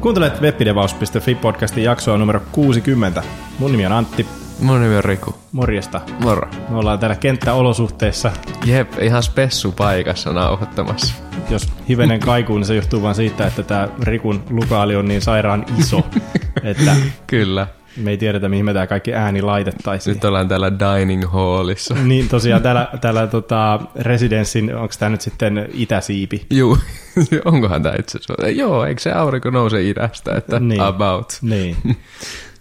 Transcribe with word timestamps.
Kuuntelet 0.00 0.40
webpidevaus.fi 0.40 1.34
podcastin 1.34 1.84
jaksoa 1.84 2.18
numero 2.18 2.40
60. 2.52 3.22
Mun 3.58 3.72
nimi 3.72 3.86
on 3.86 3.92
Antti. 3.92 4.26
Mun 4.60 4.82
nimi 4.82 4.96
on 4.96 5.04
Riku. 5.04 5.34
Morjesta. 5.52 6.00
Moro. 6.20 6.48
Me 6.68 6.76
ollaan 6.76 6.98
täällä 6.98 7.16
kenttäolosuhteissa. 7.16 8.30
Jep, 8.66 8.92
ihan 9.00 9.22
spessu 9.22 9.72
paikassa 9.72 10.32
nauhoittamassa. 10.32 11.14
Jos 11.50 11.72
hivenen 11.88 12.20
kaikuu, 12.20 12.56
niin 12.56 12.66
se 12.66 12.74
johtuu 12.74 13.02
vaan 13.02 13.14
siitä, 13.14 13.46
että 13.46 13.62
tämä 13.62 13.88
Rikun 14.02 14.42
lukaali 14.50 14.96
on 14.96 15.08
niin 15.08 15.22
sairaan 15.22 15.64
iso, 15.78 16.06
että 16.62 16.96
Kyllä. 17.26 17.66
Me 18.02 18.10
ei 18.10 18.16
tiedetä, 18.18 18.48
mihin 18.48 18.64
me 18.64 18.72
tämä 18.72 18.86
kaikki 18.86 19.14
ääni 19.14 19.42
laitettaisiin. 19.42 20.14
Nyt 20.14 20.24
ollaan 20.24 20.48
täällä 20.48 20.72
dining 20.78 21.24
hallissa. 21.32 21.94
Niin 21.94 22.28
tosiaan 22.28 22.62
täällä, 22.62 22.88
täällä 23.00 23.26
tota, 23.26 23.80
Residensin, 23.96 24.74
onko 24.76 24.94
tämä 24.98 25.08
nyt 25.08 25.20
sitten 25.20 25.68
itäsiipi? 25.72 26.46
Juu, 26.50 26.78
onkohan 27.44 27.82
tää 27.82 27.94
itse 27.98 28.18
asiassa? 28.18 28.48
Joo, 28.48 28.84
eikö 28.84 29.00
se 29.00 29.12
aurinko 29.12 29.50
nouse 29.50 29.88
idästä, 29.88 30.34
että 30.36 30.60
Niin. 30.60 30.80
about. 30.80 31.32
Niin. 31.42 31.76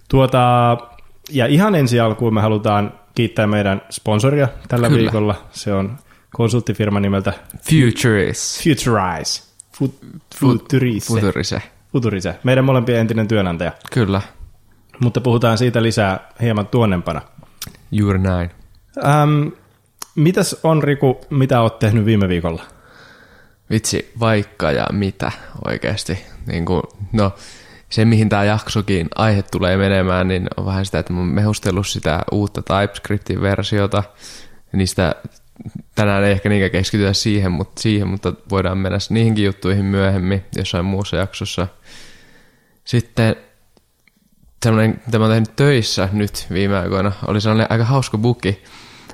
Tuota, 0.10 0.78
ja 1.30 1.46
ihan 1.46 1.76
ensi 1.76 2.00
alkuun 2.00 2.34
me 2.34 2.42
halutaan 2.42 2.94
kiittää 3.16 3.48
meidän 3.48 3.82
sponsoria 3.92 4.48
tällä 4.68 4.88
Kyllä. 4.88 5.00
viikolla. 5.02 5.36
Se 5.52 5.74
on 5.74 5.98
konsulttifirma 6.34 7.00
nimeltä 7.00 7.34
Futuris. 7.70 8.62
Futurize. 8.64 9.44
Fut, 9.78 9.96
Futurize. 10.40 11.08
Futurise. 11.08 11.62
Futurize. 11.94 12.36
Meidän 12.44 12.66
molempien 12.66 13.00
entinen 13.00 13.28
työnantaja. 13.28 13.72
Kyllä, 13.92 14.22
Mutta 15.00 15.22
puhutaan 15.22 15.58
siitä 15.58 15.84
lisää 15.84 16.32
hieman 16.42 16.68
tuonnempana. 16.68 17.22
juuri 17.92 18.20
näin. 18.20 18.52
Ähm, 19.06 19.48
mitäs 20.16 20.60
on 20.64 20.84
Riku, 20.84 21.22
mitä 21.30 21.62
oot 21.62 21.80
tehnyt 21.80 22.06
viime 22.06 22.28
viikolla? 22.28 22.64
Vitsi, 23.70 24.12
vaikka 24.20 24.72
ja 24.72 24.88
mitä 24.92 25.32
oikeasti. 25.68 26.26
Niin 26.48 26.66
kuin, 26.66 26.82
no, 27.14 27.32
se 27.90 28.06
mihin 28.06 28.30
tämä 28.30 28.44
jaksokin 28.44 29.08
aihe 29.16 29.42
tulee 29.42 29.78
menemään, 29.78 30.28
niin 30.28 30.48
on 30.58 30.66
vähän 30.66 30.86
sitä, 30.86 31.00
että 31.00 31.14
mä 31.14 31.20
oon 31.20 31.28
mehustellut 31.28 31.88
sitä 31.88 32.20
uutta 32.32 32.62
TypeScriptin 32.62 33.42
versiota. 33.42 34.04
Niistä 34.74 35.16
tänään 35.96 36.24
ei 36.24 36.32
ehkä 36.32 36.50
niinkään 36.50 36.72
keskitytä 36.72 37.14
siihen, 37.14 37.52
mutta, 37.52 37.82
siihen, 37.82 38.08
mutta 38.08 38.34
voidaan 38.50 38.78
mennä 38.78 38.98
niihinkin 39.10 39.46
juttuihin 39.46 39.86
myöhemmin 39.86 40.44
jossain 40.56 40.86
muussa 40.86 41.18
jaksossa. 41.18 41.68
Sitten 42.86 43.36
semmoinen, 44.64 45.02
mitä 45.06 45.20
mä 45.20 45.26
oon 45.26 45.34
tehnyt 45.34 45.56
töissä 45.56 46.10
nyt 46.12 46.48
viime 46.54 46.78
aikoina, 46.78 47.12
oli 47.28 47.42
sellainen 47.42 47.68
aika 47.70 47.84
hauska 47.84 48.18
buki, 48.18 48.64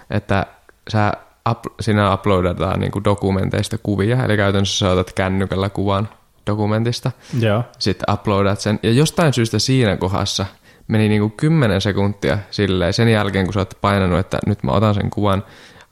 että 0.09 0.45
sä 0.89 1.13
up, 1.49 1.59
siinä 1.79 2.13
uploadataan 2.13 2.79
niin 2.79 2.91
dokumenteista 3.03 3.77
kuvia, 3.77 4.25
eli 4.25 4.37
käytännössä 4.37 4.77
sä 4.77 4.91
otat 4.91 5.13
kännykällä 5.13 5.69
kuvan 5.69 6.09
dokumentista, 6.47 7.11
Joo. 7.39 7.63
sitten 7.79 8.13
uploadat 8.13 8.59
sen, 8.59 8.79
ja 8.83 8.91
jostain 8.91 9.33
syystä 9.33 9.59
siinä 9.59 9.97
kohdassa 9.97 10.45
meni 10.87 11.09
niin 11.09 11.21
kuin 11.21 11.31
10 11.31 11.81
sekuntia 11.81 12.37
silleen, 12.51 12.93
sen 12.93 13.09
jälkeen 13.09 13.45
kun 13.45 13.53
sä 13.53 13.59
oot 13.59 13.77
painanut, 13.81 14.19
että 14.19 14.37
nyt 14.45 14.63
mä 14.63 14.71
otan 14.71 14.93
sen 14.93 15.09
kuvan, 15.09 15.43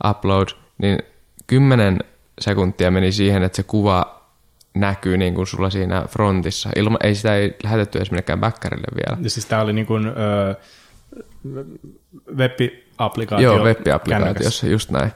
upload, 0.10 0.48
niin 0.78 1.00
10 1.48 2.00
sekuntia 2.40 2.92
meni 2.92 3.12
siihen, 3.12 3.44
että 3.44 3.56
se 3.56 3.64
kuva 3.64 4.21
näkyy 4.74 5.18
niin 5.18 5.36
kuin 5.36 5.48
sulla 5.48 5.70
siinä 5.70 6.06
frontissa. 6.10 6.70
Ilma, 6.76 6.98
ei 7.04 7.16
sitä 7.16 7.36
ei 7.36 7.56
lähetetty 7.64 7.98
edes 7.98 8.12
minnekään 8.12 8.40
backerille 8.40 8.88
vielä. 8.96 9.24
Ja 9.24 9.30
siis 9.30 9.46
tää 9.46 9.62
oli 9.62 9.74
niin 9.74 9.86
kuin 9.86 10.08
ö, 10.08 10.56
web-applikaatio. 12.38 13.54
Joo, 13.54 13.64
web-applikaatiossa, 13.66 14.68
just 14.68 14.92
näin. 14.92 15.12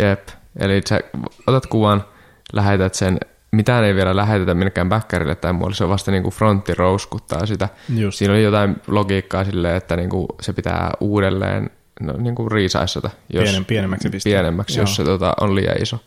Jep. 0.00 0.28
Eli 0.60 0.80
sä 0.88 1.00
otat 1.46 1.66
kuvan, 1.66 2.04
lähetät 2.52 2.94
sen, 2.94 3.18
mitään 3.52 3.84
ei 3.84 3.94
vielä 3.94 4.16
lähetetä 4.16 4.54
minnekään 4.54 4.88
backerille 4.88 5.34
tai 5.34 5.52
muualle, 5.52 5.76
se 5.76 5.84
on 5.84 5.90
vasta 5.90 6.10
niin 6.10 6.22
kuin 6.22 6.34
frontti 6.34 6.74
rouskuttaa 6.74 7.46
sitä. 7.46 7.68
Just. 7.96 8.18
Siinä 8.18 8.34
oli 8.34 8.42
jotain 8.42 8.76
logiikkaa 8.86 9.44
silleen, 9.44 9.76
että 9.76 9.96
niin 9.96 10.10
kuin 10.10 10.26
se 10.40 10.52
pitää 10.52 10.90
uudelleen 11.00 11.70
no, 12.00 12.12
niin 12.12 12.34
kuin 12.34 12.50
riisaissata, 12.50 13.10
jos, 13.32 13.44
Pienen- 13.44 13.64
pienemmäksi 13.64 14.10
pistää. 14.10 14.30
pienemmäksi 14.30 14.80
jos 14.80 14.90
Joo. 14.90 14.94
se 14.96 15.04
tota, 15.04 15.32
on 15.40 15.54
liian 15.54 15.82
iso. 15.82 15.98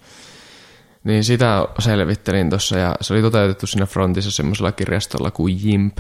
Niin 1.04 1.24
sitä 1.24 1.68
selvittelin 1.80 2.50
tuossa 2.50 2.78
ja 2.78 2.96
se 3.02 3.14
oli 3.14 3.22
toteutettu 3.22 3.68
siinä 3.68 3.86
frontissa 3.86 4.32
semmoisella 4.32 4.72
kirjastolla 4.72 5.32
kuin 5.32 5.60
JIMP. 5.64 5.98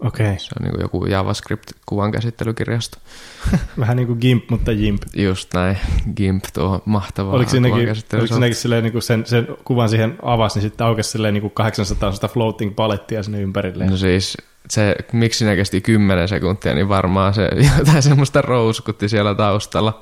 Okei. 0.00 0.26
Okay. 0.26 0.38
Se 0.38 0.50
on 0.60 0.64
niin 0.64 0.72
kuin 0.72 0.82
joku 0.82 1.06
JavaScript-kuvan 1.06 2.12
käsittelykirjasto. 2.12 2.98
Vähän 3.80 3.96
niin 3.96 4.06
kuin 4.06 4.18
GIMP, 4.18 4.50
mutta 4.50 4.72
JIMP. 4.72 5.02
Just 5.16 5.54
näin, 5.54 5.78
GIMP 6.16 6.44
tuo 6.54 6.82
mahtavaa 6.84 7.34
Oliko 7.34 7.50
siinäkin, 7.50 7.88
oliko 8.12 8.26
siinäkin 8.26 8.56
silleen, 8.56 8.82
niin 8.82 8.92
kuin 8.92 9.02
sen, 9.02 9.26
sen 9.26 9.48
kuvan 9.64 9.88
siihen 9.88 10.18
avasi, 10.22 10.58
niin 10.58 10.68
sitten 10.68 10.86
aukesi 10.86 11.10
silleen 11.10 11.34
niin 11.34 11.42
kuin 11.42 11.52
800 11.54 12.12
sitä 12.12 12.28
floating 12.28 12.74
palettia 12.74 13.22
sinne 13.22 13.40
ympärille. 13.40 13.86
No 13.86 13.96
siis, 13.96 14.36
se, 14.70 14.96
miksi 15.12 15.38
siinä 15.38 15.56
kesti 15.56 15.80
10 15.80 16.28
sekuntia, 16.28 16.74
niin 16.74 16.88
varmaan 16.88 17.34
se 17.34 17.50
jotain 17.78 18.02
semmoista 18.02 18.42
rouskutti 18.42 19.08
siellä 19.08 19.34
taustalla. 19.34 20.00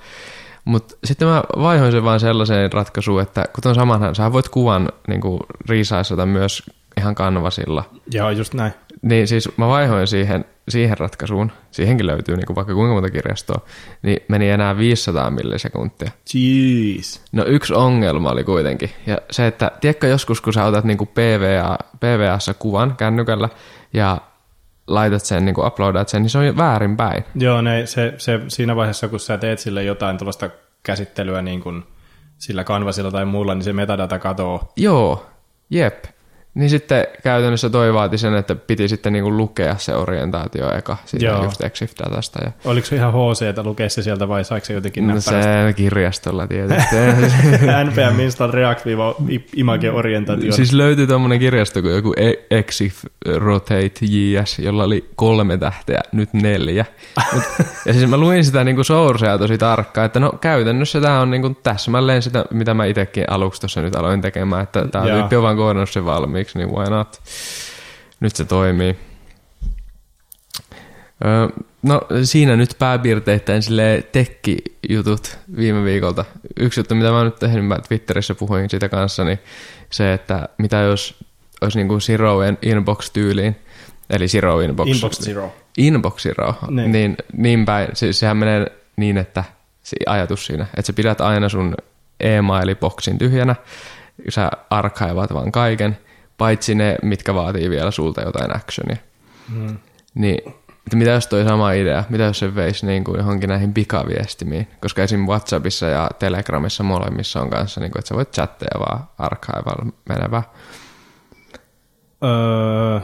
Mutta 0.65 0.97
sitten 1.05 1.29
mä 1.29 1.43
vaihoin 1.59 1.93
sen 1.93 2.05
vaan 2.05 2.21
sellaiseen 2.21 2.73
ratkaisuun, 2.73 3.23
että 3.23 3.45
kun 3.55 3.63
tuon 3.63 3.75
samanhan, 3.75 4.15
sä 4.15 4.33
voit 4.33 4.49
kuvan 4.49 4.89
niin 5.09 5.21
kuin 5.21 5.41
riisaissata 5.69 6.27
myös 6.27 6.63
ihan 6.99 7.15
kanvasilla. 7.15 7.85
Joo, 8.13 8.31
just 8.31 8.55
näin. 8.55 8.73
Niin 9.03 9.29
siis 9.29 9.49
mä 9.57 9.69
vaihoin 9.69 10.07
siihen, 10.07 10.45
siihen 10.69 10.99
ratkaisuun, 10.99 11.53
siihenkin 11.71 12.07
löytyy 12.07 12.37
niin 12.37 12.47
kuin 12.47 12.57
vaikka 12.57 12.75
kuinka 12.75 12.95
monta 12.95 13.11
kirjastoa, 13.11 13.61
niin 14.03 14.19
meni 14.29 14.51
enää 14.51 14.79
500 14.79 15.31
millisekuntia. 15.31 16.11
Jeez. 16.35 17.21
No 17.33 17.45
yksi 17.47 17.75
ongelma 17.75 18.31
oli 18.31 18.45
kuitenkin, 18.45 18.91
ja 19.07 19.19
se, 19.31 19.47
että 19.47 19.71
tiedätkö 19.81 20.07
joskus, 20.07 20.41
kun 20.41 20.53
sä 20.53 20.65
otat 20.65 20.85
niinku 20.85 21.07
PVA, 21.07 21.79
PVAssa 22.01 22.55
kuvan 22.55 22.97
kännykällä 22.97 23.49
ja 23.93 24.21
laitat 24.87 25.23
sen, 25.25 25.45
niinku 25.45 25.67
uploadat 25.67 26.09
sen, 26.09 26.23
niin 26.23 26.31
se 26.31 26.39
on 26.39 26.57
väärinpäin. 26.57 27.25
Joo, 27.35 27.61
ne, 27.61 27.87
se, 27.87 28.15
se, 28.19 28.41
siinä 28.49 28.77
vaiheessa, 28.77 29.09
kun 29.09 29.21
sä 29.21 29.39
teet 29.39 29.59
sille 29.59 29.83
jotain 29.83 30.19
tuollaista 30.19 30.51
käsittelyä 30.83 31.43
niin 31.43 31.61
kuin 31.61 31.85
sillä 32.39 32.65
kanvasilla 32.65 33.11
tai 33.11 33.25
muulla, 33.25 33.55
niin 33.55 33.65
se 33.65 33.73
metadata 33.73 34.19
katoo. 34.19 34.73
Joo, 34.77 35.27
jep. 35.71 36.05
Niin 36.55 36.71
sitten 36.71 37.07
käytännössä 37.23 37.71
toi 37.71 37.95
vaati 37.95 38.19
sen, 38.19 38.35
että 38.35 38.55
piti 38.55 38.89
sitten 38.89 39.13
niinku 39.13 39.37
lukea 39.37 39.77
se 39.79 39.95
orientaatio 39.95 40.77
eka 40.77 40.97
siitä 41.05 41.27
Joo. 41.27 41.45
just 41.45 41.61
EXIF-datasta. 41.61 42.45
Ja 42.45 42.53
Oliko 42.65 42.87
se 42.87 42.97
ihan 42.97 43.13
HC, 43.13 43.43
että 43.43 43.63
lukee 43.63 43.89
se 43.89 44.03
sieltä 44.03 44.29
vai 44.29 44.45
saiko 44.45 44.65
se 44.67 44.73
jotenkin 44.73 45.07
no 45.07 45.21
se 45.21 45.33
kirjastolla 45.77 46.47
tietysti. 46.47 46.97
npm 47.85 48.21
install 48.21 48.53
react-image 48.53 49.91
orientaatio. 49.93 50.53
Siis 50.53 50.73
löytyi 50.73 51.07
tommonen 51.07 51.39
kirjasto 51.39 51.83
kuin 51.83 51.95
joku 51.95 52.15
E- 52.17 52.59
Exif 52.59 53.05
Rotate 53.37 53.93
JS, 54.01 54.59
jolla 54.59 54.85
oli 54.85 55.11
kolme 55.17 55.59
tähteä, 55.59 56.01
nyt 56.13 56.33
neljä. 56.33 56.85
Mut, 57.33 57.43
ja 57.87 57.93
siis 57.93 58.11
mä 58.11 58.17
luin 58.17 58.45
sitä 58.45 58.65
niinku 58.65 58.85
sourcea 58.85 59.39
tosi 59.39 59.59
tarkkaan, 59.59 60.07
että 60.07 60.21
no 60.21 60.33
käytännössä 60.41 61.01
tämä 61.01 61.21
on 61.21 61.31
niinku 61.31 61.57
täsmälleen 61.63 62.23
sitä, 62.23 62.45
mitä 62.51 62.75
mä 62.75 62.85
itsekin 62.85 63.25
aluksi 63.29 63.61
tuossa 63.61 63.83
nyt 63.83 63.97
aloin 63.97 64.21
tekemään, 64.21 64.63
että 64.63 64.89
tämä 64.89 65.07
tyyppi 65.07 65.37
on 65.37 65.43
vaan 65.43 65.57
koodannut 65.57 65.91
sen 65.91 66.05
valmiiksi, 66.05 66.44
niin 66.55 66.71
why 66.71 66.91
not? 66.91 67.23
Nyt 68.21 68.37
se 68.37 68.45
toimii. 68.45 68.97
Öö, 71.25 71.49
no 71.83 72.01
siinä 72.23 72.57
nyt 72.57 72.77
pääpiirteittäin 72.79 73.63
silleen 73.63 74.05
tekki-jutut 74.13 75.39
viime 75.57 75.85
viikolta. 75.85 76.25
Yksi 76.57 76.81
juttu, 76.81 76.95
mitä 76.95 77.11
mä 77.11 77.25
nyt 77.25 77.39
tehnyt, 77.39 77.67
mä 77.67 77.79
Twitterissä 77.89 78.35
puhuin 78.35 78.71
siitä 78.71 78.89
kanssa, 78.89 79.25
niin 79.25 79.39
se, 79.91 80.13
että 80.13 80.49
mitä 80.59 80.77
jos 80.77 81.25
olisi 81.61 81.79
niin 81.79 81.89
kuin 81.89 82.01
Zero 82.01 82.39
Inbox-tyyliin, 82.63 83.57
eli 84.11 84.29
Zero 84.29 84.61
Inbox. 84.61 84.89
Inbox 84.89 85.21
Zero. 85.21 85.55
Inbox 85.79 86.23
Zero. 86.23 86.55
Niin. 86.69 86.93
Niin, 86.93 87.17
niin 87.37 87.65
päin. 87.65 87.89
Se, 87.93 88.13
sehän 88.13 88.37
menee 88.37 88.67
niin, 88.97 89.19
että 89.19 89.45
se 89.83 89.97
ajatus 90.07 90.47
siinä, 90.47 90.65
että 90.65 90.87
sä 90.87 90.93
pidät 90.93 91.21
aina 91.21 91.49
sun 91.49 91.75
e-mailiboksin 92.21 93.19
tyhjänä, 93.19 93.57
sä 94.29 94.51
arkaivat 94.71 95.35
vaan 95.35 95.53
kaiken, 95.53 95.99
paitsi 96.39 96.75
ne, 96.75 96.97
mitkä 97.03 97.35
vaatii 97.35 97.71
vielä 97.71 97.91
sulta 97.91 98.23
jotain 98.23 98.57
actionia. 98.57 98.97
Mm. 99.49 99.79
Niin, 100.15 100.39
että 100.87 100.97
mitä 100.97 101.11
jos 101.11 101.27
toi 101.27 101.45
sama 101.45 101.73
idea, 101.73 102.05
mitä 102.09 102.23
jos 102.23 102.39
se 102.39 102.55
veisi 102.55 102.87
niin 102.87 103.05
kuin 103.05 103.19
johonkin 103.19 103.49
näihin 103.49 103.75
pikaviestimiin, 103.75 104.69
koska 104.81 105.03
esim. 105.03 105.21
Whatsappissa 105.21 105.87
ja 105.87 106.11
Telegramissa 106.19 106.83
molemmissa 106.83 107.41
on 107.41 107.51
kanssa, 107.51 107.81
niin 107.81 107.91
kuin, 107.91 108.01
että 108.01 108.09
sä 108.09 108.15
voit 108.15 108.33
chatteja 108.33 108.81
vaan 108.81 109.09
arkaivalla 109.19 109.93
menevää. 110.09 110.43
Öö, 112.25 113.01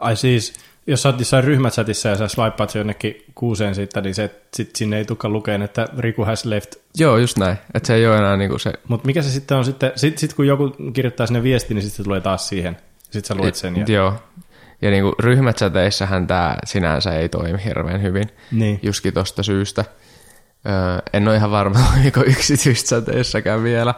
ai 0.00 0.16
siis, 0.16 0.52
jos 0.86 1.02
sä 1.02 1.08
oot 1.08 1.18
jossain 1.18 1.44
ryhmächatissa 1.44 2.08
ja 2.08 2.16
sä 2.16 2.28
swipeat 2.28 2.70
se 2.70 2.78
jonnekin 2.78 3.24
kuuseen 3.34 3.74
siitä, 3.74 4.00
niin 4.00 4.14
se, 4.14 4.30
sit 4.54 4.76
sinne 4.76 4.98
ei 4.98 5.04
tulekaan 5.04 5.32
lukeen, 5.32 5.62
että 5.62 5.88
Riku 5.98 6.24
has 6.24 6.44
left. 6.44 6.74
Joo, 6.98 7.18
just 7.18 7.38
näin, 7.38 7.56
että 7.74 7.86
se 7.86 7.94
ei 7.94 8.06
ole 8.06 8.18
enää 8.18 8.36
niin 8.36 8.50
kuin 8.50 8.60
se 8.60 8.72
Mutta 8.88 9.06
mikä 9.06 9.22
se 9.22 9.30
sitten 9.30 9.56
on 9.56 9.64
sitten, 9.64 9.92
sit, 9.96 10.18
sit 10.18 10.34
kun 10.34 10.46
joku 10.46 10.76
kirjoittaa 10.92 11.26
sinne 11.26 11.42
viesti, 11.42 11.74
niin 11.74 11.82
sitten 11.82 11.96
se 11.96 12.02
tulee 12.02 12.20
taas 12.20 12.48
siihen. 12.48 12.76
Sitten 13.02 13.24
sä 13.24 13.34
luet 13.34 13.54
sen. 13.54 13.76
Ja, 13.76 13.84
Joo. 13.88 14.14
Ja 14.82 14.90
niin 14.90 15.02
kuin 15.02 15.14
ryhmächateissahan 15.18 16.26
tämä 16.26 16.56
sinänsä 16.64 17.14
ei 17.14 17.28
toimi 17.28 17.64
hirveän 17.64 18.02
hyvin, 18.02 18.28
niin. 18.52 18.80
justkin 18.82 19.14
tosta 19.14 19.42
syystä. 19.42 19.84
Öö, 20.66 20.98
en 21.12 21.28
ole 21.28 21.36
ihan 21.36 21.50
varma, 21.50 21.78
oliko 22.00 22.20
yksityischateissakaan 22.26 23.62
vielä, 23.62 23.94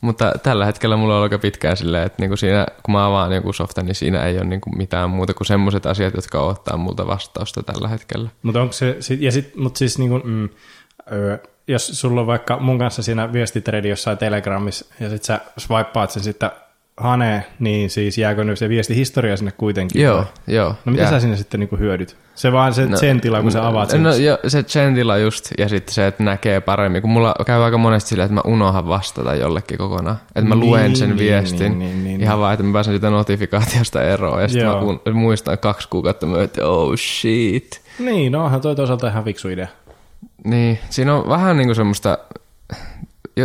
Mutta 0.00 0.32
tällä 0.42 0.66
hetkellä 0.66 0.96
mulla 0.96 1.16
on 1.16 1.22
aika 1.22 1.38
pitkään 1.38 1.76
silleen, 1.76 2.06
että 2.06 2.22
niinku 2.22 2.36
siinä, 2.36 2.66
kun 2.82 2.92
mä 2.92 3.06
avaan 3.06 3.32
joku 3.32 3.52
softa, 3.52 3.82
niin 3.82 3.94
siinä 3.94 4.24
ei 4.24 4.36
ole 4.36 4.44
niinku 4.44 4.70
mitään 4.70 5.10
muuta 5.10 5.34
kuin 5.34 5.46
semmoiset 5.46 5.86
asiat, 5.86 6.14
jotka 6.14 6.40
ottaa 6.40 6.76
multa 6.76 7.06
vastausta 7.06 7.62
tällä 7.62 7.88
hetkellä. 7.88 8.28
Mutta 8.42 8.62
onko 8.62 8.72
se, 8.72 8.98
ja 9.18 9.32
sit, 9.32 9.56
mut 9.56 9.76
siis 9.76 9.98
niinku, 9.98 10.20
mm, 10.24 10.48
ö, 11.12 11.38
jos 11.68 11.86
sulla 12.00 12.20
on 12.20 12.26
vaikka 12.26 12.58
mun 12.58 12.78
kanssa 12.78 13.02
siinä 13.02 13.32
viestitredi 13.32 13.88
jossain 13.88 14.18
Telegramissa, 14.18 14.94
ja 15.00 15.10
sit 15.10 15.24
sä 15.24 15.40
swipeaat 15.58 16.10
sen 16.10 16.22
sitten 16.22 16.50
Hane, 16.96 17.46
niin 17.58 17.90
siis 17.90 18.18
jääkö 18.18 18.44
nyt 18.44 18.58
se 18.58 18.68
viestihistoria 18.68 19.36
sinne 19.36 19.52
kuitenkin? 19.52 20.02
Joo, 20.02 20.16
vai? 20.16 20.24
joo. 20.46 20.74
No 20.84 20.92
mitä 20.92 21.02
Ja- 21.04 21.10
sä 21.10 21.20
sinne 21.20 21.36
sitten 21.36 21.60
niinku 21.60 21.76
hyödyt? 21.76 22.16
Se 22.34 22.52
vaan 22.52 22.74
se 22.74 22.86
no, 22.86 22.96
sen 22.96 23.20
tila, 23.20 23.42
kun 23.42 23.52
sä 23.52 23.66
avaat 23.66 23.90
sen. 23.90 24.02
No 24.02 24.14
jo, 24.14 24.38
se 24.46 24.62
chantilla 24.62 25.16
just, 25.18 25.50
ja 25.58 25.68
sitten 25.68 25.94
se, 25.94 26.06
että 26.06 26.22
näkee 26.22 26.60
paremmin, 26.60 27.02
kun 27.02 27.10
mulla 27.10 27.34
käy 27.46 27.62
aika 27.64 27.78
monesti 27.78 28.08
silleen, 28.08 28.24
että 28.24 28.34
mä 28.34 28.40
unohan 28.52 28.88
vastata 28.88 29.34
jollekin 29.34 29.78
kokonaan. 29.78 30.16
Että 30.26 30.48
mä 30.48 30.54
Niin, 30.54 30.70
luen 30.70 30.96
sen 30.96 31.08
niin, 31.08 31.18
viestin, 31.18 31.58
niin, 31.58 31.78
niin, 31.78 32.04
niin, 32.04 32.20
ihan 32.20 32.38
vaan, 32.40 32.52
että 32.54 32.64
mä 32.64 32.72
pääsen 32.72 32.92
siitä 32.92 33.10
notifikaatiosta 33.10 34.02
eroon, 34.02 34.42
ja 34.42 34.48
sitten 34.48 34.68
mä 34.68 34.80
kun, 34.80 35.00
muistan 35.14 35.58
kaksi 35.58 35.88
kuukautta 35.88 36.26
myöhemmin, 36.26 36.44
että 36.44 36.66
oh 36.68 36.94
shit. 36.96 37.80
Niin, 37.98 38.32
no 38.32 38.44
onhan 38.44 38.60
toi 38.60 38.76
toisaalta 38.76 39.08
ihan 39.08 39.24
fiksu 39.24 39.48
idea. 39.48 39.68
Niin, 40.44 40.78
siinä 40.90 41.14
on 41.14 41.28
vähän 41.28 41.56
niinku 41.56 41.74
semmoista, 41.74 42.18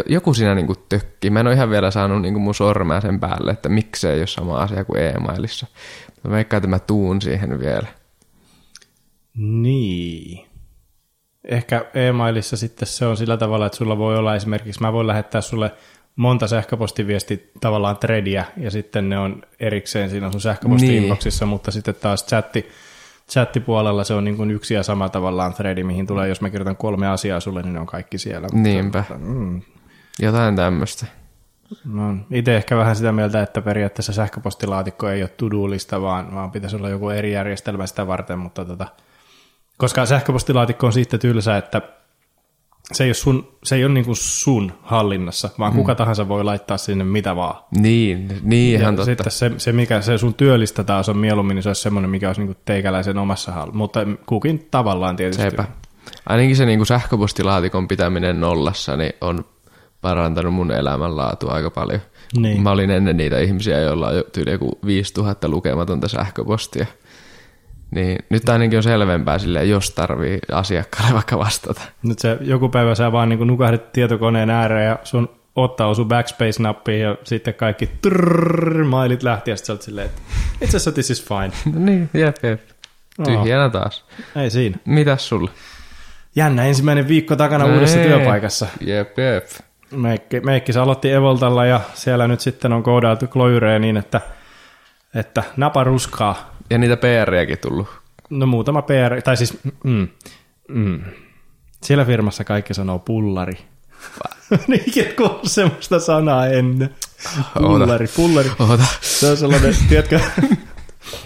joku 0.05 0.33
siinä 0.33 0.55
niinku 0.55 0.75
tökki. 0.89 1.29
Mä 1.29 1.39
en 1.39 1.47
ole 1.47 1.55
ihan 1.55 1.69
vielä 1.69 1.91
saanut 1.91 2.21
niinku 2.21 2.39
mun 2.39 2.55
sormea 2.55 3.01
sen 3.01 3.19
päälle, 3.19 3.51
että 3.51 3.69
miksei 3.69 4.13
ei 4.13 4.19
ole 4.19 4.27
sama 4.27 4.57
asia 4.57 4.85
kuin 4.85 5.03
e-mailissa. 5.03 5.67
Mä 6.23 6.31
veikkaan, 6.31 6.57
että 6.57 6.67
mä 6.67 6.79
tuun 6.79 7.21
siihen 7.21 7.59
vielä. 7.59 7.87
Niin. 9.37 10.45
Ehkä 11.43 11.85
e-mailissa 11.93 12.57
sitten 12.57 12.87
se 12.87 13.05
on 13.05 13.17
sillä 13.17 13.37
tavalla, 13.37 13.65
että 13.65 13.77
sulla 13.77 13.97
voi 13.97 14.17
olla 14.17 14.35
esimerkiksi, 14.35 14.81
mä 14.81 14.93
voin 14.93 15.07
lähettää 15.07 15.41
sulle 15.41 15.71
monta 16.15 16.47
sähköpostiviestiä 16.47 17.37
tavallaan 17.61 17.97
threadia, 17.97 18.45
ja 18.57 18.71
sitten 18.71 19.09
ne 19.09 19.19
on 19.19 19.41
erikseen 19.59 20.09
siinä 20.09 20.31
sun 20.31 20.41
sähköposti-inboxissa, 20.41 21.45
mutta 21.45 21.71
sitten 21.71 21.95
taas 21.95 22.25
chatti, 22.25 22.69
chattipuolella 23.31 24.03
se 24.03 24.13
on 24.13 24.23
niin 24.23 24.37
kuin 24.37 24.51
yksi 24.51 24.73
ja 24.73 24.83
sama 24.83 25.09
tavallaan 25.09 25.53
threadi, 25.53 25.83
mihin 25.83 26.07
tulee, 26.07 26.29
jos 26.29 26.41
mä 26.41 26.49
kirjoitan 26.49 26.77
kolme 26.77 27.07
asiaa 27.07 27.39
sulle, 27.39 27.61
niin 27.61 27.73
ne 27.73 27.79
on 27.79 27.85
kaikki 27.85 28.17
siellä. 28.17 28.47
Niinpä. 28.53 29.03
Mm. 29.17 29.61
Jotain 30.19 30.55
tämmöistä. 30.55 31.05
No, 31.85 32.15
itse 32.31 32.55
ehkä 32.57 32.77
vähän 32.77 32.95
sitä 32.95 33.11
mieltä, 33.11 33.41
että 33.41 33.61
periaatteessa 33.61 34.13
sähköpostilaatikko 34.13 35.09
ei 35.09 35.21
ole 35.21 35.29
to-do-lista, 35.29 36.01
vaan, 36.01 36.35
vaan 36.35 36.51
pitäisi 36.51 36.75
olla 36.75 36.89
joku 36.89 37.09
eri 37.09 37.33
järjestelmä 37.33 37.87
sitä 37.87 38.07
varten, 38.07 38.39
mutta 38.39 38.65
tota, 38.65 38.87
koska 39.77 40.05
sähköpostilaatikko 40.05 40.87
on 40.87 40.93
siitä 40.93 41.17
tylsä, 41.17 41.57
että 41.57 41.81
se 42.91 43.03
ei 43.03 43.07
ole, 43.07 43.13
sun, 43.13 43.57
se 43.63 43.75
ei 43.75 43.85
ole 43.85 43.93
niin 43.93 44.05
kuin 44.05 44.15
sun 44.15 44.71
hallinnassa, 44.83 45.49
vaan 45.59 45.73
kuka 45.73 45.95
tahansa 45.95 46.27
voi 46.27 46.43
laittaa 46.43 46.77
sinne 46.77 47.03
mitä 47.03 47.35
vaan. 47.35 47.63
Niin, 47.79 48.39
niin 48.41 48.81
ihan 48.81 48.95
totta. 48.95 49.05
sitten 49.05 49.31
se, 49.31 49.51
se, 49.57 49.71
mikä 49.71 50.01
se 50.01 50.17
sun 50.17 50.33
työllistä 50.33 50.83
taas 50.83 51.09
on 51.09 51.17
mieluummin, 51.17 51.55
niin 51.55 51.63
se 51.63 51.69
olisi 51.69 51.81
semmoinen, 51.81 52.11
mikä 52.11 52.29
olisi 52.29 52.41
niin 52.41 52.47
kuin 52.47 52.57
teikäläisen 52.65 53.17
omassa 53.17 53.51
hallinnassa, 53.51 53.77
mutta 53.77 53.99
kukin 54.25 54.67
tavallaan 54.71 55.15
tietysti. 55.15 55.43
Sepä. 55.43 55.65
Ainakin 56.25 56.55
se 56.55 56.65
niinku 56.65 56.85
sähköpostilaatikon 56.85 57.87
pitäminen 57.87 58.39
nollassa 58.39 58.97
niin 58.97 59.13
on 59.21 59.45
parantanut 60.01 60.53
mun 60.53 60.71
elämänlaatua 60.71 61.51
aika 61.51 61.69
paljon. 61.69 62.01
Niin. 62.37 62.61
Mä 62.61 62.71
olin 62.71 62.91
ennen 62.91 63.17
niitä 63.17 63.39
ihmisiä, 63.39 63.79
joilla 63.79 64.07
on 64.07 64.15
jo 64.15 64.23
tyyli 64.23 64.51
joku 64.51 64.79
5000 64.85 65.47
lukematonta 65.47 66.07
sähköpostia. 66.07 66.85
Niin 67.91 68.17
nyt 68.29 68.49
ainakin 68.49 68.77
on 68.77 68.83
selvempää 68.83 69.39
silleen, 69.39 69.69
jos 69.69 69.91
tarvii 69.91 70.39
asiakkaalle 70.51 71.13
vaikka 71.13 71.37
vastata. 71.37 71.81
Nyt 72.03 72.19
se 72.19 72.37
joku 72.41 72.69
päivä 72.69 72.95
sä 72.95 73.11
vaan 73.11 73.29
niin 73.29 73.47
nukahdit 73.47 73.91
tietokoneen 73.91 74.49
ääreen 74.49 74.87
ja 74.87 74.99
sun 75.03 75.29
ottaa 75.55 75.87
osu 75.87 76.05
backspace-nappiin 76.05 77.01
ja 77.01 77.17
sitten 77.23 77.53
kaikki 77.53 77.89
trrrr, 78.01 78.83
mailit 78.83 79.23
lähti 79.23 79.51
ja 79.51 79.57
sitten 79.57 79.81
silleen, 79.81 80.05
että 80.07 80.21
itse 80.53 80.67
asiassa 80.67 80.91
this 80.91 81.09
is 81.09 81.25
fine. 81.25 81.51
No 81.73 81.85
niin, 81.85 82.09
jep, 82.13 82.35
jep. 82.43 82.61
Tyhjänä 83.25 83.69
taas. 83.69 84.05
Ei 84.35 84.49
siinä. 84.49 84.77
Mitäs 84.85 85.29
sulle? 85.29 85.51
Jännä 86.35 86.65
ensimmäinen 86.65 87.07
viikko 87.07 87.35
takana 87.35 87.65
uudessa 87.65 87.99
Ei. 87.99 88.07
työpaikassa. 88.07 88.67
Jep, 88.81 89.17
jep. 89.17 89.45
Meikki, 89.91 90.39
Meikki 90.39 90.73
se 90.73 90.79
aloitti 90.79 91.11
Evoltalla 91.11 91.65
ja 91.65 91.81
siellä 91.93 92.27
nyt 92.27 92.39
sitten 92.39 92.73
on 92.73 92.83
koodailtu 92.83 93.27
Clojurea 93.27 93.79
niin, 93.79 93.97
että, 93.97 94.21
että 95.15 95.43
napa 95.57 95.83
ruskaa. 95.83 96.55
Ja 96.69 96.77
niitä 96.77 96.97
PR-iäkin 96.97 97.57
tullut. 97.57 97.87
No 98.29 98.45
muutama 98.45 98.81
PR, 98.81 99.21
tai 99.23 99.37
siis 99.37 99.57
mm, 99.83 100.07
mm. 100.67 101.01
siellä 101.83 102.05
firmassa 102.05 102.43
kaikki 102.43 102.73
sanoo 102.73 102.99
pullari. 102.99 103.57
niin, 104.67 104.83
ikinä 104.87 105.09
semmoista 105.43 105.99
sanaa 105.99 106.47
ennen. 106.47 106.95
Pullari, 107.53 108.07
pullari. 108.15 108.51
Oota. 108.59 108.85
Se 109.01 109.29
on 109.29 109.37
sellainen, 109.37 109.75
tiedätkö, 109.89 110.19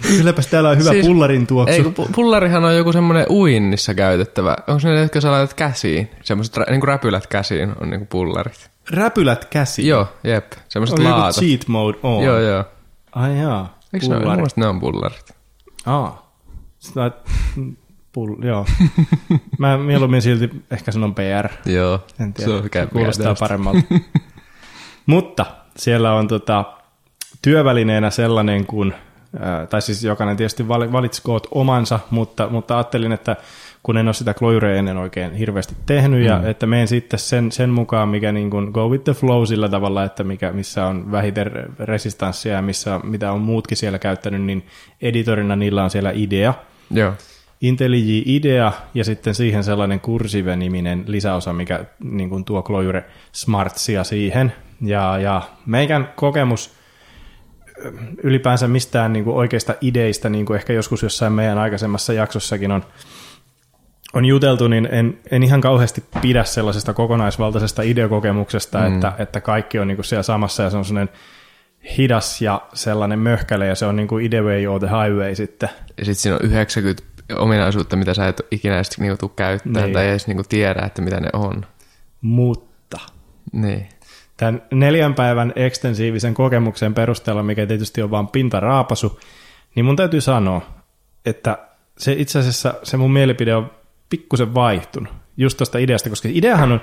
kylläpäs 0.02 0.46
täällä 0.46 0.68
on 0.70 0.78
hyvä 0.78 0.90
siis, 0.90 1.06
pullarin 1.06 1.46
tuoksu. 1.46 1.74
Ei, 1.74 1.82
kun 1.82 2.08
pullarihan 2.14 2.64
on 2.64 2.76
joku 2.76 2.92
semmoinen 2.92 3.26
uinnissa 3.30 3.94
käytettävä. 3.94 4.56
Onko 4.66 4.80
se 4.80 4.88
ne, 4.88 5.00
jotka 5.00 5.20
sä 5.20 5.30
laitat 5.30 5.54
käsiin? 5.54 6.10
Semmoiset 6.22 6.56
rä- 6.56 6.66
niinku 6.70 6.86
räpylät 6.86 7.26
käsiin 7.26 7.72
on 7.80 7.90
niinku 7.90 8.06
pullarit. 8.06 8.70
Räpylät 8.90 9.44
käsi. 9.44 9.86
Joo, 9.86 10.08
jep. 10.24 10.52
Semmoiset 10.68 10.98
On 10.98 11.04
joku 11.04 11.18
laatat. 11.18 11.44
cheat 11.44 11.68
mode 11.68 11.98
on. 12.02 12.24
Joo, 12.24 12.38
joo. 12.40 12.64
Ai 13.12 13.38
jaa, 13.38 13.78
Eikö 13.94 14.06
ne 14.08 14.16
ole? 14.16 14.46
Ne 14.56 14.66
on 14.66 14.80
pullarit. 14.80 15.30
Aa. 15.86 16.32
Lait- 16.94 17.30
pull, 18.12 18.42
joo. 18.44 18.66
Mä 19.58 19.78
mieluummin 19.78 20.22
silti 20.22 20.50
ehkä 20.70 20.92
sanon 20.92 21.14
PR. 21.14 21.48
Joo, 21.72 22.00
En 22.20 22.34
tiedä, 22.34 22.50
se, 22.50 22.56
on 22.56 22.62
se 22.62 22.68
käy 22.68 22.86
kuulostaa 22.86 23.24
mieltä. 23.26 23.40
paremmalta. 23.40 23.80
Mutta 25.06 25.46
siellä 25.76 26.12
on 26.14 26.28
tota, 26.28 26.64
työvälineenä 27.42 28.10
sellainen 28.10 28.66
kuin, 28.66 28.94
tai 29.70 29.82
siis 29.82 30.04
jokainen 30.04 30.36
tietysti 30.36 30.68
vali- 30.68 30.92
valitskoot 30.92 31.46
omansa, 31.50 32.00
mutta, 32.10 32.48
mutta 32.48 32.76
ajattelin, 32.76 33.12
että 33.12 33.36
kun 33.82 33.96
en 33.96 34.08
ole 34.08 34.14
sitä 34.14 34.34
Clojurea 34.34 34.76
ennen 34.76 34.96
oikein 34.96 35.34
hirveästi 35.34 35.74
tehnyt, 35.86 36.20
mm. 36.20 36.26
ja 36.26 36.42
että 36.44 36.66
menen 36.66 36.88
sitten 36.88 37.18
sen, 37.18 37.52
sen 37.52 37.70
mukaan, 37.70 38.08
mikä 38.08 38.32
niin 38.32 38.50
kuin 38.50 38.70
go 38.70 38.88
with 38.88 39.04
the 39.04 39.12
flow 39.12 39.44
sillä 39.44 39.68
tavalla, 39.68 40.04
että 40.04 40.24
mikä, 40.24 40.52
missä 40.52 40.86
on 40.86 41.12
vähiten 41.12 41.50
resistanssia 41.78 42.52
ja 42.52 42.62
missä, 42.62 43.00
mitä 43.04 43.32
on 43.32 43.40
muutkin 43.40 43.76
siellä 43.76 43.98
käyttänyt, 43.98 44.42
niin 44.42 44.66
editorina 45.02 45.56
niillä 45.56 45.84
on 45.84 45.90
siellä 45.90 46.10
idea, 46.14 46.54
Joo. 46.90 47.12
IntelliJ 47.60 48.22
IDEA 48.26 48.72
ja 48.94 49.04
sitten 49.04 49.34
siihen 49.34 49.64
sellainen 49.64 50.00
Cursive-niminen 50.00 51.04
lisäosa, 51.06 51.52
mikä 51.52 51.84
niin 52.00 52.30
kuin 52.30 52.44
tuo 52.44 52.62
Clojure 52.62 53.04
Smartsia 53.32 54.04
siihen. 54.04 54.52
Ja, 54.80 55.18
ja 55.18 55.42
meikän 55.66 56.08
kokemus 56.16 56.76
ylipäänsä 58.22 58.68
mistään 58.68 59.12
niin 59.12 59.24
kuin 59.24 59.36
oikeista 59.36 59.74
ideistä, 59.80 60.28
niin 60.28 60.46
kuin 60.46 60.56
ehkä 60.56 60.72
joskus 60.72 61.02
jossain 61.02 61.32
meidän 61.32 61.58
aikaisemmassa 61.58 62.12
jaksossakin 62.12 62.72
on, 62.72 62.84
on 64.12 64.24
juteltu, 64.24 64.68
niin 64.68 64.88
en, 64.92 65.18
en 65.30 65.42
ihan 65.42 65.60
kauheasti 65.60 66.04
pidä 66.22 66.44
sellaisesta 66.44 66.94
kokonaisvaltaisesta 66.94 67.82
ideokokemuksesta, 67.82 68.78
mm. 68.78 68.94
että, 68.94 69.12
että 69.18 69.40
kaikki 69.40 69.78
on 69.78 69.88
niin 69.88 69.96
kuin 69.96 70.04
siellä 70.04 70.22
samassa 70.22 70.62
ja 70.62 70.70
se 70.70 70.76
on 70.76 70.84
sellainen 70.84 71.14
hidas 71.98 72.42
ja 72.42 72.62
sellainen 72.74 73.18
möhkäle 73.18 73.66
ja 73.66 73.74
se 73.74 73.86
on 73.86 73.96
niin 73.96 74.08
kuin 74.08 74.26
ideway 74.26 74.66
or 74.66 74.80
the 74.80 74.88
highway 74.88 75.34
sitten. 75.34 75.68
Ja 75.98 76.04
sitten 76.04 76.22
siinä 76.22 76.36
on 76.36 76.42
90 76.42 77.02
ominaisuutta, 77.34 77.96
mitä 77.96 78.14
sä 78.14 78.28
et 78.28 78.40
ikinä 78.50 78.76
edes 78.76 78.98
niinku 78.98 79.16
tuu 79.16 79.28
käyttämään 79.28 79.84
Niin. 79.84 79.94
tai 79.94 80.08
edes 80.08 80.26
niinku 80.26 80.42
tiedä, 80.48 80.82
että 80.86 81.02
mitä 81.02 81.20
ne 81.20 81.28
on. 81.32 81.66
Mutta 82.20 82.98
Niin. 83.52 83.88
Tämän 84.36 84.62
neljän 84.70 85.14
päivän 85.14 85.52
ekstensiivisen 85.56 86.34
kokemuksen 86.34 86.94
perusteella, 86.94 87.42
mikä 87.42 87.66
tietysti 87.66 88.02
on 88.02 88.10
vain 88.10 88.28
pintaraapasu, 88.28 89.20
niin 89.74 89.84
mun 89.84 89.96
täytyy 89.96 90.20
sanoa, 90.20 90.62
että 91.26 91.58
se 91.98 92.12
itse 92.12 92.38
asiassa 92.38 92.74
se 92.82 92.96
mun 92.96 93.12
mielipide 93.12 93.54
on 93.54 93.70
pikkusen 94.08 94.54
vaihtunut 94.54 95.12
just 95.36 95.56
tuosta 95.56 95.78
ideasta, 95.78 96.08
koska 96.08 96.28
ideahan 96.32 96.72
on 96.72 96.80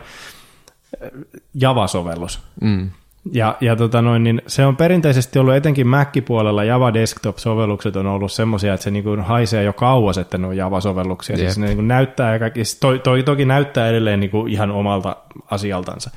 äh, 1.03 1.09
Java-sovellus. 1.53 2.39
Mm. 2.61 2.89
Ja, 3.31 3.57
ja 3.61 3.75
tota 3.75 4.01
noin, 4.01 4.23
niin 4.23 4.41
se 4.47 4.65
on 4.65 4.75
perinteisesti 4.75 5.39
ollut 5.39 5.55
etenkin 5.55 5.87
Mac-puolella 5.87 6.63
Java 6.63 6.93
Desktop-sovellukset 6.93 7.95
on 7.95 8.07
ollut 8.07 8.31
semmoisia, 8.31 8.73
että 8.73 8.83
se 8.83 8.91
niin 8.91 9.03
kuin 9.03 9.21
haisee 9.21 9.63
jo 9.63 9.73
kauas, 9.73 10.17
että 10.17 10.37
ne 10.37 10.47
on 10.47 10.57
Java-sovelluksia. 10.57 11.37
Siis 11.37 11.49
Jep. 11.49 11.57
ne 11.57 11.65
niin 11.65 11.77
kuin 11.77 11.87
näyttää 11.87 12.33
ja 12.33 12.39
kaikki, 12.39 12.65
siis 12.65 12.79
toi, 12.79 12.99
toi, 12.99 13.23
toki 13.23 13.45
näyttää 13.45 13.89
edelleen 13.89 14.19
niin 14.19 14.29
kuin 14.29 14.51
ihan 14.51 14.71
omalta 14.71 15.15
asialtansa. 15.51 16.11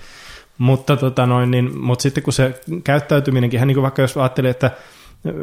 Mutta, 0.59 0.97
tota 0.97 1.27
noin, 1.27 1.51
niin, 1.51 1.79
mutta 1.81 2.03
sitten 2.03 2.23
kun 2.23 2.33
se 2.33 2.61
käyttäytyminenkin, 2.85 3.59
ihan 3.59 3.69
niin 3.69 3.75
kuin 3.75 3.83
vaikka 3.83 4.03
jos 4.03 4.17
ajattelee, 4.17 4.51
että 4.51 4.71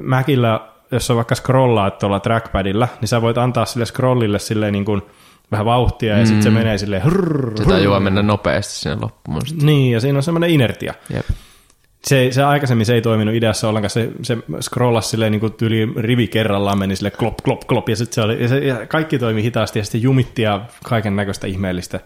Macillä, 0.02 0.60
jos 0.92 1.10
on 1.10 1.16
vaikka 1.18 1.36
scrollaa 1.36 1.92
tuolla 1.92 2.20
trackpadilla, 2.20 2.88
niin 3.02 3.10
sä 3.10 3.22
voit 3.22 3.38
antaa 3.38 3.66
sille 3.66 3.86
scrollille 3.86 4.40
silleen 4.40 4.74
niin 4.74 4.86
kuin 4.86 5.02
vähän 5.52 5.66
vauhtia 5.66 6.14
ja 6.14 6.20
mm. 6.20 6.26
sitten 6.26 6.44
se 6.44 6.50
menee 6.50 6.78
silleen 6.78 7.02
hrrr, 7.02 7.58
Se 7.58 7.66
tajua 7.66 8.00
mennä 8.00 8.22
nopeasti 8.22 8.74
sinne 8.74 8.98
loppuun. 9.02 9.46
sitten. 9.46 9.66
Niin, 9.66 9.92
ja 9.92 10.00
siinä 10.00 10.20
on 10.20 10.24
semmoinen 10.24 10.50
inertia 10.50 10.94
Jep. 11.14 11.26
se, 12.04 12.28
se 12.32 12.44
aikaisemmin 12.44 12.86
se 12.86 12.94
ei 12.94 13.02
toiminut 13.02 13.36
ideassa 13.36 13.70
ollenkaan, 13.70 13.90
se, 13.90 14.12
se 14.22 14.38
scrollasi 14.62 15.10
silleen 15.10 15.32
niin 15.32 15.40
kuin 15.40 15.54
tyyli 15.54 15.94
rivi 15.96 16.28
kerrallaan 16.28 16.80
meni 16.80 16.96
sille 16.96 17.12
klop, 17.12 17.38
klop, 17.44 17.60
klop, 17.68 17.90
ja 17.90 17.96
sitten 17.96 18.16
se 18.16 18.22
oli, 18.22 18.42
ja 18.42 18.48
se, 18.48 18.58
ja 18.58 18.86
kaikki 18.88 19.20
toimi 19.20 19.44
hitaasti, 19.44 19.80
ja 19.80 19.84
sitten 19.84 20.02
jumitti 20.02 20.42
ja 20.42 20.62
kaiken 20.84 21.16
näköistä 21.16 21.48
ihmeellistä. 21.48 22.00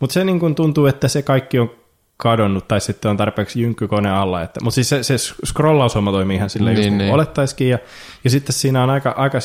Mutta 0.00 0.14
se 0.14 0.24
niin 0.24 0.40
kuin 0.40 0.54
tuntuu, 0.54 0.86
että 0.86 1.08
se 1.08 1.22
kaikki 1.22 1.58
on 1.58 1.70
kadonnut, 2.18 2.68
tai 2.68 2.80
sitten 2.80 3.10
on 3.10 3.16
tarpeeksi 3.16 3.60
jynkkykone 3.60 4.10
alla. 4.10 4.42
Että, 4.42 4.60
mutta 4.62 4.74
siis 4.74 4.88
se, 4.88 5.02
se 5.02 5.18
scrollaushomma 5.46 6.10
toimii 6.12 6.36
ihan 6.36 6.50
silleen, 6.50 6.76
niin, 6.76 6.84
just 6.84 6.90
niin, 6.90 6.98
niin. 6.98 7.14
olettaisikin. 7.14 7.68
Ja, 7.68 7.78
ja 8.24 8.30
sitten 8.30 8.52
siinä 8.52 8.82
on 8.82 8.90
aika, 8.90 9.14
aika 9.16 9.38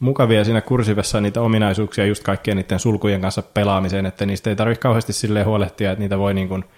mukavia 0.00 0.44
siinä 0.44 0.60
kursivessa 0.60 1.20
niitä 1.20 1.40
ominaisuuksia 1.40 2.06
just 2.06 2.22
kaikkien 2.22 2.56
niiden 2.56 2.78
sulkujen 2.78 3.20
kanssa 3.20 3.42
pelaamiseen, 3.42 4.06
että 4.06 4.26
niistä 4.26 4.50
ei 4.50 4.56
tarvitse 4.56 4.80
kauheasti 4.80 5.12
silleen 5.12 5.46
huolehtia, 5.46 5.92
että 5.92 6.00
niitä 6.00 6.18
voi 6.18 6.34
niin 6.34 6.48
kuin– 6.48 6.64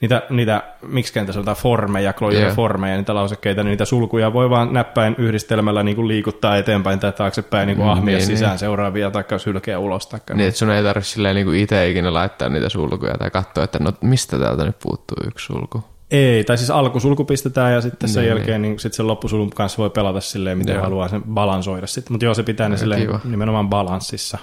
niitä, 0.00 0.22
niitä 0.30 0.62
miksi 0.82 1.12
tässä 1.12 1.40
on 1.40 1.56
formeja, 1.56 2.12
Clojure 2.12 2.40
yeah. 2.40 2.56
formeja, 2.56 2.96
niitä 2.96 3.14
lausekkeita, 3.14 3.62
niin 3.62 3.70
niitä 3.70 3.84
sulkuja 3.84 4.32
voi 4.32 4.50
vaan 4.50 4.72
näppäin 4.72 5.14
yhdistelmällä 5.18 5.82
niin 5.82 5.96
kuin 5.96 6.08
liikuttaa 6.08 6.56
eteenpäin 6.56 7.00
tai 7.00 7.12
taaksepäin 7.12 7.66
niin 7.66 7.76
kuin 7.76 7.86
mm, 7.86 7.92
ahmia 7.92 8.16
niin, 8.16 8.26
sisään 8.26 8.50
niin. 8.50 8.58
seuraavia 8.58 9.10
tai 9.10 9.24
sylkeä 9.36 9.78
ulos. 9.78 10.06
Taikka 10.06 10.34
niin, 10.34 10.48
että 10.48 10.58
sun 10.58 10.70
ei 10.70 10.82
tarvitse 10.82 11.10
silleen 11.10 11.34
niin 11.34 11.46
kuin 11.46 11.58
itse 11.58 11.90
ikinä 11.90 12.14
laittaa 12.14 12.48
niitä 12.48 12.68
sulkuja 12.68 13.18
tai 13.18 13.30
katsoa, 13.30 13.64
että 13.64 13.78
no 13.78 13.92
mistä 14.00 14.38
täältä 14.38 14.64
nyt 14.64 14.78
puuttuu 14.82 15.16
yksi 15.26 15.46
sulku. 15.46 15.84
Ei, 16.10 16.44
tai 16.44 16.58
siis 16.58 16.70
alkusulku 16.70 17.24
pistetään 17.24 17.72
ja 17.72 17.80
sitten 17.80 18.08
sen 18.08 18.20
niin, 18.20 18.28
jälkeen 18.28 18.62
niin. 18.62 18.70
Niin 18.70 18.80
sit 18.80 18.92
sen 18.92 19.06
loppusulun 19.06 19.50
kanssa 19.50 19.78
voi 19.78 19.90
pelata 19.90 20.20
silleen, 20.20 20.58
miten 20.58 20.74
joo. 20.74 20.84
haluaa 20.84 21.08
sen 21.08 21.22
balansoida 21.22 21.86
sitten. 21.86 22.12
Mutta 22.12 22.24
joo, 22.24 22.34
se 22.34 22.42
pitää 22.42 22.68
ne 22.68 22.76
silleen 22.76 23.08
nimenomaan 23.24 23.68
balanssissa. 23.68 24.38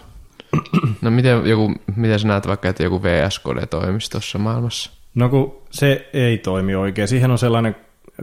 No 1.01 1.11
miten, 1.11 1.45
joku, 1.45 1.73
miten 1.95 2.19
sä 2.19 2.27
näet 2.27 2.47
vaikka, 2.47 2.69
että 2.69 2.83
joku 2.83 3.03
VS-kode 3.03 3.65
toimisi 3.65 4.11
tuossa 4.11 4.37
maailmassa? 4.37 5.00
No 5.15 5.29
kun 5.29 5.61
se 5.71 6.09
ei 6.13 6.37
toimi 6.37 6.75
oikein. 6.75 7.07
Siihen 7.07 7.31
on 7.31 7.37
sellainen 7.37 7.75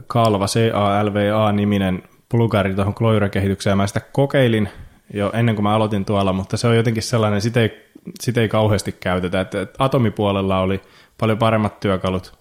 kalva, 0.07 0.45
CALVA-niminen 0.71 2.03
plugari 2.29 2.75
tuohon 2.75 2.93
Cloyra-kehitykseen. 2.93 3.77
Mä 3.77 3.87
sitä 3.87 3.99
kokeilin 3.99 4.69
jo 5.13 5.31
ennen 5.33 5.55
kuin 5.55 5.63
mä 5.63 5.75
aloitin 5.75 6.05
tuolla, 6.05 6.33
mutta 6.33 6.57
se 6.57 6.67
on 6.67 6.75
jotenkin 6.75 7.03
sellainen, 7.03 7.41
sitä 7.41 7.61
ei, 7.61 7.91
sitä 8.19 8.41
ei 8.41 8.49
kauheasti 8.49 8.91
käytetä. 8.91 9.41
Että 9.41 9.67
atomipuolella 9.79 10.59
oli 10.59 10.81
paljon 11.19 11.37
paremmat 11.37 11.79
työkalut. 11.79 12.39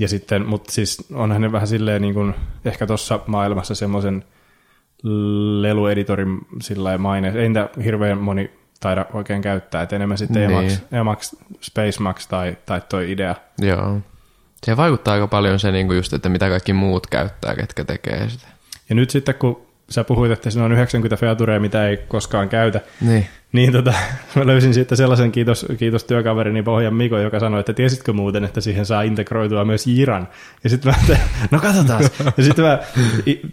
Ja 0.00 0.08
sitten, 0.08 0.46
mutta 0.46 0.72
siis 0.72 1.12
onhan 1.14 1.40
ne 1.40 1.52
vähän 1.52 1.68
silleen 1.68 2.02
niin 2.02 2.14
kuin, 2.14 2.34
ehkä 2.64 2.86
tuossa 2.86 3.20
maailmassa 3.26 3.74
semmoisen 3.74 4.24
lelueditorin 5.60 6.38
sillä 6.60 6.98
maine. 6.98 7.32
Ei 7.36 7.84
hirveän 7.84 8.18
moni 8.18 8.50
taida 8.80 9.06
oikein 9.12 9.42
käyttää, 9.42 9.82
että 9.82 9.96
enemmän 9.96 10.18
sitten 10.18 10.48
niin. 10.48 10.58
Emacs, 10.58 10.82
Emacs, 10.92 11.36
SpaceMax 11.60 12.26
tai, 12.26 12.56
tai 12.66 12.80
toi 12.88 13.12
idea. 13.12 13.34
Joo. 13.58 14.00
Se 14.64 14.76
vaikuttaa 14.76 15.14
aika 15.14 15.26
paljon 15.26 15.58
se 15.58 15.72
niin 15.72 15.86
kuin 15.86 15.96
just, 15.96 16.12
että 16.12 16.28
mitä 16.28 16.48
kaikki 16.48 16.72
muut 16.72 17.06
käyttää, 17.06 17.54
ketkä 17.54 17.84
tekee 17.84 18.28
sitä. 18.28 18.46
Ja 18.88 18.94
nyt 18.94 19.10
sitten 19.10 19.34
kun 19.34 19.66
sä 19.90 20.04
puhuit, 20.04 20.32
että 20.32 20.50
siinä 20.50 20.64
on 20.64 20.72
90 20.72 21.16
featurea, 21.16 21.60
mitä 21.60 21.88
ei 21.88 21.96
koskaan 21.96 22.48
käytä, 22.48 22.80
niin, 23.00 23.26
niin 23.52 23.72
tota, 23.72 23.94
mä 24.34 24.46
löysin 24.46 24.74
sitten 24.74 24.98
sellaisen, 24.98 25.32
kiitos, 25.32 25.66
kiitos 25.78 26.04
työkaverini 26.04 26.62
Pohjan 26.62 26.94
Miko, 26.94 27.18
joka 27.18 27.40
sanoi, 27.40 27.60
että 27.60 27.72
tiesitkö 27.72 28.12
muuten, 28.12 28.44
että 28.44 28.60
siihen 28.60 28.86
saa 28.86 29.02
integroitua 29.02 29.64
myös 29.64 29.86
Jiran. 29.86 30.28
Ja 30.64 30.70
sitten 30.70 30.92
mä 30.92 30.98
että 31.00 31.18
no 31.50 31.58
katsotaan. 31.58 32.02
ja 32.36 32.44
sitten 32.44 32.64
mä 32.64 32.78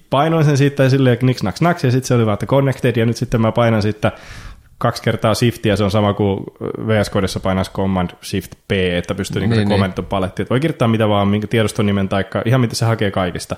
painoin 0.09 0.45
sen 0.45 0.57
siitä 0.57 0.89
silleen 0.89 1.17
kniks 1.17 1.43
naks 1.43 1.61
naks, 1.61 1.83
ja 1.83 1.91
sitten 1.91 2.07
se 2.07 2.13
oli 2.13 2.25
vaan, 2.25 2.33
että 2.33 2.45
connected, 2.45 2.95
ja 2.95 3.05
nyt 3.05 3.17
sitten 3.17 3.41
mä 3.41 3.51
painan 3.51 3.81
sitten 3.81 4.11
kaksi 4.83 5.03
kertaa 5.03 5.33
shiftiä, 5.33 5.75
se 5.75 5.83
on 5.83 5.91
sama 5.91 6.13
kuin 6.13 6.43
VS 6.87 7.11
Codeissa 7.11 7.39
painaisi 7.39 7.71
Command 7.71 8.09
Shift 8.23 8.51
P, 8.67 8.71
että 8.71 9.15
pystyy 9.15 9.39
niin, 9.39 9.49
niin, 9.49 9.69
niin. 9.69 10.49
Voi 10.49 10.59
kirjoittaa 10.59 10.87
mitä 10.87 11.09
vaan, 11.09 11.27
minkä 11.27 11.47
tiedostonimen 11.47 12.09
tai 12.09 12.25
ihan 12.45 12.61
mitä 12.61 12.75
se 12.75 12.85
hakee 12.85 13.11
kaikista. 13.11 13.55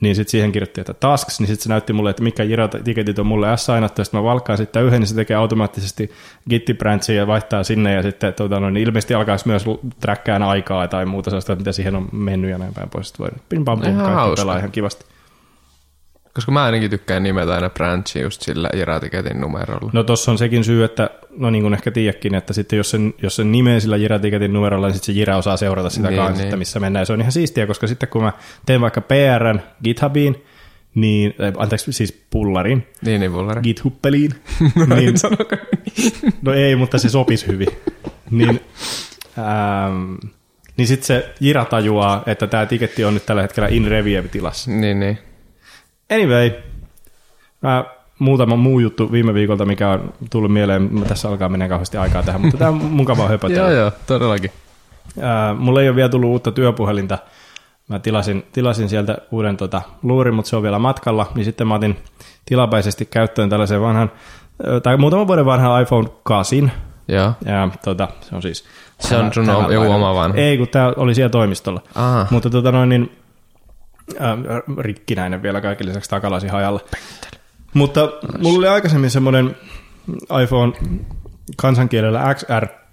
Niin 0.00 0.14
sitten 0.14 0.30
siihen 0.30 0.52
kirjoitti, 0.52 0.80
että 0.80 0.94
tasks, 0.94 1.40
niin 1.40 1.46
sitten 1.46 1.62
se 1.62 1.68
näytti 1.68 1.92
mulle, 1.92 2.10
että 2.10 2.22
mikä 2.22 2.42
Jira-tiketit 2.42 3.18
on 3.18 3.26
mulle 3.26 3.56
S-ainattu, 3.56 4.00
ja 4.00 4.04
sitten 4.04 4.20
mä 4.20 4.24
valkkaan 4.24 4.56
sitten 4.56 4.84
yhden, 4.84 5.00
niin 5.00 5.08
se 5.08 5.14
tekee 5.14 5.36
automaattisesti 5.36 6.10
git 6.50 6.68
ja 7.16 7.26
vaihtaa 7.26 7.64
sinne, 7.64 7.92
ja 7.92 8.02
sitten 8.02 8.34
tuota, 8.34 8.60
no, 8.60 8.70
niin 8.70 8.86
ilmeisesti 8.86 9.14
alkaisi 9.14 9.48
myös 9.48 9.64
trackkään 10.00 10.42
aikaa 10.42 10.88
tai 10.88 11.06
muuta 11.06 11.30
sellaista, 11.30 11.56
mitä 11.56 11.72
siihen 11.72 11.96
on 11.96 12.08
mennyt 12.12 12.50
ja 12.50 12.58
näin 12.58 12.74
päin 12.74 12.90
pois. 12.90 13.08
Sitten 13.08 13.24
voi 13.24 13.40
pim 13.48 13.64
pam 13.64 13.80
pum, 13.80 13.96
kaikki 13.96 14.36
pelaa 14.36 14.58
ihan 14.58 14.72
kivasti. 14.72 15.13
Koska 16.34 16.52
mä 16.52 16.64
ainakin 16.64 16.90
tykkään 16.90 17.22
nimetä 17.22 17.54
aina 17.54 17.70
branchi 17.70 18.20
just 18.20 18.42
sillä 18.42 18.70
Jiratiketin 18.76 19.40
numerolla. 19.40 19.90
No 19.92 20.02
tossa 20.02 20.30
on 20.30 20.38
sekin 20.38 20.64
syy, 20.64 20.84
että 20.84 21.10
no 21.36 21.50
niin 21.50 21.62
kuin 21.62 21.74
ehkä 21.74 21.90
tiedäkin, 21.90 22.34
että 22.34 22.52
sitten 22.52 22.76
jos 22.76 22.90
sen, 22.90 23.14
jos 23.22 23.36
sen 23.36 23.52
nimeä 23.52 23.80
sillä 23.80 23.96
Jiratiketin 23.96 24.52
numerolla, 24.52 24.86
niin 24.86 24.94
sitten 24.94 25.14
se 25.14 25.18
Jira 25.18 25.36
osaa 25.36 25.56
seurata 25.56 25.90
sitä 25.90 26.08
niin, 26.08 26.22
kanssa, 26.22 26.44
niin. 26.44 26.58
missä 26.58 26.80
mennään. 26.80 27.06
Se 27.06 27.12
on 27.12 27.20
ihan 27.20 27.32
siistiä, 27.32 27.66
koska 27.66 27.86
sitten 27.86 28.08
kun 28.08 28.22
mä 28.22 28.32
teen 28.66 28.80
vaikka 28.80 29.00
PRn 29.00 29.60
GitHubiin, 29.84 30.44
niin, 30.94 31.34
anteeksi, 31.56 31.92
siis 31.92 32.24
pullarin. 32.30 32.86
Niin, 33.04 33.20
niin 33.20 33.32
pullarin. 33.32 33.62
GitHuppeliin. 33.62 34.30
niin, 34.96 35.14
no 36.42 36.52
ei, 36.52 36.76
mutta 36.76 36.98
se 36.98 37.08
sopisi 37.08 37.46
hyvin. 37.46 37.68
niin, 38.30 38.60
ähm, 39.38 40.14
niin 40.76 40.88
sitten 40.88 41.06
se 41.06 41.34
Jira 41.40 41.64
tajuaa, 41.64 42.22
että 42.26 42.46
tämä 42.46 42.66
tiketti 42.66 43.04
on 43.04 43.14
nyt 43.14 43.26
tällä 43.26 43.42
hetkellä 43.42 43.68
in 43.68 43.86
review-tilassa. 43.88 44.70
Niin, 44.70 45.00
niin. 45.00 45.18
Anyway, 46.10 46.50
mä, 47.60 47.84
muutama 48.18 48.56
muu 48.56 48.78
juttu 48.78 49.12
viime 49.12 49.34
viikolta, 49.34 49.64
mikä 49.64 49.90
on 49.90 50.12
tullut 50.30 50.52
mieleen. 50.52 50.90
Tässä 51.08 51.28
alkaa 51.28 51.48
mennä 51.48 51.68
kauheasti 51.68 51.96
aikaa 51.96 52.22
tähän, 52.22 52.40
mutta 52.40 52.58
tämä 52.58 52.70
on 52.70 52.76
mukavaa 52.76 53.28
höpötellä. 53.28 53.62
joo, 53.62 53.70
joo, 53.70 53.92
todellakin. 54.06 54.50
Ää, 55.20 55.54
mulla 55.54 55.82
ei 55.82 55.88
ole 55.88 55.96
vielä 55.96 56.08
tullut 56.08 56.30
uutta 56.30 56.52
työpuhelinta. 56.52 57.18
Mä 57.88 57.98
tilasin, 57.98 58.46
tilasin 58.52 58.88
sieltä 58.88 59.18
uuden 59.30 59.56
tota, 59.56 59.82
luurin, 60.02 60.34
mutta 60.34 60.48
se 60.48 60.56
on 60.56 60.62
vielä 60.62 60.78
matkalla. 60.78 61.32
Niin 61.34 61.44
sitten 61.44 61.66
mä 61.66 61.74
otin 61.74 61.96
tilapäisesti 62.44 63.06
käyttöön 63.06 63.50
tällaisen 63.50 63.80
vanhan, 63.80 64.10
tai 64.82 64.96
muutaman 64.96 65.26
vuoden 65.26 65.46
vanhan 65.46 65.82
iPhone 65.82 66.08
8. 66.22 66.72
Joo. 67.08 67.32
Ja 67.44 67.68
tota, 67.84 68.08
se 68.20 68.36
on 68.36 68.42
siis... 68.42 68.64
Se 68.98 69.16
on 69.16 69.32
sun 69.32 69.46
joku 69.72 69.90
oma 69.90 70.14
vanha. 70.14 70.38
Ei, 70.38 70.58
kun 70.58 70.68
tämä 70.68 70.92
oli 70.96 71.14
siellä 71.14 71.30
toimistolla. 71.30 71.80
Aha. 71.94 72.26
Mutta 72.30 72.50
tota 72.50 72.72
noin, 72.72 72.88
niin 72.88 73.16
äh, 74.20 74.38
rikkinäinen 74.78 75.42
vielä 75.42 75.60
kaikille 75.60 75.88
lisäksi 75.88 76.10
takalaisin 76.10 76.50
hajalla. 76.50 76.80
Mutta 77.74 78.08
mulla 78.38 78.58
oli 78.58 78.68
aikaisemmin 78.68 79.10
semmoinen 79.10 79.56
iPhone 80.42 80.72
kansankielellä 81.56 82.34
XR 82.34 82.83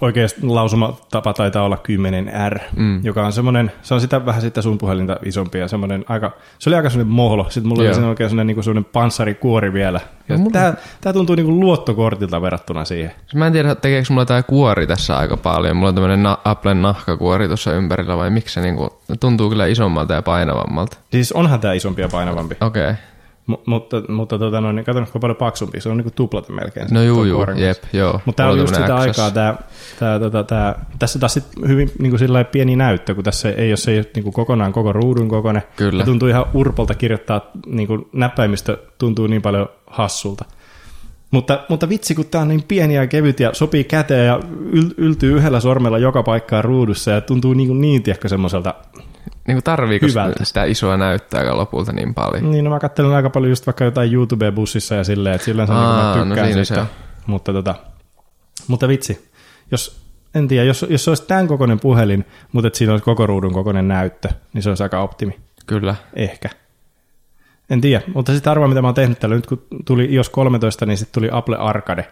oikeasti 0.00 0.40
lausumatapa 0.42 1.32
taitaa 1.32 1.64
olla 1.64 1.78
10R, 1.88 2.58
mm. 2.76 3.04
joka 3.04 3.26
on 3.26 3.32
semmoinen, 3.32 3.72
se 3.82 3.94
on 3.94 4.00
sitä 4.00 4.26
vähän 4.26 4.40
sitten 4.40 4.62
sun 4.62 4.78
puhelinta 4.78 5.16
isompi 5.24 5.58
ja 5.58 5.68
semmoinen 5.68 6.04
aika, 6.08 6.32
se 6.58 6.70
oli 6.70 6.76
aika 6.76 6.90
semmoinen 6.90 7.14
mohlo, 7.14 7.46
sitten 7.48 7.68
mulla 7.68 7.84
Joo. 7.84 7.98
oli 7.98 8.04
oikein 8.04 8.30
semmoinen, 8.30 8.46
niin 8.56 8.64
semmoinen 8.64 8.90
panssarikuori 8.92 9.72
vielä. 9.72 10.00
Ja 10.28 10.38
no, 10.38 10.50
tää, 10.50 10.74
tää 11.00 11.12
tuntuu 11.12 11.36
niin 11.36 11.46
kuin 11.46 11.60
luottokortilta 11.60 12.42
verrattuna 12.42 12.84
siihen. 12.84 13.12
Mä 13.34 13.46
en 13.46 13.52
tiedä, 13.52 13.74
tekeekö 13.74 14.06
mulla 14.10 14.24
tämä 14.26 14.42
kuori 14.42 14.86
tässä 14.86 15.16
aika 15.18 15.36
paljon. 15.36 15.76
Mulla 15.76 15.88
on 15.88 15.94
tämmöinen 15.94 16.22
na- 16.22 16.38
Applen 16.44 16.82
nahkakuori 16.82 17.46
tuossa 17.46 17.72
ympärillä 17.72 18.16
vai 18.16 18.30
miksi 18.30 18.54
se 18.54 18.60
niin 18.60 18.76
kuin, 18.76 18.90
tuntuu 19.20 19.48
kyllä 19.48 19.66
isommalta 19.66 20.14
ja 20.14 20.22
painavammalta. 20.22 20.96
Siis 21.10 21.32
onhan 21.32 21.60
tämä 21.60 21.74
isompi 21.74 22.02
ja 22.02 22.08
painavampi. 22.08 22.56
Okei. 22.60 22.82
Okay. 22.82 22.94
M- 23.50 23.62
mutta, 23.66 24.02
mutta 24.08 24.38
tota, 24.38 24.60
no, 24.60 24.72
niin 24.72 24.84
katsonko 24.84 25.06
kuinka 25.06 25.18
paljon 25.18 25.36
paksumpi, 25.36 25.80
se 25.80 25.88
on 25.88 25.96
niin 25.96 26.12
tuplata 26.14 26.52
melkein. 26.52 26.86
No 26.90 27.02
juu, 27.02 27.24
juu, 27.24 27.46
jep, 27.56 27.78
joo. 27.92 28.20
Mutta 28.24 28.42
tämä 28.42 28.52
on 28.52 28.58
just 28.58 28.74
sitä 28.74 28.96
aikaa, 28.96 29.30
tää, 29.30 29.58
tää, 29.98 30.18
tota, 30.18 30.44
tää, 30.44 30.86
tässä 30.98 31.18
taas 31.18 31.34
sit 31.34 31.44
hyvin 31.68 31.92
niin 31.98 32.10
kuin 32.10 32.46
pieni 32.52 32.76
näyttö, 32.76 33.14
kun 33.14 33.24
tässä 33.24 33.50
ei 33.50 33.70
ole 33.70 33.76
se 33.76 34.10
niin 34.14 34.22
kuin 34.22 34.32
kokonaan 34.32 34.72
koko 34.72 34.92
ruudun 34.92 35.28
kokoinen. 35.28 35.62
Kyllä. 35.76 36.02
Ja 36.02 36.04
tuntuu 36.06 36.28
ihan 36.28 36.44
urpolta 36.54 36.94
kirjoittaa, 36.94 37.50
niin 37.66 37.86
kuin 37.86 38.08
näppäimistö 38.12 38.78
tuntuu 38.98 39.26
niin 39.26 39.42
paljon 39.42 39.68
hassulta. 39.86 40.44
Mutta, 41.30 41.60
mutta 41.68 41.88
vitsi, 41.88 42.14
kun 42.14 42.26
tämä 42.26 42.42
on 42.42 42.48
niin 42.48 42.64
pieni 42.68 42.94
ja 42.94 43.06
kevyt 43.06 43.40
ja 43.40 43.50
sopii 43.54 43.84
käteen 43.84 44.26
ja 44.26 44.40
yl- 44.72 44.94
yltyy 44.96 45.36
yhdellä 45.36 45.60
sormella 45.60 45.98
joka 45.98 46.22
paikkaan 46.22 46.64
ruudussa 46.64 47.10
ja 47.10 47.20
tuntuu 47.20 47.54
niin, 47.54 47.68
kuin 47.68 47.80
niin 47.80 48.02
tiedätkö, 48.02 48.28
semmoiselta 48.28 48.74
niin 49.50 49.56
kuin 49.56 49.64
tarviiko 49.64 50.06
hyvältä. 50.06 50.44
sitä 50.44 50.64
isoa 50.64 50.96
näyttää 50.96 51.56
lopulta 51.56 51.92
niin 51.92 52.14
paljon? 52.14 52.50
Niin, 52.50 52.64
no 52.64 52.70
mä 52.70 52.78
katselen 52.78 53.12
aika 53.12 53.30
paljon 53.30 53.50
just 53.50 53.66
vaikka 53.66 53.84
jotain 53.84 54.12
YouTube-bussissa 54.12 54.94
ja 54.94 55.04
silleen, 55.04 55.34
että 55.34 55.44
silleen 55.44 55.68
se 55.68 55.72
on 55.72 55.78
Aa, 55.78 55.84
niin 55.84 56.18
kuin 56.18 56.28
mä 56.28 56.34
tykkään 56.34 56.58
no 56.58 56.64
siitä. 56.64 56.86
Mutta, 57.26 57.52
tota, 57.52 57.74
mutta 58.68 58.88
vitsi, 58.88 59.30
jos, 59.70 60.00
en 60.34 60.48
tiedä, 60.48 60.64
jos, 60.64 60.86
jos 60.88 61.04
se 61.04 61.10
olisi 61.10 61.26
tämän 61.26 61.48
kokoinen 61.48 61.80
puhelin, 61.80 62.26
mutta 62.52 62.66
että 62.66 62.78
siinä 62.78 62.92
olisi 62.92 63.04
koko 63.04 63.26
ruudun 63.26 63.52
kokoinen 63.52 63.88
näyttö, 63.88 64.28
niin 64.52 64.62
se 64.62 64.68
olisi 64.68 64.82
aika 64.82 65.00
optimi. 65.00 65.40
Kyllä. 65.66 65.94
Ehkä. 66.14 66.50
En 67.70 67.80
tiedä, 67.80 68.02
mutta 68.14 68.32
sitten 68.32 68.50
arvaa, 68.50 68.68
mitä 68.68 68.82
mä 68.82 68.88
oon 68.88 68.94
tehnyt 68.94 69.18
tällä. 69.18 69.36
Nyt 69.36 69.46
kun 69.46 69.62
tuli 69.84 70.08
iOS 70.14 70.28
13, 70.28 70.86
niin 70.86 70.98
sitten 70.98 71.22
tuli 71.22 71.28
Apple 71.32 71.56
Arcade. 71.56 72.08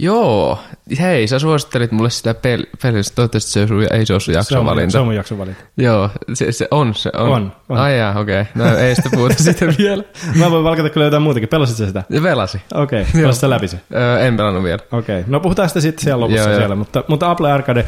Joo, 0.00 0.58
hei, 1.00 1.28
sä 1.28 1.38
suosittelit 1.38 1.92
mulle 1.92 2.10
sitä 2.10 2.32
pel- 2.32 2.78
peliä, 2.82 3.02
toivottavasti 3.14 3.50
se 3.50 3.66
ei 3.90 4.06
se 4.06 4.12
ole 4.12 4.20
sun 4.20 4.34
jaksovalinta. 4.34 4.92
Se 4.92 4.98
on 4.98 5.04
mun 5.04 5.14
jaksovalinta. 5.14 5.60
Joo, 5.76 6.10
se, 6.34 6.52
se 6.52 6.68
on, 6.70 6.94
se 6.94 7.10
on. 7.14 7.28
On, 7.28 7.52
on. 7.68 7.78
Ai 7.78 7.98
jaa, 7.98 8.20
okei. 8.20 8.40
Okay. 8.40 8.52
No 8.54 8.76
ei 8.76 8.94
sitä 8.94 9.08
puhuta 9.12 9.34
sitä 9.42 9.66
vielä. 9.78 10.04
Mä 10.38 10.50
voin 10.50 10.64
valkata 10.64 10.90
kyllä 10.90 11.06
jotain 11.06 11.22
muutakin. 11.22 11.48
Pelasit 11.48 11.76
sä 11.76 11.86
sitä? 11.86 12.02
Pelasi. 12.22 12.62
Okei, 12.74 13.02
okay. 13.02 13.22
pelasit 13.22 13.40
sä 13.40 13.50
läpi 13.50 13.68
se? 13.68 13.80
Öö, 13.94 14.20
en 14.20 14.36
pelannut 14.36 14.62
vielä. 14.62 14.78
Okei, 14.92 15.20
okay. 15.20 15.30
no 15.30 15.40
puhutaan 15.40 15.68
sitä 15.68 15.80
sitten 15.80 16.04
siellä 16.04 16.20
lopussa 16.20 16.48
joo, 16.48 16.58
siellä. 16.58 16.72
Joo. 16.72 16.76
Mutta, 16.76 17.04
mutta 17.08 17.30
Apple 17.30 17.52
Arcade, 17.52 17.86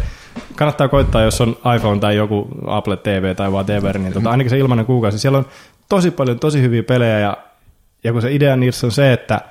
kannattaa 0.57 0.88
koittaa, 0.88 1.23
jos 1.23 1.40
on 1.40 1.57
iPhone 1.76 2.00
tai 2.00 2.17
joku 2.17 2.49
Apple 2.67 2.97
TV 2.97 3.35
tai 3.37 3.50
whatever, 3.50 3.99
niin 3.99 4.12
tota, 4.12 4.31
ainakin 4.31 4.50
se 4.50 4.59
ilmainen 4.59 4.87
kuukausi. 4.87 5.19
Siellä 5.19 5.38
on 5.38 5.47
tosi 5.88 6.11
paljon 6.11 6.38
tosi 6.38 6.62
hyviä 6.62 6.83
pelejä 6.83 7.19
ja, 7.19 7.37
ja 8.05 8.12
kun 8.12 8.23
se 8.23 8.33
idea 8.33 8.57
niissä 8.57 8.87
on 8.87 8.93
se, 8.93 9.12
että– 9.12 9.40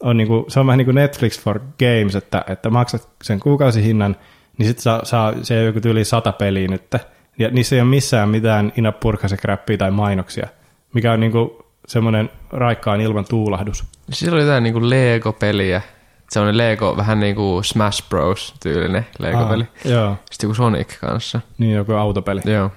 on 0.00 0.16
niinku, 0.16 0.44
se 0.48 0.60
on 0.60 0.66
vähän 0.66 0.78
niin 0.78 0.84
kuin 0.86 0.94
Netflix 0.94 1.40
for 1.40 1.58
Games, 1.58 2.16
että, 2.16 2.44
että 2.48 2.70
maksat 2.70 3.08
sen 3.22 3.40
kuukausihinnan, 3.40 4.16
niin 4.58 4.66
sitten 4.66 4.82
saa, 4.82 5.04
saa, 5.04 5.32
se 5.42 5.58
on 5.58 5.66
joku 5.66 5.80
tyyli 5.80 6.04
sata 6.04 6.32
peliä 6.32 6.68
nyt. 6.68 6.94
Ja 7.38 7.48
niissä 7.50 7.76
ei 7.76 7.80
ole 7.82 7.88
missään 7.90 8.28
mitään 8.28 8.72
Ina 8.76 8.92
Purkase-kräppiä 8.92 9.76
tai 9.76 9.90
mainoksia, 9.90 10.48
mikä 10.92 11.12
on 11.12 11.20
niinku 11.20 11.66
semmoinen 11.86 12.30
raikkaan 12.50 13.00
ilman 13.00 13.24
tuulahdus. 13.24 13.84
Siellä 14.12 14.34
oli 14.36 14.42
jotain 14.44 14.62
niinku 14.62 14.80
Lego-peliä. 14.80 15.82
Se 16.30 16.40
on 16.40 16.58
Lego, 16.58 16.96
vähän 16.96 17.20
niin 17.20 17.34
kuin 17.36 17.64
Smash 17.64 18.08
Bros. 18.08 18.54
tyylinen 18.62 19.06
Lego-peli. 19.18 19.62
Ah, 19.62 19.90
joo, 19.92 20.16
Sitten 20.30 20.48
joku 20.48 20.54
Sonic 20.54 20.98
kanssa. 21.00 21.40
niin 21.58 21.72
joku 21.74 21.92
autopeli. 21.92 22.40
Joo. 22.44 22.70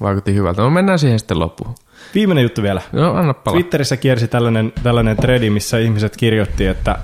Vaikutti 0.00 0.34
hyvältä. 0.34 0.62
No 0.62 0.70
mennään 0.70 0.98
siihen 0.98 1.18
sitten 1.18 1.38
loppuun. 1.38 1.74
Viimeinen 2.14 2.42
juttu 2.42 2.62
vielä. 2.62 2.82
No 2.92 3.14
anna 3.14 3.34
palaa. 3.34 3.60
Twitterissä 3.60 3.96
kiersi 3.96 4.28
tällainen, 4.28 4.72
tällainen 4.82 5.16
threadi, 5.16 5.50
missä 5.50 5.78
ihmiset 5.78 6.16
kirjoitti, 6.16 6.66
että 6.66 6.98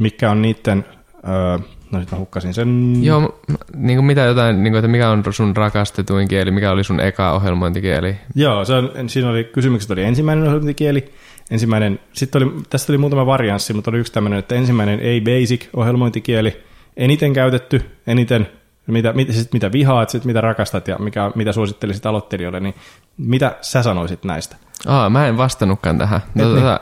mikä 0.00 0.30
on 0.30 0.42
niiden, 0.42 0.84
öö, 1.28 1.58
no 1.92 1.98
nyt 1.98 2.12
mä 2.12 2.18
hukkasin 2.18 2.54
sen. 2.54 2.94
Joo, 3.04 3.40
niin 3.76 3.96
kuin 3.96 4.04
mitä 4.06 4.20
jotain, 4.20 4.62
niin 4.62 4.72
kuin, 4.72 4.78
että 4.78 4.88
mikä 4.88 5.10
on 5.10 5.24
sun 5.30 5.56
rakastetuin 5.56 6.28
kieli, 6.28 6.50
mikä 6.50 6.70
oli 6.70 6.84
sun 6.84 7.00
eka 7.00 7.32
ohjelmointikieli. 7.32 8.16
Joo, 8.34 8.64
se 8.64 8.74
on, 8.74 8.90
siinä 9.06 9.30
oli, 9.30 9.44
kysymykset 9.44 9.90
oli 9.90 10.02
ensimmäinen 10.02 10.44
ohjelmointikieli, 10.44 11.12
ensimmäinen, 11.50 12.00
sitten 12.12 12.42
oli, 12.42 12.52
tästä 12.70 12.92
oli 12.92 12.98
muutama 12.98 13.26
varianssi, 13.26 13.72
mutta 13.72 13.90
oli 13.90 13.98
yksi 13.98 14.12
tämmöinen, 14.12 14.38
että 14.38 14.54
ensimmäinen 14.54 15.00
ei 15.00 15.20
basic 15.20 15.66
ohjelmointikieli, 15.74 16.62
eniten 16.96 17.32
käytetty, 17.32 17.82
eniten, 18.06 18.48
mitä, 18.92 19.12
mit, 19.12 19.32
sit 19.34 19.52
mitä 19.52 19.72
vihaat, 19.72 20.10
sit 20.10 20.24
mitä 20.24 20.40
rakastat 20.40 20.88
ja 20.88 20.96
mikä, 20.98 21.30
mitä 21.34 21.52
suosittelisit 21.52 22.06
aloittelijoille, 22.06 22.60
niin 22.60 22.74
mitä 23.18 23.56
sä 23.60 23.82
sanoisit 23.82 24.24
näistä? 24.24 24.56
Aa, 24.86 25.10
mä 25.10 25.26
en 25.26 25.36
vastannutkaan 25.36 25.98
tähän. 25.98 26.20
No, 26.34 26.44
Et 26.44 26.48
niin. 26.50 26.62
tota, 26.62 26.80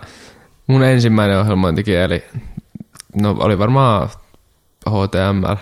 mun 0.67 0.83
ensimmäinen 0.83 1.41
ohjelmointikieli, 1.41 2.25
no 3.23 3.37
oli 3.39 3.59
varmaan 3.59 4.09
HTML, 4.91 5.57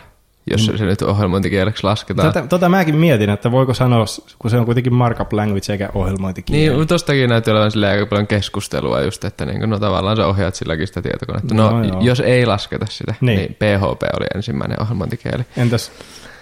jos 0.51 0.71
mm. 0.71 0.79
se 0.79 0.85
nyt 0.85 1.03
ohjelmointikieleksi 1.03 1.85
lasketaan. 1.85 2.33
Tota, 2.33 2.47
tota 2.47 2.69
mäkin 2.69 2.97
mietin, 2.97 3.31
että 3.31 3.51
voiko 3.51 3.75
sanoa, 3.75 4.05
kun 4.39 4.51
se 4.51 4.57
on 4.59 4.65
kuitenkin 4.65 4.95
markup 4.95 5.33
language 5.33 5.73
eikä 5.73 5.89
ohjelmointikieli. 5.95 6.77
Niin, 6.77 6.89
tostakin 6.89 7.29
näytti 7.31 7.51
olevan 7.51 7.71
silleen 7.71 7.93
aika 7.93 8.07
paljon 8.07 8.27
keskustelua 8.27 9.01
just, 9.01 9.25
että 9.25 9.47
niin, 9.47 9.71
no 9.71 9.79
tavallaan 9.79 10.17
sä 10.17 10.27
ohjaat 10.27 10.55
silläkin 10.55 10.87
sitä 10.87 11.03
tietokonetta. 11.03 11.55
No, 11.55 11.71
No 11.71 11.85
joo. 11.85 12.01
jos 12.01 12.21
ei 12.21 12.47
lasketa 12.47 12.87
sitä, 12.89 13.15
Niin. 13.21 13.37
niin. 13.39 13.57
niin 13.61 13.79
PHP 13.79 14.03
oli 14.17 14.27
ensimmäinen 14.35 14.83
ohjelmointikieli. 14.83 15.45
Entäs, 15.57 15.93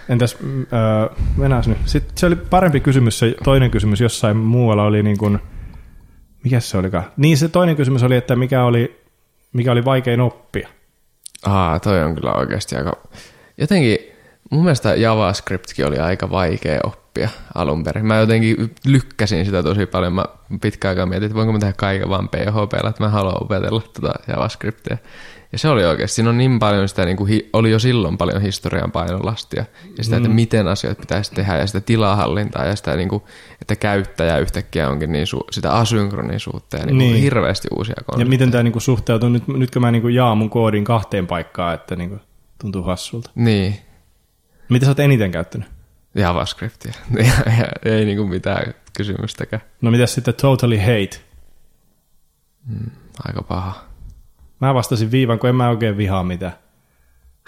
entäs 0.09 0.39
mennään 1.37 1.63
nyt. 1.67 1.79
Sitten 1.85 2.19
se 2.19 2.27
oli 2.27 2.37
parempi 2.37 2.81
kysymys, 2.81 3.19
se 3.19 3.35
toinen 3.45 3.71
kysymys 3.71 4.01
jossain 4.01 4.37
muualla 4.37 4.85
oli 4.85 5.03
niin 5.03 5.19
kuin, 5.19 5.39
mikä 6.45 6.61
se 6.61 6.79
olikaan? 6.79 7.05
Niin 7.17 7.37
se 7.37 7.49
toinen 7.49 7.77
kysymys 7.77 8.03
oli, 8.03 8.17
että 8.17 8.37
mikä 8.37 8.65
oli, 8.65 9.03
mikä 9.53 9.73
oli 9.73 9.85
vaikein 9.85 10.21
oppia. 10.21 10.69
Aa, 11.47 11.81
toi 11.81 12.03
on 12.03 12.15
kyllä 12.15 12.33
oikeasti 12.33 12.77
aika... 12.77 12.93
Jotenkin 13.59 13.99
mun 14.51 14.63
mielestä 14.63 14.95
JavaScriptkin 14.95 15.87
oli 15.87 15.99
aika 15.99 16.31
vaikea 16.31 16.81
oppia 16.85 17.02
alun 17.55 17.85
perin. 17.85 18.07
Mä 18.07 18.17
jotenkin 18.17 18.75
lykkäsin 18.87 19.45
sitä 19.45 19.63
tosi 19.63 19.87
paljon. 19.87 20.13
Mä 20.13 20.25
pitkään 20.63 20.91
aikaa 20.91 21.07
mietin, 21.07 21.27
että 21.27 21.35
voinko 21.37 21.53
mä 21.53 21.59
tehdä 21.59 21.73
kaiken 21.77 22.09
vaan 22.09 22.29
PHPllä, 22.29 22.91
että 22.91 23.03
mä 23.05 23.09
haluan 23.09 23.43
opetella 23.43 23.83
tota 23.93 24.13
JavaScriptia. 24.29 24.97
Ja 25.53 25.59
se 25.59 25.69
oli 25.69 25.85
oikeasti, 25.85 26.15
siinä 26.15 26.31
on 26.31 26.39
niin 26.39 26.59
paljon 26.59 26.89
sitä, 26.89 27.05
niin 27.05 27.17
kuin 27.17 27.29
hi, 27.29 27.51
oli 27.53 27.71
jo 27.71 27.79
silloin 27.79 28.19
paljon 28.19 28.43
historian 28.43 28.93
painolastia. 28.93 29.65
Ja 29.99 30.05
sitä, 30.05 30.17
että 30.17 30.29
miten 30.29 30.69
asiat 30.69 30.99
pitäisi 30.99 31.33
tehdä 31.35 31.57
ja 31.57 31.67
sitä 31.67 31.81
tilahallintaa 31.81 32.65
ja 32.65 32.77
sitä, 32.77 32.97
niin 32.97 33.09
kuin, 33.09 33.23
että 33.61 33.77
käyttäjä 33.77 34.39
yhtäkkiä 34.39 34.89
onkin 34.89 35.13
niin 35.13 35.27
su, 35.27 35.41
sitä 35.51 35.73
asynkronisuutta 35.73 36.77
ja 36.77 36.87
niin 36.87 36.97
kuin 36.97 36.99
Niin. 37.13 37.23
hirveästi 37.23 37.69
uusia 37.77 37.95
Ja 37.99 38.05
konsepteja. 38.05 38.29
miten 38.29 38.51
tämä 38.51 38.63
niinku 38.63 38.81
suhteutuu, 38.81 39.29
nyt, 39.29 39.49
nytkö 39.49 39.81
mä 39.81 39.91
niinku 39.91 40.09
jaan 40.09 40.39
mun 40.39 40.51
koodin 40.51 40.85
kahteen 40.85 41.27
paikkaan, 41.27 41.75
että 41.75 41.97
niinku 41.97 42.19
tuntuu 42.61 42.83
hassulta. 42.83 43.31
Niin, 43.35 43.77
Mitä 44.69 44.87
sä 44.87 44.91
oot 44.91 45.01
eniten 45.01 45.31
käyttänyt? 45.31 45.69
JavaScriptia. 46.15 46.93
Ja, 47.17 47.53
ja, 47.59 47.67
ei 47.85 48.05
niinku 48.05 48.27
mitään 48.27 48.75
kysymystäkään. 48.97 49.63
No 49.81 49.91
mitäs 49.91 50.15
sitten 50.15 50.35
totally 50.35 50.79
hate? 50.79 51.21
Aika 53.25 53.43
paha. 53.43 53.85
Mä 54.61 54.75
vastasin 54.75 55.11
viivan, 55.11 55.39
kun 55.39 55.51
en 55.51 55.57
mä 55.57 55.69
oikein 55.69 55.97
vihaa 55.97 56.25
mitään. 56.25 56.53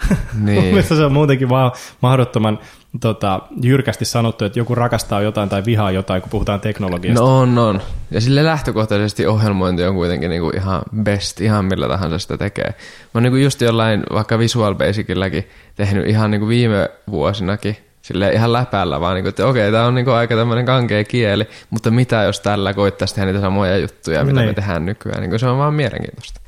Niin. 0.43 0.63
mielestä 0.63 0.95
se 0.95 1.05
on 1.05 1.11
muutenkin 1.11 1.49
vaan 1.49 1.71
mahdottoman 2.01 2.59
tota, 3.01 3.39
jyrkästi 3.61 4.05
sanottu, 4.05 4.45
että 4.45 4.59
joku 4.59 4.75
rakastaa 4.75 5.21
jotain 5.21 5.49
tai 5.49 5.65
vihaa 5.65 5.91
jotain, 5.91 6.21
kun 6.21 6.29
puhutaan 6.29 6.59
teknologiasta. 6.59 7.21
No 7.21 7.39
on, 7.39 7.57
on. 7.57 7.81
Ja 8.11 8.21
sille 8.21 8.45
lähtökohtaisesti 8.45 9.25
ohjelmointi 9.25 9.83
on 9.83 9.95
kuitenkin 9.95 10.29
niinku 10.29 10.49
ihan 10.55 10.81
best, 11.03 11.41
ihan 11.41 11.65
millä 11.65 11.87
tahansa 11.87 12.19
sitä 12.19 12.37
tekee. 12.37 12.67
Mä 12.67 12.75
oon 13.13 13.23
niinku 13.23 13.37
just 13.37 13.61
jollain 13.61 14.03
vaikka 14.13 14.39
Visual 14.39 14.75
Basicilläkin 14.75 15.49
tehnyt 15.75 16.07
ihan 16.07 16.31
niinku 16.31 16.47
viime 16.47 16.89
vuosinakin 17.11 17.77
sille 18.05 18.29
ihan 18.33 18.53
läpällä 18.53 18.99
vaan, 18.99 19.15
niinku, 19.15 19.29
että 19.29 19.45
okei, 19.47 19.71
tää 19.71 19.85
on 19.85 19.95
niinku 19.95 20.11
aika 20.11 20.35
tämmöinen 20.35 20.65
kankea 20.65 21.03
kieli, 21.03 21.47
mutta 21.69 21.91
mitä 21.91 22.23
jos 22.23 22.39
tällä 22.39 22.73
koittaisi 22.73 23.15
tehdä 23.15 23.25
niitä 23.25 23.41
samoja 23.41 23.77
juttuja, 23.77 24.23
mitä 24.25 24.39
Niin. 24.39 24.49
me 24.49 24.53
tehdään 24.53 24.85
nykyään. 24.85 25.21
Niinku, 25.21 25.37
se 25.37 25.47
on 25.47 25.57
vaan 25.57 25.73
mielenkiintoista. 25.73 26.41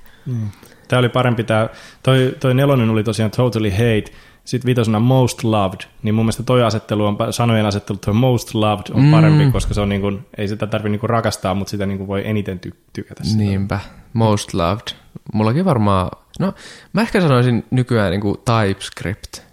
Tämä 0.87 0.99
oli 0.99 1.09
parempi 1.09 1.43
tämä, 1.43 1.69
toi, 2.03 2.35
toi 2.39 2.53
nelonen 2.53 2.89
oli 2.89 3.03
tosiaan 3.03 3.31
totally 3.31 3.69
hate, 3.69 4.03
sitten 4.45 4.65
viitosena 4.65 4.99
most 4.99 5.43
loved, 5.43 5.79
niin 6.03 6.15
mun 6.15 6.25
mielestä 6.25 6.43
toi 6.43 6.63
asettelu 6.63 7.05
on, 7.05 7.17
sanojen 7.31 7.65
asettelu, 7.65 7.97
toi 7.97 8.13
most 8.13 8.53
loved 8.53 8.85
on 8.93 9.01
Mm. 9.03 9.11
parempi, 9.11 9.51
koska 9.51 9.73
se 9.73 9.81
on 9.81 9.89
niin 9.89 10.01
kuin, 10.01 10.25
ei 10.37 10.47
sitä 10.47 10.67
tarvitse 10.67 10.89
niin 10.89 10.99
kuin 10.99 11.09
rakastaa, 11.09 11.53
mutta 11.53 11.71
sitä 11.71 11.85
niin 11.85 11.97
kuin 11.97 12.07
voi 12.07 12.21
eniten 12.27 12.59
ty- 12.67 12.75
tykätä. 12.93 13.23
Sitä. 13.23 13.37
Niinpä. 13.43 13.79
Most 14.13 14.53
loved. 14.53 14.87
Mullakin 15.33 15.65
varmaan, 15.65 16.09
no 16.39 16.53
mä 16.93 17.01
ehkä 17.01 17.21
sanoisin 17.21 17.65
nykyään 17.71 18.11
niinku 18.11 18.41
TypeScript 18.45 19.46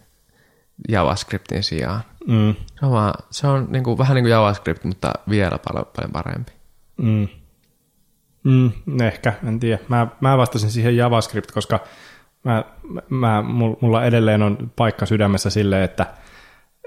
JavaScriptin 0.88 1.62
sijaan. 1.62 2.00
Mm, 2.26 2.54
Se 2.80 2.86
on, 2.86 2.92
vaan, 2.92 3.14
se 3.30 3.46
on 3.46 3.66
niinku, 3.70 3.98
vähän 3.98 4.14
niin 4.14 4.24
kuin 4.24 4.30
JavaScript, 4.30 4.84
mutta 4.84 5.12
vielä 5.28 5.58
paljon, 5.68 5.86
paljon 5.96 6.12
parempi. 6.12 6.52
mm. 6.96 7.28
Mm, 8.44 8.70
ehkä, 9.02 9.32
en 9.48 9.60
tiedä. 9.60 9.78
Mä, 9.88 10.06
mä 10.20 10.38
vastasin 10.38 10.70
siihen 10.70 10.96
JavaScript, 10.96 11.50
koska 11.50 11.80
mä, 12.44 12.64
mä, 13.10 13.42
mul- 13.46 13.76
mulla 13.80 14.04
edelleen 14.04 14.42
on 14.42 14.72
paikka 14.76 15.06
sydämessä 15.06 15.50
sille, 15.50 15.84
että 15.84 16.06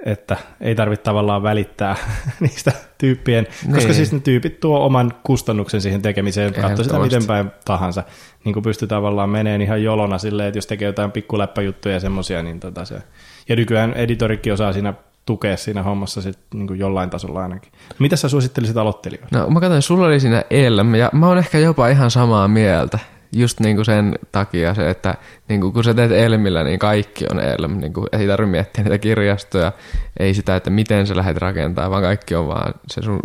että 0.05 0.37
ei 0.61 0.75
tarvitse 0.75 1.03
tavallaan 1.03 1.43
välittää 1.43 1.95
niistä 2.39 2.71
tyyppien, 2.97 3.45
koska 3.45 3.77
Niin. 3.77 3.93
siis 3.93 4.11
ne 4.13 4.19
tyypit 4.19 4.59
tuo 4.59 4.85
oman 4.85 5.13
kustannuksen 5.23 5.81
siihen 5.81 6.01
tekemiseen, 6.01 6.53
katso 6.53 6.83
sitä 6.83 6.99
miten 6.99 7.25
päin 7.25 7.51
tahansa, 7.65 8.03
niin 8.43 8.53
kuin 8.53 8.63
pystyy 8.63 8.87
tavallaan 8.87 9.29
meneen 9.29 9.61
ihan 9.61 9.83
jolona 9.83 10.17
silleen, 10.17 10.47
että 10.47 10.57
jos 10.57 10.67
tekee 10.67 10.85
jotain 10.85 11.11
pikkuläppäjuttuja 11.11 11.93
ja 11.95 11.99
semmoisia, 11.99 12.43
niin 12.43 12.59
tota 12.59 12.85
se, 12.85 13.01
ja 13.49 13.55
nykyään 13.55 13.93
editorikin 13.93 14.53
osaa 14.53 14.73
siinä 14.73 14.93
tukea 15.25 15.57
siinä 15.57 15.83
hommassa 15.83 16.21
sit, 16.21 16.39
niin 16.53 16.67
kuin 16.67 16.79
jollain 16.79 17.09
tasolla 17.09 17.41
ainakin. 17.43 17.71
Mitä 17.99 18.15
sä 18.15 18.29
suosittelisit 18.29 18.77
aloittelijoille? 18.77 19.39
No 19.39 19.49
mä 19.49 19.59
katsoin, 19.59 19.81
sulla 19.81 20.07
oli 20.07 20.19
siinä 20.19 20.43
Elm, 20.49 20.95
ja 20.95 21.09
mä 21.13 21.27
oon 21.27 21.37
ehkä 21.37 21.57
jopa 21.57 21.87
ihan 21.87 22.11
samaa 22.11 22.47
mieltä. 22.47 22.99
Just 23.31 23.59
niinku 23.59 23.83
sen 23.83 24.15
takia 24.31 24.73
se, 24.73 24.89
että 24.89 25.15
niinku 25.49 25.71
kun 25.71 25.83
sä 25.83 25.93
teet 25.93 26.11
Elmillä, 26.11 26.63
niin 26.63 26.79
kaikki 26.79 27.25
on 27.31 27.39
Elm. 27.39 27.77
Niinku, 27.77 28.05
ei 28.11 28.27
tarvitse 28.27 28.51
miettiä 28.51 28.83
niitä 28.83 28.97
kirjastoja, 28.97 29.71
ei 30.19 30.33
sitä, 30.33 30.55
että 30.55 30.69
miten 30.69 31.07
sä 31.07 31.15
lähdet 31.15 31.37
rakentamaan, 31.37 31.91
vaan 31.91 32.03
kaikki 32.03 32.35
on 32.35 32.47
vaan 32.47 32.73
se 32.87 33.01
sun 33.01 33.19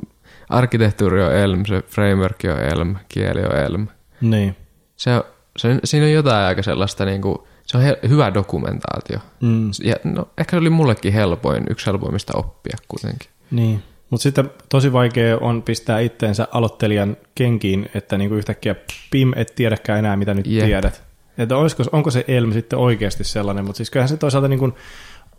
arkkitehtuuri 0.49 1.23
on 1.25 1.35
Elm, 1.37 1.65
se 1.67 1.83
framework 1.87 2.37
on 2.45 2.59
Elm, 2.65 2.97
kieli 3.09 3.41
on 3.45 3.57
Elm. 3.57 3.87
Niin. 4.21 4.57
Se, 4.97 5.15
on- 5.17 5.25
se, 5.57 5.79
siinä 5.85 6.07
on 6.07 6.13
jotain 6.13 6.47
aika 6.47 6.63
sellaista, 6.63 7.05
niinku, 7.05 7.49
se 7.73 7.79
on 7.79 7.85
he, 7.85 7.99
hyvä 8.09 8.35
dokumentaatio. 8.35 9.19
Mm. 9.41 9.71
Ja 9.83 9.97
no, 10.05 10.29
ehkä 10.39 10.51
se 10.51 10.61
oli 10.61 10.71
mullekin 10.71 11.13
helpoin, 11.13 11.65
yksi 11.71 11.87
helpoimmista 11.87 12.39
oppia 12.39 12.77
kuitenkin. 12.89 13.29
Niin. 13.51 13.83
Mutta 14.11 14.23
sitten 14.23 14.51
tosi 14.69 14.93
vaikea 14.93 15.39
on 15.41 15.63
pistää 15.63 15.99
itteensä 15.99 16.49
aloittelijan 16.53 17.17
kenkiin, 17.35 17.89
että 17.95 18.19
niinku 18.19 18.35
yhtäkkiä 18.35 18.75
pim, 19.11 19.33
et 19.37 19.53
tiedäkään 19.55 19.99
enää, 19.99 20.17
mitä 20.17 20.35
nyt 20.35 20.47
Jep. 20.47 20.65
tiedät. 20.65 21.03
Että 21.39 21.57
olisiko, 21.57 21.83
onko 21.93 22.11
se 22.11 22.25
Elm 22.29 22.53
sitten 22.53 22.79
oikeasti 22.79 23.25
sellainen, 23.25 23.65
mutta 23.65 23.77
siis 23.77 23.91
kyllähän 23.91 24.09
se 24.09 24.17
toisaalta 24.17 24.49
niinku 24.49 24.73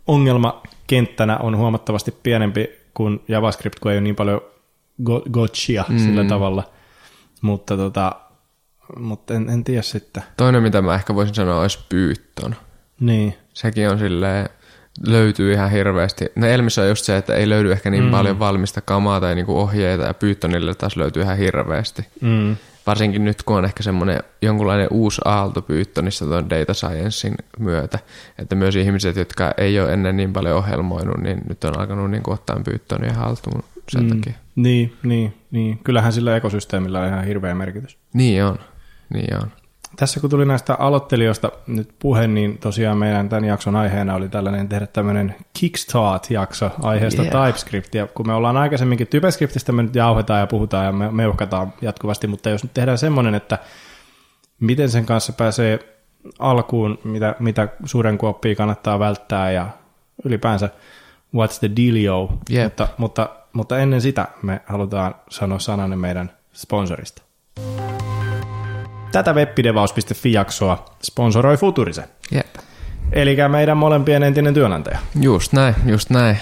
ongelmakenttänä 0.08 1.38
on 1.38 1.58
huomattavasti 1.58 2.12
pienempi 2.24 2.70
kuin 2.94 3.22
JavaScript, 3.28 3.80
kun 3.80 3.92
ei 3.92 3.98
ole 3.98 4.04
niin 4.04 4.16
paljon 4.16 4.42
go- 5.04 5.24
gotchia 5.32 5.86
mm. 5.90 5.98
sillä 5.98 6.24
tavalla. 6.24 6.64
Mutta, 7.42 7.78
tota, 7.78 8.16
mutta 8.98 9.34
en, 9.34 9.50
en 9.50 9.64
tiedä 9.64 9.82
sitten. 9.82 10.24
Toinen, 10.38 10.64
mitä 10.64 10.82
mä 10.82 10.96
ehkä 10.96 11.16
voisin 11.16 11.36
sanoa, 11.36 11.62
olisi 11.62 11.80
Python. 11.90 12.56
Niin. 13.00 13.34
Sekin 13.54 13.90
on 13.90 14.00
silleen, 14.00 14.50
löytyy 15.08 15.54
ihan 15.54 15.72
hirveästi. 15.72 16.26
No 16.36 16.48
Elmissä 16.48 16.82
on 16.82 16.88
just 16.88 17.06
se, 17.06 17.18
että 17.18 17.36
ei 17.36 17.50
löydy 17.50 17.72
ehkä 17.72 17.90
niin 17.90 18.04
mm. 18.04 18.12
paljon 18.12 18.40
valmista 18.40 18.82
kamaa 18.82 19.20
tai 19.20 19.36
niinku 19.36 19.58
ohjeita, 19.58 20.04
ja 20.04 20.14
Pythonille 20.14 20.76
taas 20.76 20.96
löytyy 20.96 21.24
ihan 21.24 21.38
hirveästi. 21.38 22.08
Mm. 22.22 22.56
Varsinkin 22.88 23.26
nyt, 23.26 23.44
kun 23.44 23.58
on 23.58 23.66
ehkä 23.66 23.84
semmoinen 23.84 24.24
jonkunlainen 24.42 24.88
uusi 24.92 25.22
aalto 25.26 25.62
Pythonissa 25.62 26.26
tuon 26.26 26.50
data 26.50 26.74
sciencein 26.74 27.36
myötä, 27.60 28.00
että 28.38 28.56
myös 28.56 28.76
ihmiset, 28.76 29.16
jotka 29.16 29.52
ei 29.58 29.80
ole 29.80 29.94
ennen 29.94 30.18
niin 30.18 30.34
paljon 30.34 30.58
ohjelmoinut, 30.58 31.18
niin 31.18 31.42
nyt 31.50 31.64
on 31.64 31.80
alkanut 31.80 32.12
niin 32.12 32.24
ottaa 32.28 32.62
Pythonia 32.66 33.14
haltuun 33.14 33.64
sen 33.90 34.04
mm. 34.04 34.10
takia. 34.10 34.34
Niin, 34.56 34.94
niin, 35.04 35.34
niin. 35.52 35.80
Kyllähän 35.84 36.14
sillä 36.14 36.36
ekosysteemillä 36.36 37.00
on 37.00 37.08
ihan 37.08 37.26
hirveä 37.26 37.56
merkitys. 37.56 37.98
Niin 38.14 38.44
on, 38.44 38.60
niin 39.14 39.36
on. 39.36 39.52
tässä 39.96 40.20
kun 40.20 40.30
tuli 40.30 40.46
näistä 40.46 40.76
aloittelijoista 40.76 41.52
nyt 41.68 41.90
puhe, 42.00 42.28
niin 42.28 42.58
tosiaan 42.58 42.98
meidän 42.98 43.30
tämän 43.30 43.46
jakson 43.46 43.76
aiheena 43.76 44.16
oli 44.16 44.30
tällainen 44.30 44.70
tehdä 44.70 44.88
tämmöinen 44.88 45.36
Kickstart-jakso 45.60 46.72
aiheesta 46.82 47.24
yeah. 47.24 47.46
TypeScript. 47.46 47.96
Ja 47.96 48.08
kun 48.08 48.28
me 48.28 48.34
ollaan 48.34 48.58
aikaisemminkin 48.58 49.08
TypeScriptistä, 49.08 49.72
me 49.72 49.84
nyt 49.84 49.96
jauhetaan 49.96 50.40
ja 50.40 50.48
puhutaan 50.48 50.86
ja 50.86 50.92
me 50.92 51.12
meuhkataan 51.12 51.74
jatkuvasti, 51.82 52.28
mutta 52.28 52.50
jos 52.50 52.64
nyt 52.64 52.74
tehdään 52.74 52.98
semmoinen, 52.98 53.36
että 53.36 53.58
miten 54.60 54.90
sen 54.90 55.06
kanssa 55.06 55.34
pääsee 55.34 55.80
alkuun, 56.40 57.00
mitä, 57.04 57.36
mitä 57.40 57.68
suuren 57.86 58.18
kuoppia 58.18 58.56
kannattaa 58.56 59.00
välttää 59.00 59.52
ja 59.52 59.68
ylipäänsä 60.26 60.70
what's 61.36 61.60
the 61.60 61.72
dealio, 61.76 62.30
yep. 62.52 62.64
mutta, 62.64 62.88
mutta, 62.98 63.30
mutta 63.54 63.80
ennen 63.80 64.02
sitä 64.02 64.28
me 64.42 64.62
halutaan 64.66 65.16
sanoa 65.30 65.60
sananen 65.60 66.00
meidän 66.00 66.32
sponsorista. 66.54 67.22
Tätä 69.14 69.34
webpidevaus.fi-jaksoa 69.34 70.86
sponsoroi 71.04 71.58
Futurise. 71.58 72.04
Jep. 72.32 72.56
Eli 73.12 73.38
meidän 73.48 73.78
molempien 73.78 74.24
entinen 74.24 74.54
työnantaja. 74.54 75.00
Just 75.22 75.54
näin, 75.54 75.76
just 75.86 76.10
näin. 76.10 76.38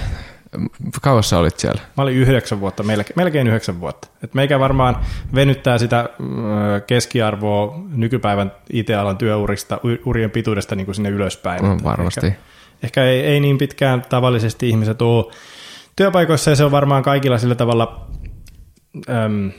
Kauas 1.02 1.30
sä 1.30 1.38
olit 1.38 1.60
siellä? 1.60 1.82
Mä 1.98 2.04
olin 2.04 2.16
yhdeksän 2.16 2.60
vuotta, 2.60 2.84
melkein, 2.84 3.14
melkein 3.16 3.48
yhdeksän 3.48 3.80
vuotta. 3.82 4.08
Et 4.24 4.34
meikä 4.34 4.60
varmaan 4.60 4.98
venyttää 5.36 5.78
sitä 5.78 6.10
keskiarvoa 6.88 7.80
nykypäivän 7.96 8.52
IT-alan 8.74 9.18
työurista, 9.18 9.80
urien 10.06 10.32
pituudesta 10.32 10.76
niin 10.76 10.86
kuin 10.86 10.96
sinne 10.96 11.10
ylöspäin. 11.10 11.66
Mm, 11.66 11.78
varmasti. 11.84 12.28
Ehkä, 12.28 12.40
ehkä 12.84 13.04
ei, 13.04 13.22
ei 13.22 13.40
niin 13.40 13.58
pitkään 13.58 14.02
tavallisesti 14.10 14.70
ihmiset 14.70 15.02
ole 15.02 15.34
työpaikoissa 15.96 16.50
ja 16.50 16.56
se 16.56 16.64
on 16.64 16.72
varmaan 16.72 17.04
kaikilla 17.04 17.38
sillä 17.38 17.56
tavalla 17.56 18.08
äm, 19.10 19.52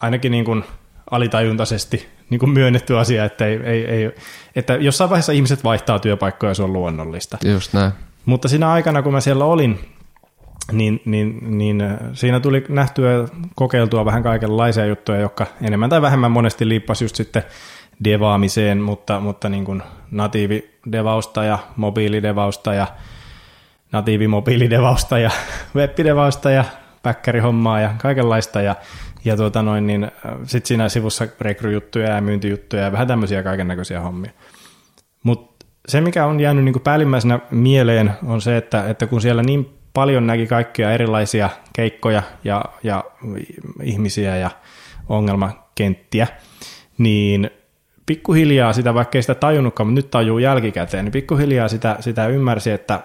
ainakin 0.00 0.32
niin 0.32 0.44
kuin 0.44 0.64
alitajuntaisesti 1.10 2.08
niin 2.32 2.38
kuin 2.38 2.50
myönnetty 2.50 2.98
asia, 2.98 3.24
että, 3.24 3.46
ei, 3.46 3.60
ei, 3.64 3.84
ei, 3.84 4.14
että 4.56 4.74
jossain 4.74 5.10
vaiheessa 5.10 5.32
ihmiset 5.32 5.64
vaihtaa 5.64 5.98
työpaikkoja, 5.98 6.54
se 6.54 6.62
on 6.62 6.72
luonnollista. 6.72 7.38
Just 7.44 7.72
näin. 7.72 7.92
Mutta 8.24 8.48
siinä 8.48 8.72
aikana, 8.72 9.02
kun 9.02 9.12
mä 9.12 9.20
siellä 9.20 9.44
olin, 9.44 9.80
niin, 10.72 11.02
niin, 11.04 11.58
niin 11.58 11.80
äh, 11.80 11.98
siinä 12.12 12.40
tuli 12.40 12.64
nähtyä 12.68 13.28
kokeiltua 13.54 14.04
vähän 14.04 14.22
kaikenlaisia 14.22 14.86
juttuja, 14.86 15.20
jotka 15.20 15.46
enemmän 15.62 15.90
tai 15.90 16.02
vähemmän 16.02 16.32
monesti 16.32 16.68
liippasi 16.68 17.04
just 17.04 17.16
sitten 17.16 17.42
devaamiseen, 18.04 18.78
mutta, 18.78 19.20
mutta 19.20 19.48
niin 19.48 19.64
kuin 19.64 19.82
natiividevausta 20.10 21.44
ja 21.44 21.58
mobiilidevausta 21.76 22.74
ja 22.74 22.86
natiivimobiilidevausta 23.92 25.18
ja 25.18 25.30
webbidevausta 25.76 26.50
ja 26.50 26.64
päkkärihommaa 27.02 27.80
ja 27.80 27.94
kaikenlaista 27.98 28.62
ja, 28.62 28.76
ja 29.24 29.36
tuota 29.36 29.62
noin, 29.62 29.86
niin 29.86 30.04
äh, 30.04 30.10
sitten 30.44 30.68
siinä 30.68 30.88
sivussa 30.88 31.28
rekryjuttuja 31.40 32.10
ja 32.10 32.20
myyntijuttuja 32.20 32.82
ja 32.82 32.92
vähän 32.92 33.08
tämmöisiä 33.08 33.42
kaiken 33.42 33.68
näköisiä 33.68 34.00
hommia. 34.00 34.30
Mutta 35.22 35.66
se, 35.88 36.00
mikä 36.00 36.26
on 36.26 36.40
jäänyt 36.40 36.64
niin 36.64 36.72
kuin 36.72 36.82
päällimmäisenä 36.82 37.40
mieleen, 37.50 38.12
on 38.26 38.40
se, 38.40 38.56
että, 38.56 38.88
että 38.88 39.06
kun 39.06 39.20
siellä 39.20 39.42
niin 39.42 39.78
paljon 39.94 40.26
näki 40.26 40.46
kaikkia 40.46 40.92
erilaisia 40.92 41.50
keikkoja 41.72 42.22
ja, 42.44 42.64
ja 42.82 43.04
ihmisiä 43.82 44.36
ja 44.36 44.50
ongelmakenttiä, 45.08 46.26
niin 46.98 47.50
pikkuhiljaa 48.06 48.72
sitä, 48.72 48.94
vaikka 48.94 49.18
ei 49.18 49.22
sitä 49.22 49.34
tajunnutkaan, 49.34 49.86
mutta 49.86 49.98
nyt 49.98 50.10
tajuu 50.10 50.38
jälkikäteen, 50.38 51.04
niin 51.04 51.12
pikkuhiljaa 51.12 51.68
sitä, 51.68 51.96
sitä 52.00 52.26
ymmärsi, 52.26 52.70
että 52.70 53.00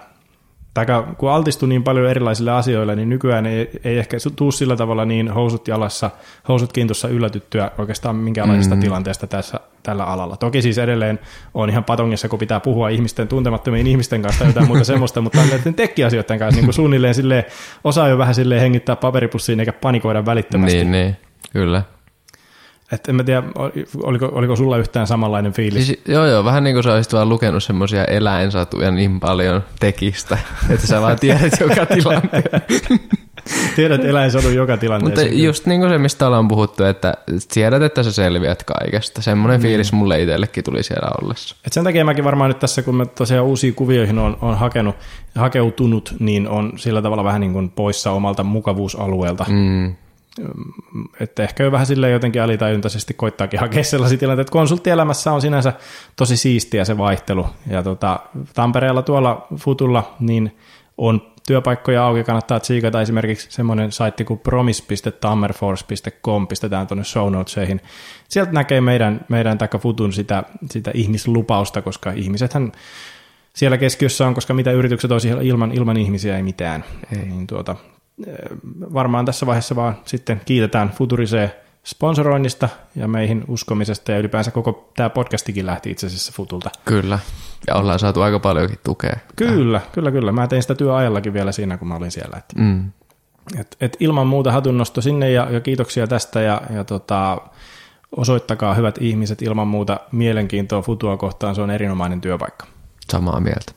tai 0.86 1.04
kun 1.18 1.30
altistui 1.30 1.68
niin 1.68 1.82
paljon 1.82 2.10
erilaisille 2.10 2.50
asioille, 2.50 2.96
niin 2.96 3.08
nykyään 3.08 3.46
ei, 3.46 3.70
ei 3.84 3.98
ehkä 3.98 4.16
tuu 4.36 4.52
sillä 4.52 4.76
tavalla 4.76 5.04
niin 5.04 5.28
housut 5.30 5.68
jalassa, 5.68 6.10
housut 6.48 6.72
kiintossa 6.72 7.08
yllätyttyä 7.08 7.70
oikeastaan 7.78 8.16
minkäänlaisesta 8.16 8.74
mm. 8.74 8.80
tilanteesta 8.80 9.26
tässä, 9.26 9.60
tällä 9.82 10.04
alalla. 10.04 10.36
Toki 10.36 10.62
siis 10.62 10.78
edelleen 10.78 11.18
on 11.54 11.70
ihan 11.70 11.84
patongissa, 11.84 12.28
kun 12.28 12.38
pitää 12.38 12.60
puhua 12.60 12.88
ihmisten 12.88 13.28
tuntemattomien 13.28 13.86
ihmisten 13.86 14.22
kanssa 14.22 14.38
tai 14.38 14.48
jotain 14.48 14.66
muuta 14.66 14.84
semmoista, 14.92 15.20
mutta 15.20 15.38
näiden 15.50 15.74
tekkiasioiden 15.74 16.38
kanssa 16.38 16.56
niin 16.56 16.66
kuin 16.66 16.74
suunnilleen 16.74 17.14
silleen, 17.14 17.44
osaa 17.84 18.08
jo 18.08 18.18
vähän 18.18 18.34
silleen 18.34 18.60
hengittää 18.60 18.96
paperipussiin 18.96 19.60
eikä 19.60 19.72
panikoida 19.72 20.26
välittömästi. 20.26 20.76
Niin, 20.78 20.92
niin, 20.92 21.16
kyllä. 21.52 21.82
Et 22.92 23.08
en 23.08 23.14
mä 23.14 23.24
tiedä, 23.24 23.42
oliko, 24.02 24.28
oliko 24.32 24.56
sulla 24.56 24.78
yhtään 24.78 25.06
samanlainen 25.06 25.52
fiilis? 25.52 25.86
Siis, 25.86 26.00
joo, 26.08 26.26
joo, 26.26 26.44
vähän 26.44 26.64
niin 26.64 26.74
kuin 26.74 26.84
sä 26.84 26.94
olisit 26.94 27.12
vaan 27.12 27.28
lukenut 27.28 27.62
semmoisia 27.62 28.04
eläinsatuja 28.04 28.90
niin 28.90 29.20
paljon 29.20 29.62
tekistä, 29.80 30.38
että 30.70 30.86
sä 30.86 31.00
vaan 31.00 31.18
tiedät 31.18 31.52
joka 31.60 31.86
tilanteen. 31.86 32.42
tiedät 33.76 34.04
eläinsadun 34.04 34.54
joka 34.54 34.76
tilanteessa. 34.76 35.24
Mutta 35.24 35.42
just 35.42 35.66
niin 35.66 35.80
kuin 35.80 35.90
se, 35.90 35.98
mistä 35.98 36.26
ollaan 36.26 36.48
puhuttu, 36.48 36.84
että 36.84 37.14
tiedät, 37.54 37.82
että 37.82 38.02
sä 38.02 38.12
selviät 38.12 38.62
kaikesta. 38.62 39.22
Semmoinen 39.22 39.60
mm. 39.60 39.62
fiilis 39.62 39.92
mulle 39.92 40.22
itsellekin 40.22 40.64
tuli 40.64 40.82
siellä 40.82 41.10
ollessa. 41.22 41.56
Et 41.66 41.72
sen 41.72 41.84
takia 41.84 42.04
mäkin 42.04 42.24
varmaan 42.24 42.50
nyt 42.50 42.58
tässä, 42.58 42.82
kun 42.82 42.94
mä 42.94 43.06
tosiaan 43.06 43.46
uusiin 43.46 43.74
kuvioihin 43.74 44.18
on, 44.18 44.36
on 44.40 44.58
hakenut, 44.58 44.96
hakeutunut, 45.34 46.14
niin 46.20 46.48
on 46.48 46.72
sillä 46.76 47.02
tavalla 47.02 47.24
vähän 47.24 47.40
niin 47.40 47.52
kuin 47.52 47.70
poissa 47.70 48.10
omalta 48.10 48.44
mukavuusalueelta. 48.44 49.46
Mm 49.48 49.94
että 51.20 51.42
ehkä 51.42 51.62
jo 51.62 51.72
vähän 51.72 51.86
silleen 51.86 52.12
jotenkin 52.12 52.42
alitajuntaisesti 52.42 53.14
koittaakin 53.14 53.60
hakea 53.60 53.84
sellaisia 53.84 54.18
tilanteita, 54.18 54.46
että 54.46 54.52
konsulttielämässä 54.52 55.32
on 55.32 55.40
sinänsä 55.40 55.72
tosi 56.16 56.36
siistiä 56.36 56.84
se 56.84 56.98
vaihtelu. 56.98 57.46
Ja 57.70 57.82
tota, 57.82 58.20
Tampereella 58.54 59.02
tuolla 59.02 59.46
Futulla 59.56 60.14
niin 60.20 60.56
on 60.98 61.22
työpaikkoja 61.46 62.06
auki, 62.06 62.24
kannattaa 62.24 62.60
tsiikata 62.60 63.00
esimerkiksi 63.00 63.46
semmoinen 63.50 63.92
saitti 63.92 64.24
kuin 64.24 64.40
promise.tammerforce.com, 64.40 66.46
pistetään 66.46 66.86
tuonne 66.86 67.04
show 67.04 67.32
notesihin. 67.32 67.80
Sieltä 68.28 68.52
näkee 68.52 68.80
meidän, 68.80 69.20
meidän 69.28 69.58
taikka 69.58 69.78
Futun 69.78 70.12
sitä, 70.12 70.44
sitä 70.70 70.90
ihmislupausta, 70.94 71.82
koska 71.82 72.12
ihmisethän 72.12 72.72
siellä 73.54 73.78
keskiössä 73.78 74.26
on, 74.26 74.34
koska 74.34 74.54
mitä 74.54 74.72
yritykset 74.72 75.12
olisi 75.12 75.28
ilman, 75.28 75.72
ilman 75.72 75.96
ihmisiä 75.96 76.36
ei 76.36 76.42
mitään. 76.42 76.84
Ei. 77.12 77.24
Niin 77.24 77.46
tuota, 77.46 77.76
varmaan 78.94 79.24
tässä 79.24 79.46
vaiheessa 79.46 79.76
vaan 79.76 79.96
sitten 80.04 80.40
kiitetään 80.44 80.90
Futuriseen 80.90 81.52
sponsoroinnista 81.84 82.68
ja 82.96 83.08
meihin 83.08 83.44
uskomisesta 83.48 84.12
ja 84.12 84.18
ylipäänsä 84.18 84.50
koko 84.50 84.92
tämä 84.96 85.10
podcastikin 85.10 85.66
lähti 85.66 85.90
itse 85.90 86.06
asiassa 86.06 86.32
Futulta. 86.34 86.70
Kyllä, 86.84 87.18
ja 87.66 87.74
ollaan 87.74 87.98
saatu 87.98 88.22
aika 88.22 88.38
paljonkin 88.38 88.78
tukea. 88.84 89.16
Kyllä, 89.36 89.78
tähän. 89.78 89.92
kyllä, 89.92 90.10
kyllä. 90.10 90.32
Mä 90.32 90.46
tein 90.46 90.62
sitä 90.62 90.74
työajallakin 90.74 91.32
vielä 91.32 91.52
siinä, 91.52 91.76
kun 91.76 91.88
mä 91.88 91.96
olin 91.96 92.10
siellä. 92.10 92.36
Että, 92.38 92.60
mm. 92.62 92.92
et, 93.60 93.76
et 93.80 93.96
ilman 94.00 94.26
muuta 94.26 94.52
hatunnosto 94.52 95.00
sinne 95.00 95.30
ja, 95.30 95.48
ja 95.50 95.60
kiitoksia 95.60 96.06
tästä 96.06 96.40
ja, 96.40 96.62
ja 96.74 96.84
tota, 96.84 97.38
osoittakaa 98.16 98.74
hyvät 98.74 98.98
ihmiset 99.00 99.42
ilman 99.42 99.68
muuta 99.68 100.00
mielenkiintoa 100.12 100.82
Futua 100.82 101.16
kohtaan, 101.16 101.54
se 101.54 101.62
on 101.62 101.70
erinomainen 101.70 102.20
työpaikka. 102.20 102.66
Samaa 103.10 103.40
mieltä. 103.40 103.72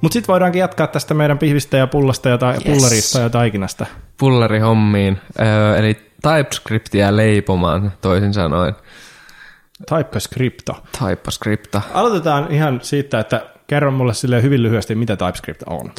Mutta 0.00 0.12
sitten 0.12 0.32
voidaankin 0.32 0.60
jatkaa 0.60 0.86
tästä 0.86 1.14
meidän 1.14 1.38
pihvistä 1.38 1.76
ja 1.76 1.86
pullasta 1.86 2.28
ja 2.28 2.38
ta- 2.38 2.52
yes. 2.54 2.62
pullarista 2.64 3.18
ja 3.18 3.30
taikinasta. 3.30 3.86
Pullarihommiin, 4.16 5.18
öö, 5.40 5.76
eli 5.76 5.94
TypeScriptia 6.22 7.16
leipomaan 7.16 7.92
toisin 8.00 8.34
sanoen. 8.34 8.74
TypeScripta. 9.88 10.74
TypeScripta. 10.98 11.82
Aloitetaan 11.94 12.52
ihan 12.52 12.80
siitä, 12.82 13.20
että 13.20 13.46
kerro 13.66 13.90
mulle 13.90 14.14
sille 14.14 14.42
hyvin 14.42 14.62
lyhyesti, 14.62 14.94
mitä 14.94 15.16
TypeScript 15.16 15.62
on. 15.66 15.92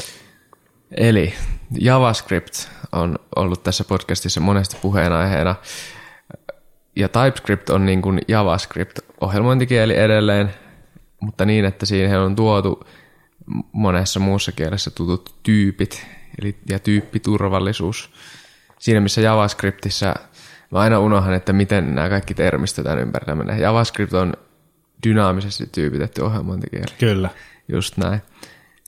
Eli 0.98 1.34
JavaScript 1.80 2.54
on 2.92 3.20
ollut 3.36 3.64
tässä 3.64 3.84
podcastissa 3.84 4.42
monesti 4.42 4.78
puheenaiheena. 4.82 5.56
Ja 6.96 7.10
TypeScript 7.10 7.70
on 7.70 7.86
niin 7.86 8.02
kuin 8.02 8.22
JavaScript-ohjelmointikieli 8.28 9.98
edelleen, 9.98 10.54
mutta 11.20 11.46
niin, 11.46 11.66
että 11.66 11.86
siihen 11.86 12.20
on 12.20 12.36
tuotu 12.36 12.84
monessa 13.72 14.20
muussa 14.20 14.52
kielessä 14.52 14.92
tutut 14.92 15.36
tyypit 15.44 16.08
eli, 16.42 16.56
ja 16.70 16.80
tyyppiturvallisuus. 16.80 18.10
Siinä 18.80 19.02
missä 19.02 19.22
JavaScriptissa 19.22 20.16
mä 20.72 20.80
aina 20.80 21.00
unohan, 21.00 21.34
että 21.34 21.54
miten 21.54 21.96
nämä 21.96 22.10
kaikki 22.10 22.34
termistetään 22.34 23.00
ympärillä 23.00 23.36
menee. 23.36 23.60
JavaScript 23.60 24.14
on 24.14 24.34
dynaamisesti 25.08 25.70
tyypitetty 25.72 26.22
ohjelmointikieli. 26.22 26.94
Kyllä. 27.00 27.30
Just 27.68 27.98
näin. 27.98 28.22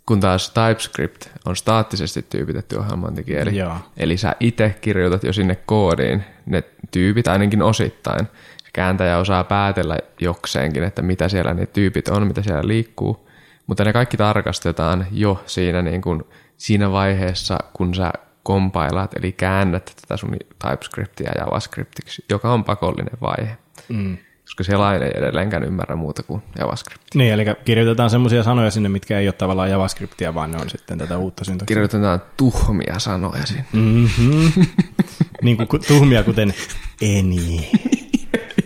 Kun 0.06 0.20
taas 0.20 0.50
TypeScript 0.50 1.26
on 1.46 1.56
staattisesti 1.56 2.26
tyypitetty 2.30 2.76
ohjelmointikieli. 2.76 3.58
Joo. 3.58 3.78
Eli 3.98 4.18
sä 4.18 4.36
itse 4.40 4.76
kirjoitat 4.82 5.24
jo 5.24 5.34
sinne 5.34 5.56
koodiin 5.56 6.24
ne 6.46 6.64
tyypit 6.92 7.28
ainakin 7.28 7.62
osittain. 7.62 8.28
Kääntäjä 8.74 9.18
osaa 9.18 9.44
päätellä 9.44 9.98
jokseenkin, 10.20 10.84
että 10.84 11.02
mitä 11.02 11.30
siellä 11.30 11.54
ne 11.54 11.66
tyypit 11.66 12.08
on, 12.08 12.28
mitä 12.28 12.42
siellä 12.42 12.68
liikkuu. 12.68 13.30
Mutta 13.68 13.84
ne 13.84 13.94
kaikki 13.94 14.18
tarkastetaan 14.18 15.08
jo 15.12 15.44
siinä, 15.46 15.82
niin 15.82 16.02
kuin, 16.02 16.24
siinä 16.58 16.92
vaiheessa, 16.92 17.58
kun 17.74 17.96
sä 17.96 18.12
kompailaat, 18.44 19.14
eli 19.18 19.32
käännät 19.32 19.94
tätä 20.02 20.18
sun 20.18 20.38
TypeScriptia 20.60 21.32
JavaScriptiksi, 21.38 22.26
joka 22.30 22.54
on 22.54 22.64
pakollinen 22.64 23.18
vaihe. 23.22 23.58
Mm. 23.90 24.18
Koska 24.44 24.64
siellä 24.64 24.96
ei 24.96 25.12
edelleenkään 25.16 25.64
ymmärrä 25.64 25.96
muuta 25.96 26.24
kuin 26.24 26.42
JavaScript. 26.60 27.04
Niin, 27.16 27.34
eli 27.34 27.46
kirjoitetaan 27.66 28.10
semmoisia 28.10 28.44
sanoja 28.44 28.72
sinne, 28.72 28.90
mitkä 28.90 29.20
ei 29.20 29.28
ole 29.28 29.34
tavallaan 29.34 29.70
JavaScriptia, 29.70 30.34
vaan 30.34 30.52
ne 30.52 30.58
on 30.62 30.70
sitten 30.70 30.98
tätä 30.98 31.18
uutta 31.18 31.44
syntaksia. 31.44 31.68
Kirjoitetaan 31.76 32.22
tuhmia 32.38 33.00
sanoja 33.00 33.46
sinne. 33.46 33.66
Mm-hmm. 33.74 34.66
niin 35.44 35.68
kuin 35.68 35.82
tuhmia 35.88 36.24
kuten 36.24 36.54
eni. 37.02 37.72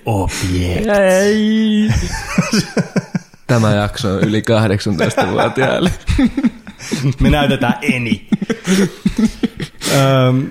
object. 0.06 0.88
Ei. 1.00 1.90
Tämä 3.48 3.74
jakso 3.74 4.14
on 4.14 4.24
yli 4.24 4.42
18-vuotiaille. 4.42 5.92
Me 7.22 7.30
näytetään 7.30 7.74
eni. 7.82 8.28
Öm, 9.96 10.50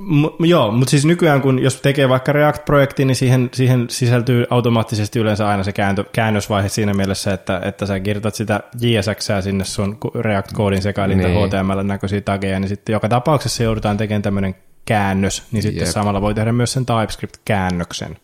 m- 0.00 0.44
joo, 0.44 0.70
mutta 0.72 0.90
siis 0.90 1.04
nykyään 1.04 1.40
kun 1.42 1.58
jos 1.58 1.80
tekee 1.80 2.08
vaikka 2.08 2.32
React-projekti, 2.32 3.04
niin 3.04 3.16
siihen, 3.16 3.50
siihen 3.52 3.86
sisältyy 3.90 4.44
automaattisesti 4.50 5.18
yleensä 5.18 5.48
aina 5.48 5.64
se 5.64 5.72
kääntö, 5.72 6.04
käännösvaihe 6.12 6.68
siinä 6.68 6.94
mielessä, 6.94 7.32
että, 7.32 7.60
että 7.64 7.86
sä 7.86 8.00
kirjoitat 8.00 8.34
sitä 8.34 8.60
JSX 8.80 9.28
sinne 9.40 9.64
sun 9.64 9.98
React-koodin 10.14 10.82
sekailinta 10.82 11.28
Niin. 11.28 11.46
HTML-näköisiä 11.48 12.20
tageja, 12.20 12.60
niin 12.60 12.68
sitten 12.68 12.92
joka 12.92 13.08
tapauksessa 13.08 13.62
joudutaan 13.62 13.96
tekemään 13.96 14.22
tämmöinen 14.22 14.54
käännös, 14.84 15.42
niin 15.52 15.62
sitten 15.62 15.84
Jep. 15.84 15.92
samalla 15.92 16.20
voi 16.20 16.34
tehdä 16.34 16.52
myös 16.52 16.72
sen 16.72 16.86
TypeScript-käännöksen. 16.86 18.16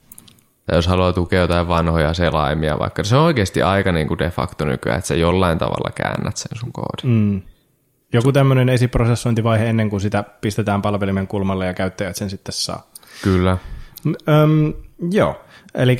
Tai 0.66 0.79
jos 0.79 0.87
haluaa 0.87 1.12
tukea 1.12 1.40
jotain 1.40 1.68
vanhoja 1.68 2.14
selaimia, 2.14 2.79
vaikka 2.79 3.05
se 3.05 3.16
on 3.16 3.24
oikeasti 3.24 3.62
aika 3.62 3.92
niin 3.92 4.09
kuin 4.09 4.18
de 4.18 4.31
facto 4.31 4.64
nykyään, 4.64 4.98
että 4.98 5.09
sä 5.09 5.14
jollain 5.14 5.59
tavalla 5.59 5.90
käännät 5.94 6.37
sen 6.37 6.59
sun 6.59 6.72
koodin. 6.72 7.11
Mm. 7.11 7.42
Joku 8.12 8.33
tämmöinen 8.33 8.68
esiprosessointivaihe 8.68 9.66
ennen 9.66 9.90
kuin 9.90 10.00
sitä 10.00 10.24
pistetään 10.40 10.83
palvelimen 10.83 11.27
kulmalle 11.27 11.66
ja 11.66 11.74
käyttäjät 11.74 12.16
sen 12.16 12.31
sitten 12.31 12.53
saa. 12.53 12.90
Kyllä. 13.22 13.59
Öm, 14.29 14.72
joo, 15.11 15.40
eli 15.74 15.96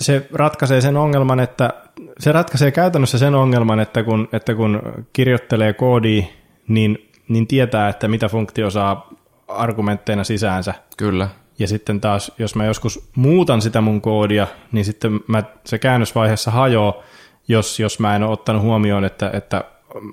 se 0.00 0.28
ratkaisee 0.32 0.80
sen 0.80 0.96
ongelman, 0.96 1.40
että 1.40 1.70
se 2.18 2.32
ratkaisee 2.32 2.70
käytännössä 2.70 3.18
sen 3.18 3.34
ongelman, 3.34 3.80
että 3.80 4.02
kun, 4.02 4.28
että 4.32 4.54
kun 4.54 4.82
kirjoittelee 5.12 5.72
koodia, 5.72 6.22
niin, 6.68 7.10
niin 7.28 7.46
tietää, 7.46 7.88
että 7.88 8.08
mitä 8.08 8.28
funktio 8.28 8.70
saa 8.70 9.10
argumentteina 9.48 10.24
sisäänsä. 10.24 10.74
Kyllä. 10.96 11.28
Ja 11.58 11.68
sitten 11.68 12.00
taas, 12.00 12.32
jos 12.38 12.54
mä 12.54 12.64
joskus 12.64 13.08
muutan 13.16 13.62
sitä 13.62 13.80
mun 13.80 14.00
koodia, 14.00 14.46
niin 14.72 14.84
sitten 14.84 15.20
mä, 15.26 15.42
se 15.64 15.78
käännösvaiheessa 15.78 16.50
hajoaa, 16.50 17.02
jos, 17.48 17.80
jos 17.80 17.98
mä 17.98 18.16
en 18.16 18.22
ole 18.22 18.32
ottanut 18.32 18.62
huomioon, 18.62 19.04
että, 19.04 19.30
että 19.32 19.64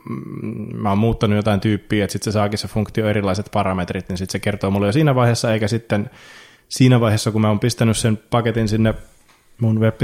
mm, 0.10 0.78
mä 0.78 0.90
oon 0.90 0.98
muuttanut 0.98 1.36
jotain 1.36 1.60
tyyppiä, 1.60 2.04
että 2.04 2.12
sitten 2.12 2.34
se 2.34 2.38
saakin 2.38 2.60
se 2.60 2.68
funktio 2.68 3.10
erilaiset 3.10 3.50
parametrit, 3.52 4.10
niin 4.10 4.18
sitten 4.18 4.32
se 4.32 4.40
kertoo 4.40 4.72
mulle 4.72 4.86
jo 4.86 4.92
siinä 4.92 5.16
vaiheessa, 5.16 5.54
eikä 5.54 5.68
sitten 5.68 6.10
siinä 6.70 7.00
vaiheessa, 7.00 7.32
kun 7.32 7.42
mä 7.42 7.48
oon 7.48 7.60
pistänyt 7.60 7.98
sen 7.98 8.20
paketin 8.30 8.68
sinne 8.68 8.94
mun 9.60 9.80
web 9.80 9.96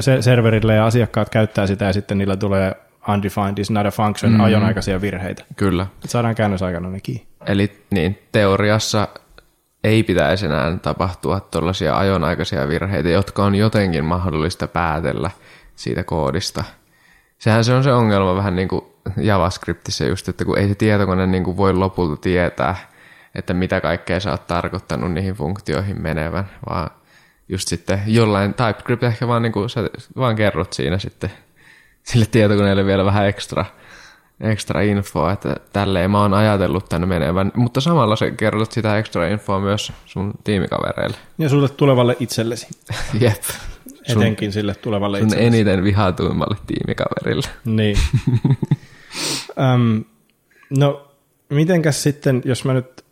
se 0.00 0.22
serverille 0.22 0.74
ja 0.74 0.86
asiakkaat 0.86 1.28
käyttää 1.28 1.66
sitä 1.66 1.84
ja 1.84 1.92
sitten 1.92 2.18
niillä 2.18 2.36
tulee 2.36 2.74
undefined 3.08 3.58
is 3.58 3.70
not 3.70 3.86
a 3.86 3.90
function 3.90 4.32
mm. 4.32 4.40
ajonaikaisia 4.40 5.00
virheitä. 5.00 5.44
Kyllä. 5.56 5.86
Et 6.04 6.10
saadaan 6.10 6.34
käännösaikana 6.34 6.90
ne 6.90 7.00
kiinni. 7.00 7.26
Eli 7.46 7.72
niin, 7.90 8.18
teoriassa 8.32 9.08
ei 9.84 10.02
pitäisi 10.02 10.46
enää 10.46 10.76
tapahtua 10.82 11.40
tuollaisia 11.40 11.98
ajonaikaisia 11.98 12.68
virheitä, 12.68 13.08
jotka 13.08 13.44
on 13.44 13.54
jotenkin 13.54 14.04
mahdollista 14.04 14.68
päätellä 14.68 15.30
siitä 15.76 16.04
koodista. 16.04 16.64
Sehän 17.38 17.64
se 17.64 17.74
on 17.74 17.84
se 17.84 17.92
ongelma 17.92 18.36
vähän 18.36 18.56
niin 18.56 18.68
kuin 18.68 18.84
JavaScriptissa 19.16 20.04
just, 20.04 20.28
että 20.28 20.44
kun 20.44 20.58
ei 20.58 20.68
se 20.68 20.74
tietokone 20.74 21.26
niin 21.26 21.44
kuin 21.44 21.56
voi 21.56 21.74
lopulta 21.74 22.16
tietää, 22.16 22.76
että 23.34 23.54
mitä 23.54 23.80
kaikkea 23.80 24.20
sä 24.20 24.30
oot 24.30 24.46
tarkoittanut 24.46 25.12
niihin 25.12 25.34
funktioihin 25.34 26.02
menevän, 26.02 26.50
vaan 26.68 26.90
just 27.48 27.68
sitten 27.68 28.02
jollain 28.06 28.54
TypeScript 28.54 29.02
ehkä 29.02 29.28
vaan, 29.28 29.42
niin 29.42 29.52
kuin, 29.52 29.70
sä 29.70 29.80
vaan 30.16 30.36
kerrot 30.36 30.72
siinä 30.72 30.98
sitten 30.98 31.30
sille 32.02 32.26
tietokoneelle 32.26 32.86
vielä 32.86 33.04
vähän 33.04 33.26
ekstra, 33.26 33.64
ekstra 34.40 34.80
infoa, 34.80 35.32
että 35.32 35.56
tälleen 35.72 36.10
mä 36.10 36.20
oon 36.20 36.34
ajatellut 36.34 36.88
tänne 36.88 37.06
menevän, 37.06 37.52
mutta 37.54 37.80
samalla 37.80 38.16
sä 38.16 38.30
kerrot 38.30 38.72
sitä 38.72 38.98
ekstra 38.98 39.28
infoa 39.28 39.60
myös 39.60 39.92
sun 40.06 40.34
tiimikavereille. 40.44 41.16
Ja 41.38 41.48
sulle 41.48 41.68
tulevalle 41.68 42.16
itsellesi, 42.20 42.68
Jep. 43.20 43.42
Sun, 44.12 44.22
etenkin 44.22 44.52
sille 44.52 44.74
tulevalle 44.74 45.18
sun 45.18 45.26
itsellesi. 45.26 45.46
eniten 45.46 45.84
vihatuimmalle 45.84 46.56
tiimikaverille. 46.66 47.48
Niin. 47.64 47.96
Öm, 49.74 50.04
no, 50.70 51.08
mitenkäs 51.48 52.02
sitten, 52.02 52.42
jos 52.44 52.64
mä 52.64 52.74
nyt, 52.74 53.04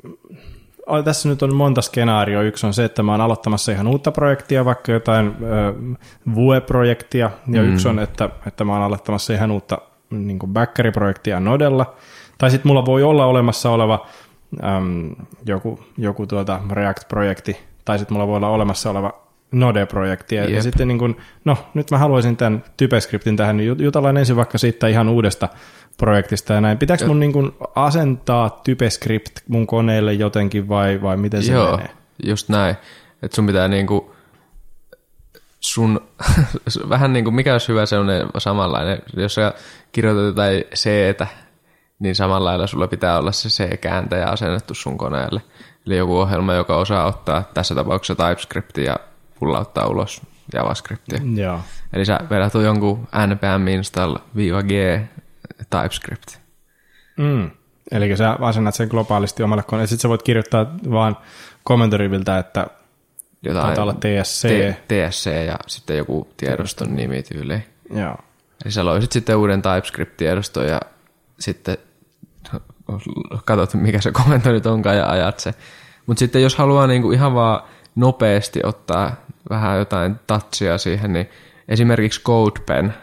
tässä 1.04 1.28
nyt 1.28 1.42
on 1.42 1.54
monta 1.54 1.82
skenaarioa. 1.82 2.42
Yksi 2.42 2.66
on 2.66 2.74
se, 2.74 2.84
että 2.84 3.02
mä 3.02 3.12
oon 3.12 3.20
aloittamassa 3.20 3.72
ihan 3.72 3.86
uutta 3.86 4.12
projektia, 4.12 4.64
vaikka 4.64 4.92
jotain 4.92 5.26
ö, 5.26 5.74
Vue-projektia, 6.34 7.30
ja 7.52 7.62
mm. 7.62 7.72
yksi 7.72 7.88
on, 7.88 7.98
että, 7.98 8.30
että 8.46 8.64
mä 8.64 8.72
oon 8.72 8.82
aloittamassa 8.82 9.32
ihan 9.32 9.50
uutta 9.50 9.78
niin 10.10 10.38
backeriprojektia 10.46 11.40
Nodella. 11.40 11.94
Tai 12.38 12.50
sitten 12.50 12.68
mulla 12.68 12.86
voi 12.86 13.02
olla 13.02 13.26
olemassa 13.26 13.70
oleva 13.70 14.06
äm, 14.64 15.10
joku, 15.46 15.80
joku 15.98 16.26
tuota 16.26 16.60
React-projekti, 16.70 17.56
tai 17.84 17.98
sitten 17.98 18.14
mulla 18.14 18.26
voi 18.26 18.36
olla 18.36 18.48
olemassa 18.48 18.90
oleva 18.90 19.26
Node-projekti. 19.52 20.34
Ja, 20.34 20.50
ja 20.50 20.62
sitten 20.62 20.88
niin 20.88 20.98
kun, 20.98 21.16
no 21.44 21.56
nyt 21.74 21.90
mä 21.90 21.98
haluaisin 21.98 22.36
tämän 22.36 22.64
TypeScriptin 22.76 23.36
tähän, 23.36 23.56
niin 23.56 23.72
jut- 23.76 23.82
jutellaan 23.82 24.16
ensin 24.16 24.36
vaikka 24.36 24.58
siitä 24.58 24.86
ihan 24.88 25.08
uudesta 25.08 25.48
projektista 25.98 26.52
ja 26.52 26.60
näin. 26.60 26.78
Pitääkö 26.78 27.06
mun 27.06 27.20
niin 27.20 27.32
kun 27.32 27.56
asentaa 27.74 28.60
TypeScript 28.64 29.40
mun 29.48 29.66
koneelle 29.66 30.12
jotenkin 30.12 30.68
vai, 30.68 31.02
vai 31.02 31.16
miten 31.16 31.42
se 31.42 31.52
Joo, 31.52 31.76
menee? 31.76 31.90
just 32.24 32.48
näin. 32.48 32.76
Että 33.22 33.34
sun 33.34 33.46
pitää 33.46 33.68
niinku 33.68 34.15
sun, 35.66 36.00
vähän 36.88 37.12
niin 37.12 37.24
kuin 37.24 37.34
mikä 37.34 37.52
olisi 37.52 37.68
hyvä 37.68 37.86
sellainen 37.86 38.28
samanlainen, 38.38 39.02
jos 39.16 39.34
sä 39.34 39.52
kirjoitat 39.92 40.24
jotain 40.26 40.64
c 40.74 40.88
niin 41.98 42.14
samalla 42.14 42.48
lailla 42.48 42.66
sulla 42.66 42.88
pitää 42.88 43.18
olla 43.18 43.32
se 43.32 43.48
C-kääntäjä 43.48 44.26
asennettu 44.26 44.74
sun 44.74 44.98
koneelle. 44.98 45.42
Eli 45.86 45.96
joku 45.96 46.18
ohjelma, 46.18 46.54
joka 46.54 46.76
osaa 46.76 47.06
ottaa 47.06 47.44
tässä 47.54 47.74
tapauksessa 47.74 48.26
TypeScriptia 48.26 48.84
ja 48.84 48.96
pullauttaa 49.40 49.86
ulos 49.86 50.22
JavaScriptia. 50.54 51.20
Joo. 51.34 51.60
Eli 51.92 52.04
sä 52.04 52.20
vedät 52.30 52.54
jonkun 52.54 53.08
npm 53.26 53.68
install 53.68 54.16
-g 54.16 55.00
TypeScript. 55.70 56.28
Mm. 57.16 57.50
Eli 57.90 58.16
sä 58.16 58.36
asennat 58.40 58.74
sen 58.74 58.88
globaalisti 58.88 59.42
omalle 59.42 59.62
koneelle. 59.62 59.86
Sitten 59.86 60.02
sä 60.02 60.08
voit 60.08 60.22
kirjoittaa 60.22 60.66
vaan 60.90 61.16
kommentoriviltä, 61.64 62.38
että 62.38 62.66
Jotain 63.42 63.66
taitaa 63.66 63.82
olla 63.82 63.94
TSC. 63.94 64.48
T- 64.48 64.88
TSC 64.88 65.30
ja 65.46 65.58
sitten 65.66 65.96
joku 65.96 66.28
tiedoston 66.36 66.96
nimi 66.96 67.22
tyyliin. 67.22 67.64
Joo. 67.90 68.16
Eli 68.64 68.72
sä 68.72 68.84
loisit 68.84 69.12
sitten 69.12 69.36
uuden 69.36 69.62
TypeScript-tiedoston 69.62 70.68
ja 70.68 70.80
sitten 71.40 71.78
katsot, 73.44 73.74
mikä 73.74 74.00
se 74.00 74.12
komento 74.12 74.52
nyt 74.52 74.66
onkaan 74.66 74.96
ja 74.96 75.10
ajat 75.10 75.40
se. 75.40 75.54
Mutta 76.06 76.18
sitten 76.18 76.42
jos 76.42 76.56
haluaa 76.56 76.86
niinku 76.86 77.12
ihan 77.12 77.34
vaan 77.34 77.62
nopeasti 77.94 78.60
ottaa 78.64 79.16
vähän 79.50 79.78
jotain 79.78 80.16
touchia 80.26 80.78
siihen, 80.78 81.12
niin 81.12 81.30
esimerkiksi 81.68 82.22
CodePen 82.22 82.94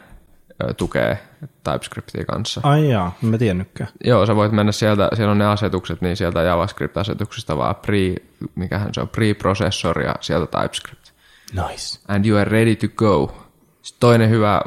tukee 0.77 1.17
TypeScriptia 1.63 2.25
kanssa. 2.25 2.61
Ai 2.63 2.89
jaa, 2.89 3.17
mä 3.21 3.37
tiennytkään. 3.37 3.89
Joo, 4.03 4.25
sä 4.25 4.35
voit 4.35 4.51
mennä 4.51 4.71
sieltä, 4.71 5.09
siellä 5.15 5.31
on 5.31 5.37
ne 5.37 5.45
asetukset, 5.45 6.01
niin 6.01 6.17
sieltä 6.17 6.41
JavaScript-asetuksista 6.41 7.57
vaan 7.57 7.75
pre, 7.75 8.15
mikähän 8.55 8.93
se 8.93 9.01
on, 9.01 9.09
pre-processor 9.09 10.01
ja 10.01 10.15
sieltä 10.19 10.59
TypeScript. 10.59 11.09
Nice. 11.53 11.99
And 12.07 12.25
you 12.25 12.39
are 12.39 12.51
ready 12.51 12.75
to 12.75 12.87
go. 12.95 13.37
Sitten 13.81 13.99
toinen 13.99 14.29
hyvä 14.29 14.61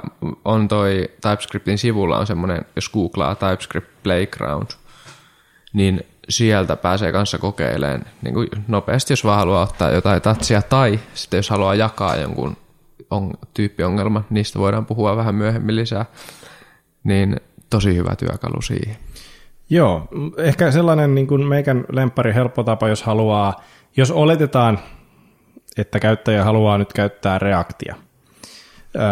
on 0.45 0.69
toi 0.69 1.09
TypeScriptin 1.21 1.79
sivulla 1.79 2.19
on 2.19 2.27
semmoinen, 2.27 2.65
jos 2.77 2.91
googlaa 2.91 3.35
TypeScript 3.35 3.91
Playground, 4.03 4.67
niin 5.73 6.07
sieltä 6.29 6.77
pääsee 6.77 7.13
kanssa 7.13 7.39
kokeilemaan 7.39 8.05
niin 8.23 8.35
kuin 8.35 8.49
nopeasti, 8.69 9.13
jos 9.13 9.25
vaan 9.25 9.39
haluaa 9.39 9.63
ottaa 9.63 9.91
jotain 9.91 10.23
tatsia, 10.23 10.63
tai 10.63 11.01
sitten 11.15 11.39
jos 11.39 11.51
haluaa 11.51 11.75
jakaa 11.75 12.17
jonkun 12.17 12.57
on, 13.11 13.33
tyyppiongelman, 13.55 14.25
niistä 14.31 14.59
voidaan 14.59 14.87
puhua 14.87 15.17
vähän 15.17 15.35
myöhemmin 15.35 15.77
lisää, 15.77 16.07
niin 17.05 17.37
tosi 17.71 17.97
hyvä 17.97 18.17
työkalu 18.17 18.63
siihen. 18.63 18.97
Joo, 19.71 20.09
ehkä 20.39 20.71
sellainen 20.71 21.15
niin 21.15 21.27
kuin 21.27 21.47
meikän 21.47 21.85
lemppari 21.93 22.35
helppo 22.35 22.63
tapa, 22.63 22.89
jos 22.89 23.03
haluaa, 23.03 23.65
jos 23.97 24.11
oletetaan, 24.11 24.79
että 25.77 26.01
käyttäjä 26.01 26.45
haluaa 26.45 26.79
nyt 26.79 26.93
käyttää 26.93 27.39
Reactia, 27.39 27.95
öö, 28.97 29.03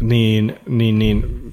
niin, 0.00 0.60
niin, 0.68 0.98
niin 0.98 1.52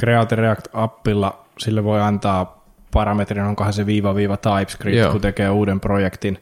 Create 0.00 0.36
React-appilla 0.36 1.46
sille 1.58 1.84
voi 1.84 2.00
antaa 2.00 2.66
parametrin, 2.92 3.44
onkohan 3.44 3.72
se 3.72 3.86
viiva 3.86 4.14
viiva 4.14 4.36
TypeScript, 4.36 4.98
Joo. 4.98 5.12
kun 5.12 5.20
tekee 5.20 5.50
uuden 5.50 5.80
projektin, 5.80 6.38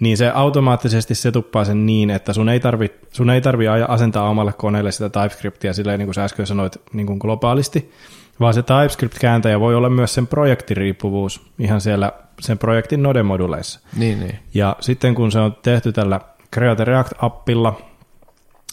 niin 0.00 0.16
se 0.16 0.30
automaattisesti 0.30 1.14
se 1.14 1.32
tuppaa 1.32 1.64
sen 1.64 1.86
niin, 1.86 2.10
että 2.10 2.32
sun 2.32 2.48
ei 2.48 2.60
tarvi, 2.60 2.90
sun 3.10 3.30
ei 3.30 3.40
tarvi 3.40 3.68
aja- 3.68 3.86
asentaa 3.88 4.28
omalle 4.28 4.52
koneelle 4.52 4.92
sitä 4.92 5.08
TypeScriptia 5.08 5.72
silleen, 5.72 5.98
niin 5.98 6.06
kuin 6.06 6.14
sä 6.14 6.24
äsken 6.24 6.46
sanoit, 6.46 6.76
niin 6.92 7.06
kuin 7.06 7.18
globaalisti, 7.18 7.92
vaan 8.40 8.54
se 8.54 8.62
TypeScript-kääntäjä 8.62 9.60
voi 9.60 9.74
olla 9.74 9.90
myös 9.90 10.14
sen 10.14 10.26
projektiriippuvuus 10.26 11.50
ihan 11.58 11.80
siellä 11.80 12.12
sen 12.40 12.58
projektin 12.58 13.02
node-moduleissa. 13.02 13.80
Niin, 13.96 14.20
niin. 14.20 14.38
Ja 14.54 14.76
sitten 14.80 15.14
kun 15.14 15.32
se 15.32 15.38
on 15.38 15.56
tehty 15.62 15.92
tällä 15.92 16.20
Create 16.54 16.84
React-appilla, 16.84 17.72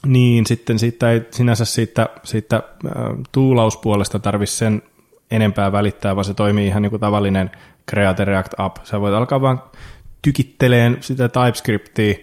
niin 0.05 0.45
sitten 0.45 0.79
siitä 0.79 1.11
ei 1.11 1.21
sinänsä 1.31 1.65
siitä, 1.65 2.09
siitä 2.23 2.55
äh, 2.55 2.93
tuulauspuolesta 3.31 4.19
tarvitse 4.19 4.55
sen 4.55 4.81
enempää 5.31 5.71
välittää, 5.71 6.15
vaan 6.15 6.25
se 6.25 6.33
toimii 6.33 6.67
ihan 6.67 6.81
niin 6.81 6.89
kuin 6.89 6.99
tavallinen 6.99 7.51
Create 7.89 8.25
React 8.25 8.53
app. 8.57 8.77
Sä 8.83 9.01
voit 9.01 9.13
alkaa 9.13 9.41
vaan 9.41 9.61
tykitteleen 10.25 10.97
sitä 11.01 11.29
TypeScriptia 11.29 12.15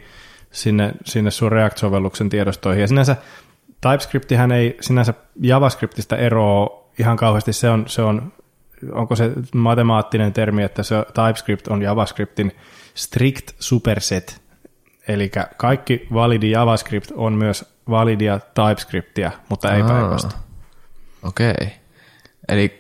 sinne, 0.50 0.92
sinne 1.04 1.30
sun 1.30 1.52
React-sovelluksen 1.52 2.28
tiedostoihin. 2.28 2.80
Ja 2.80 2.88
sinänsä 2.88 3.16
TypeScriptihän 3.80 4.52
ei 4.52 4.76
sinänsä 4.80 5.14
JavaScriptista 5.40 6.16
eroa 6.16 6.88
ihan 6.98 7.16
kauheasti. 7.16 7.52
Se 7.52 7.70
on, 7.70 7.84
se 7.86 8.02
on, 8.02 8.32
onko 8.92 9.16
se 9.16 9.30
matemaattinen 9.54 10.32
termi, 10.32 10.62
että 10.62 10.82
se 10.82 10.94
TypeScript 11.14 11.68
on 11.68 11.82
JavaScriptin 11.82 12.56
strict 12.94 13.50
superset. 13.58 14.42
Eli 15.08 15.30
kaikki 15.56 16.06
validi 16.12 16.50
JavaScript 16.50 17.10
on 17.14 17.32
myös 17.32 17.74
validia 17.90 18.40
TypeScriptia, 18.54 19.30
mutta 19.48 19.74
ei 19.74 19.82
päinvastoin. 19.82 20.42
Okei. 21.22 21.50
Okay. 21.50 21.66
Eli 22.48 22.78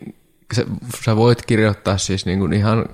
sä, 0.54 0.64
sä 1.04 1.16
voit 1.16 1.46
kirjoittaa 1.46 1.98
siis 1.98 2.26
niin 2.26 2.38
kuin 2.38 2.52
ihan 2.52 2.84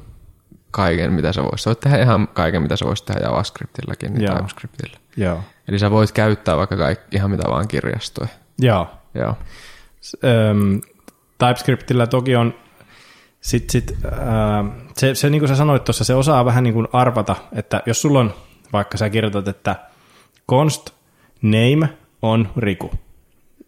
kaiken, 0.70 1.12
mitä 1.12 1.33
sä 1.33 1.42
voisit. 1.42 1.61
Sä 1.61 1.70
voit 1.70 1.81
tehdä 1.81 2.02
ihan 2.02 2.28
kaiken, 2.28 2.62
mitä 2.62 2.76
sä 2.76 2.85
voisit 2.85 3.07
tehdä 3.07 3.20
JavaScriptillakin, 3.20 4.14
niin 4.14 4.24
Joo. 4.24 4.37
TypeScriptillä. 4.37 4.98
Joo. 5.16 5.40
Eli 5.68 5.78
sä 5.78 5.90
voit 5.90 6.12
käyttää 6.12 6.57
vaikka 6.57 6.76
kaikki, 6.76 7.16
ihan 7.16 7.31
mitä 7.31 7.50
vaan 7.50 7.68
kirjastoja. 7.68 8.28
Joo. 8.59 8.90
Joo. 9.14 9.35
Öm, 10.24 10.81
TypeScriptillä 11.38 12.07
toki 12.07 12.37
on 12.37 12.54
sit, 13.40 13.70
sit, 13.70 13.96
ää, 14.04 14.64
se, 14.96 15.14
se, 15.14 15.31
niin 15.31 15.40
kuin 15.40 15.48
sä 15.48 15.57
sanoit 15.57 15.85
tuossa, 15.85 16.04
se 16.04 16.14
osaa 16.14 16.44
vähän 16.44 16.64
niin 16.64 16.74
kuin 16.74 16.88
arvata, 16.92 17.37
että 17.52 17.83
jos 17.87 18.02
sulla 18.02 18.20
on, 18.20 18.35
vaikka 18.72 18.98
sä 18.98 19.11
kirjoitat, 19.11 19.48
että 19.48 19.76
const 20.50 20.90
name 21.42 21.88
on 22.22 22.48
Riku, 22.57 22.90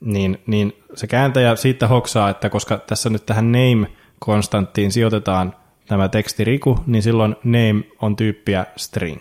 niin, 0.00 0.42
niin 0.46 0.72
se 0.94 1.06
kääntäjä 1.06 1.56
siitä 1.56 1.88
hoksaa, 1.88 2.30
että 2.30 2.50
koska 2.50 2.78
tässä 2.78 3.10
nyt 3.10 3.26
tähän 3.26 3.52
name-konstanttiin 3.52 4.92
sijoitetaan 4.92 5.56
tämä 5.86 6.08
teksti 6.08 6.44
Riku, 6.44 6.78
niin 6.86 7.02
silloin 7.02 7.36
name 7.44 7.84
on 8.02 8.16
tyyppiä 8.16 8.66
string. 8.76 9.20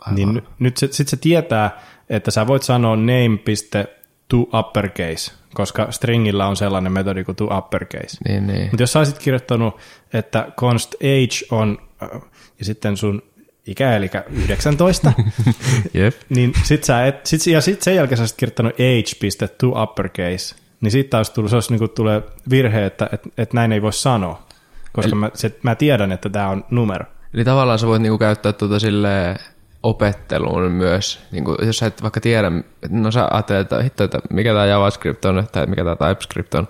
Aivan. 0.00 0.14
Niin 0.14 0.42
nyt 0.58 0.76
se, 0.76 0.88
sit 0.90 1.08
se 1.08 1.16
tietää, 1.16 1.80
että 2.10 2.30
sä 2.30 2.46
voit 2.46 2.62
sanoa 2.62 2.96
name.to 2.96 4.58
uppercase, 4.58 5.32
koska 5.54 5.92
stringillä 5.92 6.46
on 6.46 6.56
sellainen 6.56 6.92
metodi 6.92 7.24
kuin 7.24 7.36
to 7.36 7.58
uppercase. 7.58 8.16
Niin, 8.28 8.46
niin. 8.46 8.62
Mutta 8.70 8.82
jos 8.82 8.92
sä 8.92 8.98
olisit 8.98 9.18
kirjoittanut, 9.18 9.76
että 10.12 10.48
const 10.56 10.94
age 10.94 11.46
on, 11.50 11.78
äh, 12.02 12.20
ja 12.58 12.64
sitten 12.64 12.96
sun 12.96 13.22
ikä, 13.66 13.96
eli 13.96 14.10
19, 14.30 15.12
Jep. 15.94 16.14
niin 16.28 16.52
sit 16.62 16.84
sä 16.84 17.06
et, 17.06 17.26
sit, 17.26 17.46
ja 17.46 17.60
sit 17.60 17.82
sen 17.82 17.96
jälkeen 17.96 18.16
sä 18.16 18.22
olisit 18.22 18.36
kirjoittanut 18.36 18.72
age.to 18.74 19.82
uppercase, 19.82 20.54
niin 20.80 20.90
sitten 20.90 21.10
taas 21.10 21.30
tullut, 21.30 21.50
se 21.50 21.56
olisi 21.56 21.76
niin 21.76 21.90
tulee 21.90 22.22
virhe, 22.50 22.86
että 22.86 23.08
et, 23.12 23.22
et 23.38 23.52
näin 23.52 23.72
ei 23.72 23.82
voi 23.82 23.92
sanoa, 23.92 24.46
koska 24.92 25.08
Eli- 25.08 25.20
mä, 25.20 25.30
se, 25.34 25.58
mä 25.62 25.74
tiedän, 25.74 26.12
että 26.12 26.28
tämä 26.28 26.48
on 26.48 26.64
numero. 26.70 27.04
Eli 27.34 27.44
tavallaan 27.44 27.78
sä 27.78 27.86
voit 27.86 28.02
niinku 28.02 28.18
käyttää 28.18 28.52
tuota 28.52 28.78
sille 28.78 29.36
opetteluun 29.82 30.70
myös, 30.72 31.20
niinku, 31.32 31.56
jos 31.62 31.78
sä 31.78 31.86
et 31.86 32.02
vaikka 32.02 32.20
tiedä, 32.20 32.52
no 32.88 33.10
sä 33.10 33.28
ajattelet, 33.30 33.60
että 33.60 33.82
hitto, 33.82 34.04
että 34.04 34.18
mikä 34.30 34.52
tämä 34.52 34.66
JavaScript 34.66 35.24
on, 35.24 35.48
tai 35.52 35.66
mikä 35.66 35.84
tämä 35.84 35.96
TypeScript 35.96 36.54
on, 36.54 36.68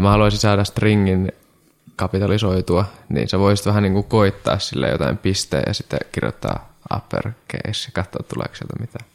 mä 0.00 0.10
haluaisin 0.10 0.40
saada 0.40 0.64
stringin 0.64 1.32
kapitalisoitua, 1.96 2.84
niin 3.08 3.28
sä 3.28 3.38
voisit 3.38 3.66
vähän 3.66 3.82
niinku 3.82 4.02
koittaa 4.02 4.58
sille 4.58 4.88
jotain 4.88 5.18
pisteen 5.18 5.64
ja 5.66 5.74
sitten 5.74 5.98
kirjoittaa 6.12 6.72
uppercase 6.96 7.86
ja 7.86 7.92
katsoa 7.92 8.22
tuleeko 8.28 8.54
sieltä 8.54 8.76
mitään. 8.80 9.06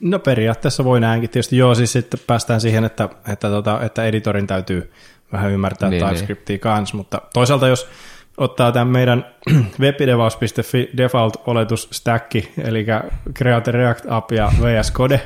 No 0.00 0.18
periaatteessa 0.18 0.84
voi 0.84 1.00
näinkin. 1.00 1.30
Tietysti 1.30 1.56
joo, 1.56 1.74
siis 1.74 1.92
sitten 1.92 2.20
päästään 2.26 2.60
siihen, 2.60 2.84
että, 2.84 3.08
että, 3.32 3.48
tota, 3.48 3.80
että 3.82 4.04
editorin 4.04 4.46
täytyy 4.46 4.92
vähän 5.32 5.50
ymmärtää 5.50 5.90
Niin, 5.90 6.00
niin, 6.00 6.08
TypeScriptia 6.08 6.54
niin. 6.54 6.60
kanssa, 6.60 6.96
mutta 6.96 7.22
toisaalta 7.34 7.68
jos 7.68 7.88
ottaa 8.36 8.72
tämän 8.72 8.88
meidän 8.88 9.26
webdevaus.fi 9.80 10.90
default-oletus 10.96 11.88
stacki, 11.90 12.52
eli 12.64 12.86
Create 13.34 13.72
React 13.72 14.04
App 14.08 14.32
ja 14.32 14.52
VS 14.62 14.92
Code, 14.92 15.20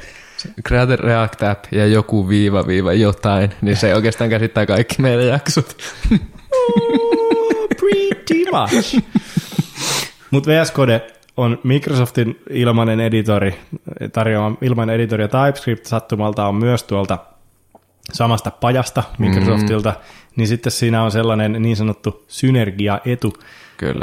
Create 0.68 0.96
React 0.96 1.42
App 1.42 1.64
ja 1.72 1.86
joku 1.86 2.28
viiva 2.28 2.66
viiva 2.66 2.92
jotain, 2.92 3.50
niin 3.62 3.76
se 3.76 3.94
oikeastaan 3.94 4.30
käsittää 4.30 4.66
kaikki 4.66 5.02
meidän 5.02 5.26
jaksot. 5.26 5.76
pretty 7.80 8.44
much. 8.52 9.02
Mutta 10.30 10.50
VS 10.50 10.72
Code 10.72 11.06
on 11.36 11.58
Microsoftin 11.64 12.40
ilmainen 12.50 13.00
editori, 13.00 13.60
tarjoama 14.12 14.56
ilmainen 14.60 14.96
editori 14.96 15.24
ja 15.24 15.28
TypeScript 15.28 15.86
sattumalta 15.86 16.46
on 16.46 16.54
myös 16.54 16.82
tuolta 16.82 17.18
samasta 18.12 18.50
pajasta 18.50 19.02
Microsoftilta, 19.18 19.90
mm. 19.90 19.96
niin 20.36 20.48
sitten 20.48 20.72
siinä 20.72 21.02
on 21.02 21.10
sellainen 21.10 21.62
niin 21.62 21.76
sanottu 21.76 22.24
synergiaetu, 22.28 23.34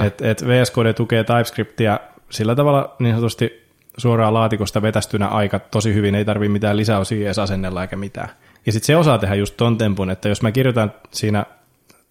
että 0.06 0.32
et 0.32 0.48
VS 0.48 0.72
Code 0.72 0.94
tukee 0.94 1.24
TypeScriptia 1.24 2.00
sillä 2.30 2.56
tavalla 2.56 2.96
niin 3.00 3.16
sanotusti 3.16 3.62
suoraan 3.98 4.34
laatikosta 4.34 4.82
vetästynä 4.82 5.28
aika 5.28 5.60
tosi 5.60 5.94
hyvin, 5.94 6.16
ei 6.16 6.26
tarvitse 6.26 6.54
mitään 6.54 6.78
lisäosia 6.78 7.26
edes 7.26 7.40
asennella 7.40 7.82
eikä 7.82 7.96
mitään. 7.96 8.30
Ja 8.66 8.72
sitten 8.72 8.88
se 8.88 8.96
osaa 8.96 9.18
tehdä 9.18 9.36
just 9.36 9.58
ton 9.58 9.78
tempun, 9.78 10.10
että 10.10 10.30
jos 10.30 10.42
mä 10.42 10.52
kirjoitan 10.52 10.94
siinä 11.12 11.46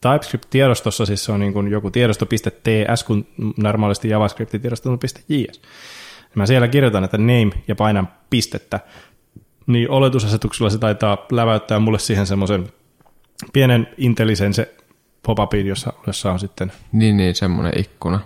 TypeScript-tiedostossa, 0.01 1.07
siis 1.07 1.25
se 1.25 1.33
on 1.33 1.41
niin 1.41 1.53
kuin 1.53 1.69
joku 1.69 1.91
tiedosto.ts, 1.91 3.05
kun 3.05 3.27
normaalisti 3.57 4.09
JavaScript-tiedosto 4.09 4.91
on 4.91 4.99
.js. 5.03 5.29
Niin 5.29 5.51
Mä 6.35 6.47
siellä 6.47 6.69
kirjoitan, 6.69 7.05
että 7.05 7.19
name 7.19 7.51
ja 7.69 7.75
painan 7.75 8.09
pistettä, 8.31 8.81
niin 9.67 9.91
oletusasetuksella 9.91 10.71
se 10.71 10.79
taitaa 10.79 11.27
läväyttää 11.33 11.79
mulle 11.79 11.99
siihen 11.99 12.27
semmoisen 12.27 12.73
pienen 13.53 13.89
intelisen 13.97 14.55
se 14.55 14.75
pop-upin, 15.23 15.67
jossa, 15.67 15.93
jossa 16.07 16.33
on 16.33 16.39
sitten 16.39 16.73
Niin, 16.93 17.17
niin, 17.17 17.35
semmoinen 17.35 17.73
ikkuna. 17.81 18.21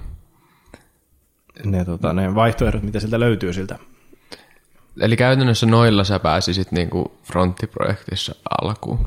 ne, 1.65 1.85
tota, 1.85 2.13
ne 2.13 2.35
vaihtoehdot, 2.35 2.83
mitä 2.83 3.01
sieltä 3.01 3.21
löytyy 3.21 3.53
siltä. 3.53 3.79
Eli 5.01 5.17
käytännössä 5.17 5.67
noilla 5.67 6.05
sä 6.05 6.19
pääsisit 6.19 6.73
niinku 6.73 7.13
fronttiprojektissa 7.23 8.35
alkuun. 8.63 9.07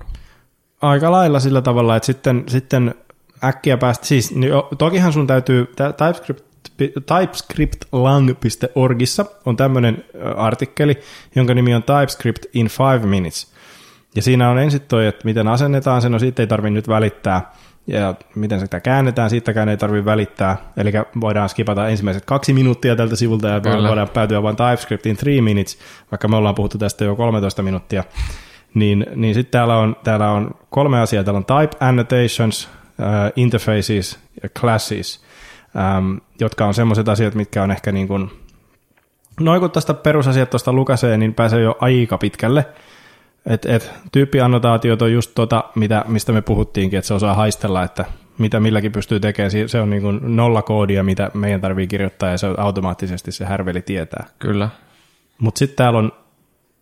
Aika 0.81 1.11
lailla 1.11 1.39
sillä 1.39 1.61
tavalla, 1.61 1.95
että 1.95 2.05
sitten, 2.05 2.43
sitten 2.47 2.95
äkkiä 3.43 3.77
päästä, 3.77 4.05
siis 4.05 4.35
niin 4.35 4.53
tokihan 4.77 5.13
sun 5.13 5.27
täytyy, 5.27 5.65
TypeScript, 5.75 6.46
typescriptlang.orgissa 7.05 9.25
on 9.45 9.57
tämmöinen 9.57 10.05
artikkeli, 10.35 10.99
jonka 11.35 11.53
nimi 11.53 11.75
on 11.75 11.83
TypeScript 11.83 12.45
in 12.53 12.67
five 12.67 12.99
minutes. 12.99 13.53
Ja 14.15 14.21
siinä 14.21 14.49
on 14.49 14.59
ensin 14.59 14.81
toi, 14.81 15.07
että 15.07 15.25
miten 15.25 15.47
asennetaan 15.47 16.01
sen, 16.01 16.11
no 16.11 16.19
siitä 16.19 16.43
ei 16.43 16.47
tarvitse 16.47 16.73
nyt 16.73 16.87
välittää, 16.87 17.51
ja 17.87 18.15
miten 18.35 18.59
sitä 18.59 18.79
käännetään, 18.79 19.29
siitäkään 19.29 19.69
ei 19.69 19.77
tarvitse 19.77 20.05
välittää, 20.05 20.57
eli 20.77 20.91
voidaan 21.21 21.49
skipata 21.49 21.87
ensimmäiset 21.87 22.25
kaksi 22.25 22.53
minuuttia 22.53 22.95
tältä 22.95 23.15
sivulta, 23.15 23.47
ja 23.47 23.59
Kyllä. 23.59 23.89
voidaan 23.89 24.09
päätyä 24.09 24.43
vain 24.43 24.55
TypeScript 24.55 25.05
in 25.05 25.17
three 25.17 25.41
minutes, 25.41 25.79
vaikka 26.11 26.27
me 26.27 26.35
ollaan 26.35 26.55
puhuttu 26.55 26.77
tästä 26.77 27.05
jo 27.05 27.15
13 27.15 27.63
minuuttia, 27.63 28.03
niin, 28.73 29.05
niin 29.15 29.33
sitten 29.33 29.51
täällä 29.51 29.77
on, 29.77 29.95
täällä 30.03 30.31
on 30.31 30.51
kolme 30.69 30.99
asiaa. 30.99 31.23
Täällä 31.23 31.37
on 31.37 31.45
type 31.45 31.85
annotations, 31.85 32.65
uh, 32.65 33.05
interfaces 33.35 34.19
ja 34.43 34.49
classes, 34.49 35.23
um, 35.77 36.21
jotka 36.39 36.65
on 36.65 36.73
semmoiset 36.73 37.09
asiat, 37.09 37.35
mitkä 37.35 37.63
on 37.63 37.71
ehkä 37.71 37.91
niin 37.91 38.07
kuin, 38.07 38.31
noin 39.39 39.59
kun 39.59 39.71
tästä 39.71 39.93
perusasiat 39.93 40.49
tuosta 40.49 40.73
lukasee, 40.73 41.17
niin 41.17 41.33
pääsee 41.33 41.61
jo 41.61 41.77
aika 41.79 42.17
pitkälle. 42.17 42.65
Et, 43.45 43.65
et, 43.65 43.91
tyyppiannotaatiot 44.11 45.01
on 45.01 45.13
just 45.13 45.31
tota, 45.35 45.63
mitä, 45.75 46.05
mistä 46.07 46.31
me 46.31 46.41
puhuttiinkin, 46.41 46.97
että 46.97 47.07
se 47.07 47.13
osaa 47.13 47.33
haistella, 47.33 47.83
että 47.83 48.05
mitä 48.37 48.59
milläkin 48.59 48.91
pystyy 48.91 49.19
tekemään. 49.19 49.51
Se 49.67 49.81
on 49.81 49.89
niin 49.89 50.01
kuin 50.01 50.19
nolla 50.35 50.61
koodia, 50.61 51.03
mitä 51.03 51.31
meidän 51.33 51.61
tarvii 51.61 51.87
kirjoittaa, 51.87 52.29
ja 52.29 52.37
se 52.37 52.47
automaattisesti 52.57 53.31
se 53.31 53.45
härveli 53.45 53.81
tietää. 53.81 54.25
Kyllä. 54.39 54.69
Mutta 55.37 55.59
sitten 55.59 55.75
täällä 55.75 55.99
on 55.99 56.11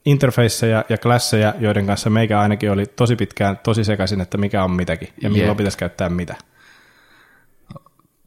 interfaceja 0.05 0.85
ja 0.89 0.97
klasseja, 0.97 1.53
joiden 1.59 1.85
kanssa 1.85 2.09
meikä 2.09 2.39
ainakin 2.39 2.71
oli 2.71 2.85
tosi 2.85 3.15
pitkään 3.15 3.59
tosi 3.63 3.83
sekaisin, 3.83 4.21
että 4.21 4.37
mikä 4.37 4.63
on 4.63 4.71
mitäkin 4.71 5.09
ja 5.21 5.29
milloin 5.29 5.49
Jep. 5.49 5.57
pitäisi 5.57 5.77
käyttää 5.77 6.09
mitä. 6.09 6.35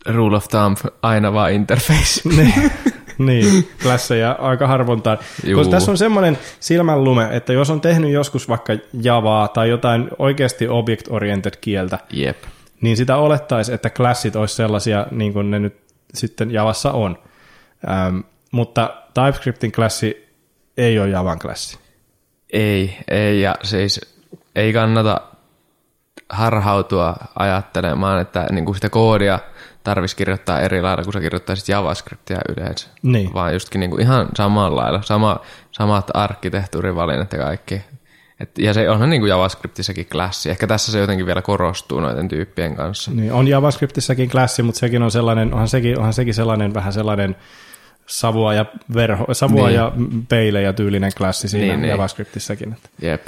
Rule 0.07 0.37
of 0.37 0.49
thumb, 0.49 0.79
aina 1.03 1.33
vaan 1.33 1.53
interface. 1.53 2.29
niin, 2.37 2.73
niin, 3.19 3.69
klasseja 3.83 4.33
aika 4.33 4.67
harvontaan. 4.67 5.19
Koska 5.55 5.71
tässä 5.71 5.91
on 5.91 5.99
semmoinen 5.99 6.39
silmänlume, 6.61 7.29
että 7.31 7.53
jos 7.53 7.71
on 7.71 7.81
tehnyt 7.81 8.11
joskus 8.13 8.49
vaikka 8.49 8.73
Javaa 9.03 9.49
tai 9.49 9.69
jotain 9.69 10.11
oikeasti 10.19 10.69
object-oriented 10.69 11.59
kieltä, 11.61 11.99
Jep. 12.13 12.37
niin 12.81 12.97
sitä 12.97 13.17
olettaisi, 13.17 13.73
että 13.73 13.91
klassit 13.91 14.37
olisi 14.37 14.55
sellaisia, 14.55 15.07
niin 15.11 15.33
kuin 15.33 15.51
ne 15.51 15.59
nyt 15.59 15.77
sitten 16.15 16.51
Javassa 16.51 16.93
on. 16.93 17.19
Ähm, 17.91 18.19
mutta 18.53 18.95
TypeScriptin 19.15 19.73
klassi 19.73 20.29
ei 20.77 20.99
ole 20.99 21.09
Javan 21.09 21.39
klassi. 21.39 21.79
Ei, 22.53 22.99
ei, 23.09 23.41
ja 23.41 23.55
siis 23.63 24.01
ei 24.55 24.73
kannata 24.73 25.21
harhautua 26.29 27.17
ajattelemaan, 27.39 28.21
että 28.21 28.47
niin 28.51 28.65
kuin 28.65 28.75
sitä 28.75 28.91
koodia 28.91 29.39
tarvitsisi 29.89 30.17
kirjoittaa 30.17 30.61
eri 30.61 30.83
lailla, 30.83 31.05
kun 31.05 31.13
sä 31.13 31.21
kirjoittaisit 31.21 31.69
JavaScriptia 31.69 32.39
yleensä. 32.57 32.89
Niin. 33.03 33.35
Vaan 33.35 33.53
justkin 33.53 33.81
niin 33.81 33.91
kuin 33.91 34.03
ihan 34.03 34.29
samalla 34.37 34.83
lailla, 34.83 35.03
sama, 35.03 35.41
samat 35.73 36.11
arkkitehtuurivalinnat 36.15 37.33
ja 37.33 37.39
kaikki. 37.39 37.81
Et, 38.41 38.59
ja 38.59 38.75
se 38.75 38.91
onhan 38.91 39.11
niin 39.11 39.21
kuin 39.21 39.31
JavaScriptissakin 39.31 40.07
klassi. 40.13 40.51
Ehkä 40.51 40.67
tässä 40.67 40.93
se 40.93 40.99
jotenkin 40.99 41.27
vielä 41.27 41.43
korostuu 41.43 42.01
noiden 42.01 42.29
tyyppien 42.29 42.77
kanssa. 42.77 43.11
Niin, 43.11 43.33
on 43.33 43.49
JavaScriptissakin 43.49 44.31
klassi, 44.31 44.63
mutta 44.63 44.79
sekin 44.79 45.03
on 45.03 45.11
sellainen, 45.11 45.53
onhan 45.53 45.69
sekin, 45.69 45.99
onhan 45.99 46.13
sekin 46.13 46.35
sellainen 46.35 46.75
vähän 46.75 46.93
sellainen 46.93 47.37
savua 48.07 48.55
ja, 48.55 48.67
verho, 48.95 49.35
savua 49.35 49.67
Niin. 49.67 49.77
ja 49.77 49.93
peilejä 50.29 50.73
tyylinen 50.73 51.13
klassi 51.19 51.49
siinä 51.49 51.67
Niin, 51.67 51.81
niin. 51.81 51.91
JavaScriptissäkin. 51.91 52.77
Jep. 53.03 53.27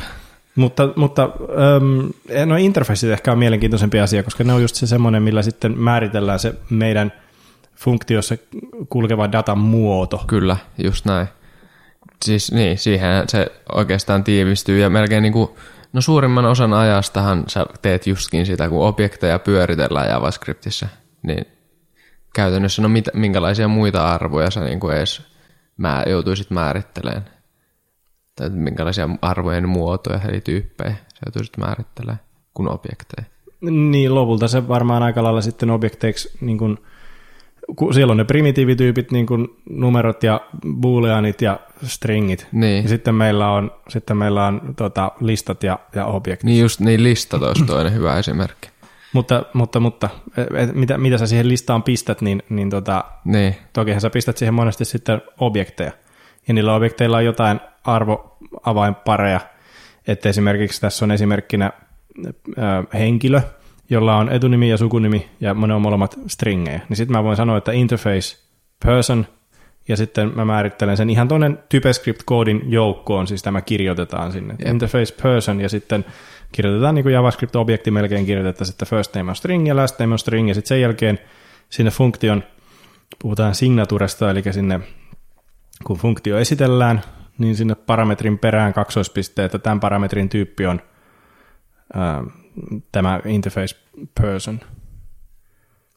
Mutta, 0.61 0.89
mutta 0.97 1.23
ähm, 1.23 2.49
no 2.49 2.57
interfaceit 2.57 3.13
ehkä 3.13 3.33
on 3.33 3.39
mielenkiintoisempi 3.39 4.01
asia, 4.01 4.23
koska 4.23 4.45
ne 4.45 4.53
on 4.53 4.63
just 4.63 4.75
se 4.75 4.87
semmoinen, 4.87 5.23
millä 5.23 5.43
sitten 5.43 5.79
määritellään 5.79 6.39
se 6.39 6.55
meidän 6.71 7.13
funktiossa 7.77 8.35
kulkeva 8.89 9.33
datan 9.33 9.59
muoto. 9.59 10.25
Kyllä, 10.27 10.57
just 10.79 11.05
näin. 11.05 11.27
Siis 12.25 12.53
niin, 12.53 12.79
siihen 12.79 13.29
se 13.29 13.47
oikeastaan 13.75 14.25
tiivistyy 14.25 14.79
ja 14.79 14.91
melkein 14.91 15.23
niin 15.23 15.33
kuin, 15.33 15.51
no 15.93 16.01
suurimman 16.01 16.45
osan 16.45 16.75
ajastahan 16.75 17.45
sä 17.49 17.67
teet 17.83 18.07
justkin 18.07 18.47
sitä, 18.47 18.69
kun 18.69 18.87
objekteja 18.87 19.39
pyöritellään 19.39 20.09
JavaScriptissä, 20.09 20.89
niin 21.23 21.45
käytännössä 22.35 22.83
no 22.83 22.89
mitä, 22.89 23.11
minkälaisia 23.15 23.69
muita 23.69 24.09
arvoja 24.09 24.51
sä 24.51 24.61
niin 24.61 24.81
kuin 24.81 24.97
edes 24.97 25.23
mä 25.77 26.03
joutuisit 26.07 26.51
määrittelemään. 26.51 27.40
Tai 28.41 28.51
minkälaisia 28.51 29.09
arvojen 29.23 29.69
muotoja 29.69 30.21
eli 30.29 30.41
tyyppejä 30.41 30.91
sä 30.91 31.21
joutuisit 31.27 31.57
määrittelemään 31.57 32.21
kuin 32.55 32.69
objekteja. 32.69 33.27
Niin 33.61 34.15
lopulta 34.15 34.49
se 34.49 34.69
varmaan 34.69 35.03
aika 35.03 35.23
lailla 35.23 35.41
sitten 35.41 35.71
objekteiksi, 35.71 36.39
niin 36.41 36.59
kuin, 36.59 36.79
kun 37.77 37.95
siellä 37.95 38.11
on 38.11 38.17
ne 38.17 38.25
primitiivityypit, 38.25 39.13
niin 39.13 39.27
kuin 39.27 39.49
numerot 39.71 40.23
ja 40.23 40.41
booleanit 40.67 41.43
ja 41.43 41.61
stringit. 41.83 42.47
Niin. 42.53 42.83
Ja 42.83 42.89
sitten 42.89 43.15
meillä 43.15 43.53
on, 43.53 43.71
sitten 43.89 44.17
meillä 44.17 44.47
on 44.47 44.75
tota, 44.77 45.13
listat 45.21 45.63
ja, 45.63 45.79
ja 45.95 46.07
objektit. 46.07 46.45
Niin 46.45 46.61
just 46.61 46.81
niin 46.81 47.03
listat 47.03 47.43
olisi 47.43 47.65
toinen 47.65 47.95
hyvä 47.95 48.19
esimerkki. 48.19 48.69
Mutta, 49.13 49.43
mutta, 49.53 49.81
mutta 49.81 50.09
et, 50.55 50.75
mitä, 50.75 50.99
mitä 50.99 51.19
sä 51.19 51.27
siihen 51.27 51.49
listaan 51.49 51.83
pistät, 51.83 52.21
niin, 52.21 52.43
niin 52.49 52.71
tota, 52.71 53.05
Niin, 53.25 53.57
tokihan 53.73 54.01
sä 54.01 54.11
pistät 54.11 54.37
siihen 54.37 54.55
monesti 54.55 54.85
sitten 54.85 55.23
objekteja. 55.39 55.93
Ja 56.49 56.55
niillä 56.55 56.75
objekteilla 56.75 57.17
on 57.17 57.25
jotain 57.25 57.61
arvoavainpareja. 57.85 59.41
Että 60.07 60.29
esimerkiksi 60.29 60.81
tässä 60.81 61.05
on 61.05 61.11
esimerkkinä 61.11 61.73
henkilö, 62.95 63.41
jolla 63.91 64.17
on 64.17 64.33
etunimi 64.33 64.71
ja 64.71 64.77
sukunimi, 64.77 65.29
ja 65.41 65.55
ne 65.55 65.75
on 65.75 65.83
molemmat 65.83 66.19
stringejä. 66.27 66.81
Niin 66.89 66.97
sitten 66.97 67.17
mä 67.17 67.25
voin 67.25 67.37
sanoa, 67.37 67.59
että 67.59 67.73
interface 67.73 68.39
person, 68.85 69.27
ja 69.89 69.97
sitten 69.97 70.33
mä 70.35 70.45
määrittelen 70.45 70.97
sen 70.97 71.11
ihan 71.11 71.29
toinen 71.29 71.59
TypeScript-koodin 71.69 72.63
joukkoon, 72.67 73.27
siis 73.27 73.43
tämä 73.43 73.61
kirjoitetaan 73.61 74.33
sinne. 74.33 74.55
Jep. 74.59 74.69
Interface 74.69 75.15
person, 75.23 75.61
ja 75.61 75.69
sitten 75.69 76.05
kirjoitetaan 76.53 76.95
niin 76.95 77.03
kuin 77.03 77.13
JavaScript-objekti 77.13 77.91
melkein 77.91 78.27
kirjoitetaan 78.27 78.67
sitten 78.67 78.89
first 78.89 79.17
name 79.17 79.31
on 79.31 79.37
string 79.37 79.69
ja 79.69 79.77
last 79.77 79.99
name 79.99 80.13
on 80.13 80.19
string, 80.19 80.49
ja 80.49 80.55
sitten 80.55 80.69
sen 80.69 80.81
jälkeen 80.81 81.19
sinne 81.71 81.91
funktion, 81.91 82.45
puhutaan 83.19 83.55
signaturesta, 83.55 84.31
eli 84.31 84.43
sinne 84.51 84.81
kun 85.85 85.97
funktio 85.97 86.39
esitellään, 86.39 87.01
niin 87.41 87.57
sinne 87.57 87.75
parametrin 87.75 88.39
perään 88.39 88.73
kaksoispiste, 88.73 89.45
että 89.45 89.59
tämän 89.59 89.81
parametrin 89.81 90.29
tyyppi 90.29 90.67
on 90.67 90.81
ää, 91.95 92.25
tämä 92.93 93.21
interface 93.25 93.77
person. 94.21 94.61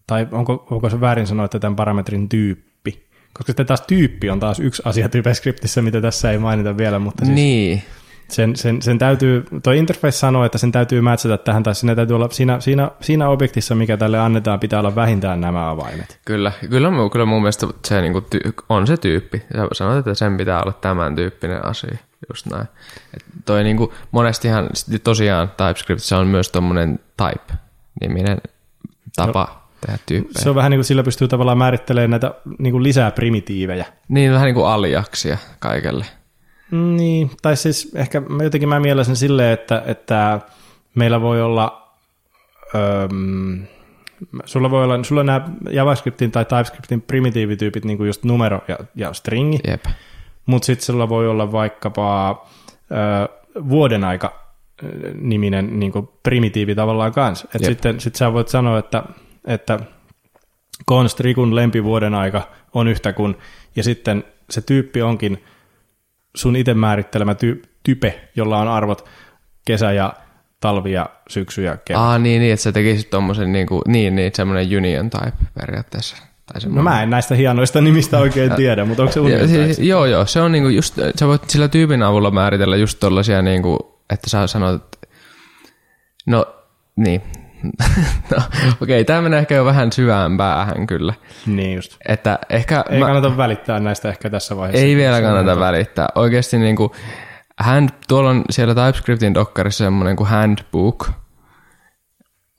Tai 0.08 0.28
onko, 0.32 0.68
onko 0.72 0.90
se 0.90 1.02
väärin 1.02 1.28
sanoa, 1.28 1.46
että 1.46 1.60
tämän 1.60 1.76
parametrin 1.76 2.30
tyyppi? 2.30 3.08
Koska 3.34 3.48
sitten 3.50 3.66
taas 3.66 3.82
tyyppi 3.82 4.30
on 4.30 4.40
taas 4.40 4.60
yksi 4.60 4.82
asia 4.86 5.10
TypeScriptissä, 5.10 5.82
mitä 5.82 6.02
tässä 6.02 6.32
ei 6.32 6.38
mainita 6.38 6.78
vielä, 6.78 7.00
mutta 7.00 7.26
siis 7.26 7.36
niin. 7.36 7.84
Sen, 8.28 8.56
sen, 8.56 8.82
sen 8.82 9.00
täytyy, 9.00 9.46
toi 9.64 9.78
interface 9.78 10.18
sanoo, 10.18 10.46
että 10.46 10.58
sen 10.58 10.72
täytyy 10.72 11.02
matchata 11.02 11.38
tähän, 11.38 11.64
tai 11.64 11.76
siinä 11.76 11.96
täytyy 11.96 12.16
olla, 12.16 12.30
siinä, 12.32 12.60
siinä, 12.60 12.92
siinä 13.02 13.30
objektissa, 13.30 13.76
mikä 13.76 13.98
tälle 13.98 14.20
annetaan, 14.20 14.60
pitää 14.60 14.80
olla 14.80 14.96
vähintään 14.96 15.42
nämä 15.42 15.70
avaimet. 15.70 16.20
Kyllä, 16.26 16.52
kyllä, 16.70 16.90
kyllä 17.12 17.26
mun 17.26 17.42
mielestä 17.42 17.68
se 17.86 18.02
niinku 18.02 18.20
ty- 18.20 18.52
on 18.70 18.88
se 18.88 18.98
tyyppi. 18.98 19.38
Sä 19.56 19.68
sanoit, 19.72 19.98
että 19.98 20.14
sen 20.14 20.38
pitää 20.38 20.62
olla 20.62 20.74
tämän 20.74 21.16
tyyppinen 21.16 21.66
asia, 21.66 21.98
just 22.30 22.46
näin. 22.46 22.68
Et 23.14 23.24
toi 23.46 23.64
niinku, 23.64 23.94
monestihan 24.12 24.70
sit 24.74 25.04
tosiaan 25.04 25.52
TypeScriptissa 25.58 26.18
on 26.18 26.28
myös 26.28 26.50
tommonen 26.50 27.00
type-niminen 27.18 28.38
tapa 29.16 29.48
no, 29.50 29.64
tehdä 29.86 30.00
tyyppejä. 30.06 30.44
Se 30.44 30.50
on 30.50 30.56
vähän 30.56 30.72
niin 30.72 30.78
kuin 30.78 30.86
sillä 30.86 31.04
pystyy 31.04 31.28
tavallaan 31.28 31.58
määrittelemään 31.58 32.10
näitä 32.10 32.34
niin 32.60 32.72
kuin 32.72 32.84
lisää 32.84 33.12
primitiivejä. 33.12 33.86
Niin, 34.08 34.32
vähän 34.32 34.46
niinku 34.46 34.64
aliaksia 34.64 35.38
kaikelle. 35.60 36.06
Niin, 36.74 37.32
tai 37.42 37.58
siis 37.58 37.92
ehkä 37.96 38.22
jotenkin 38.44 38.70
mä 38.70 38.80
mielisin 38.80 39.16
silleen, 39.16 39.54
että, 39.54 39.84
että 39.86 40.42
meillä 40.96 41.22
voi 41.22 41.42
olla, 41.42 41.92
öm, 42.76 43.62
sulla 44.46 44.72
voi 44.72 44.84
olla, 44.84 45.04
sulla 45.04 45.20
on 45.20 45.26
nämä 45.26 45.50
JavaScriptin 45.70 46.32
tai 46.32 46.46
TypeScriptin 46.46 47.02
primitiivityypit, 47.02 47.86
niin 47.86 47.98
kuin 47.98 48.08
just 48.08 48.24
numero 48.24 48.62
ja, 48.68 48.78
ja 48.96 49.14
stringi, 49.14 49.60
Jep. 49.68 49.86
mutta 50.46 50.66
sitten 50.66 50.86
sulla 50.86 51.10
voi 51.10 51.28
olla 51.28 51.52
vaikkapa 51.52 52.46
ö, 52.92 53.30
vuoden 53.70 54.04
aika 54.04 54.44
niminen 55.22 55.80
niin 55.80 55.92
kuin 55.92 56.10
primitiivi 56.24 56.76
tavallaan 56.76 57.12
kanssa. 57.12 57.48
Et 57.56 57.62
Jep. 57.62 57.72
sitten 57.72 58.00
sit 58.00 58.16
sä 58.16 58.34
voit 58.34 58.48
sanoa, 58.48 58.80
että, 58.80 59.04
että 59.46 59.80
const 60.90 61.20
rikun 61.20 61.56
lempivuoden 61.56 62.14
aika 62.14 62.48
on 62.74 62.88
yhtä 62.88 63.14
kuin, 63.14 63.36
ja 63.76 63.84
sitten 63.84 64.24
se 64.50 64.62
tyyppi 64.62 65.02
onkin 65.02 65.44
sun 66.36 66.56
itse 66.56 66.74
määrittelemä 66.74 67.34
ty- 67.34 67.68
type, 67.84 68.30
jolla 68.36 68.58
on 68.60 68.68
arvot 68.68 69.10
kesä 69.66 69.92
ja 69.92 70.14
talvi 70.60 70.92
ja 70.92 71.10
syksy 71.30 71.62
ja 71.64 71.78
kevät. 71.78 72.02
Ah, 72.02 72.20
niin, 72.22 72.42
niin, 72.42 72.54
että 72.54 72.64
sä 72.64 72.72
tekisit 72.72 73.10
tommosen 73.10 73.52
niinku, 73.52 73.82
niin, 73.88 74.16
niin, 74.16 74.32
semmonen 74.36 74.78
union 74.78 75.10
type 75.10 75.34
periaatteessa. 75.60 76.18
Tai 76.18 76.54
No 76.54 76.60
semmonen. 76.60 76.84
mä 76.84 77.04
en 77.04 77.10
näistä 77.10 77.36
hienoista 77.36 77.82
nimistä 77.82 78.20
oikein 78.20 78.52
tiedä, 78.52 78.86
mutta 78.86 79.04
onko 79.04 79.14
se 79.14 79.20
union 79.20 79.48
siis, 79.48 79.80
joo, 79.80 80.06
joo, 80.06 80.26
se 80.26 80.42
on 80.42 80.52
niinku 80.52 80.70
just, 80.70 80.96
sä 81.20 81.28
voit 81.28 81.50
sillä 81.50 81.68
tyypin 81.68 82.04
avulla 82.04 82.32
määritellä 82.32 82.76
just 82.78 83.00
tollasia 83.00 83.42
niinku, 83.42 84.00
että 84.10 84.30
sä 84.30 84.48
sanot, 84.48 84.76
että 84.84 85.08
no, 86.26 86.46
niin, 86.96 87.22
no, 88.32 88.38
okei, 88.38 88.74
okay, 88.82 89.04
tämä 89.04 89.22
menee 89.22 89.40
ehkä 89.40 89.56
jo 89.56 89.66
vähän 89.66 89.92
syvään 89.92 90.38
päähän 90.38 90.88
kyllä. 90.88 91.14
Niin 91.46 91.76
just. 91.76 91.98
Että 92.08 92.40
ehkä 92.50 92.84
Ei 92.90 93.00
mä, 93.00 93.06
kannata 93.06 93.38
välittää 93.38 93.80
näistä 93.80 94.10
ehkä 94.10 94.30
tässä 94.30 94.58
vaiheessa. 94.58 94.86
ei 94.86 94.96
vielä 94.96 95.18
on 95.18 95.24
kannata 95.24 95.56
tota- 95.56 95.60
välittää. 95.60 96.08
Oikeasti 96.16 96.58
niinku, 96.58 96.96
hand, 97.60 97.90
tuolla 98.08 98.30
on 98.30 98.44
siellä 98.50 98.76
TypeScriptin 98.76 99.34
dokkarissa 99.34 99.84
semmoinen 99.84 100.16
kuin 100.16 100.30
handbook 100.30 101.10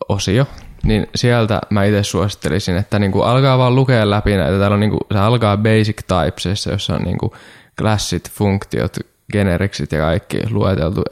osio, 0.09 0.47
niin 0.83 1.07
sieltä 1.15 1.61
mä 1.71 1.85
itse 1.85 2.03
suosittelisin, 2.03 2.77
että 2.77 2.99
niinku 2.99 3.23
alkaa 3.23 3.59
vaan 3.59 3.75
lukea 3.75 4.11
läpi 4.11 4.37
näitä. 4.37 4.59
Täällä 4.59 4.75
on 4.75 4.81
niinku, 4.81 4.99
se 5.13 5.19
alkaa 5.19 5.57
basic 5.57 6.01
typesissa, 6.07 6.71
jossa 6.71 6.95
on 6.95 7.03
niinku 7.03 7.35
klassit, 7.79 8.31
funktiot, 8.31 8.97
generiksit 9.33 9.93
ja 9.93 9.99
kaikki 10.01 10.41
lueteltu 10.51 11.03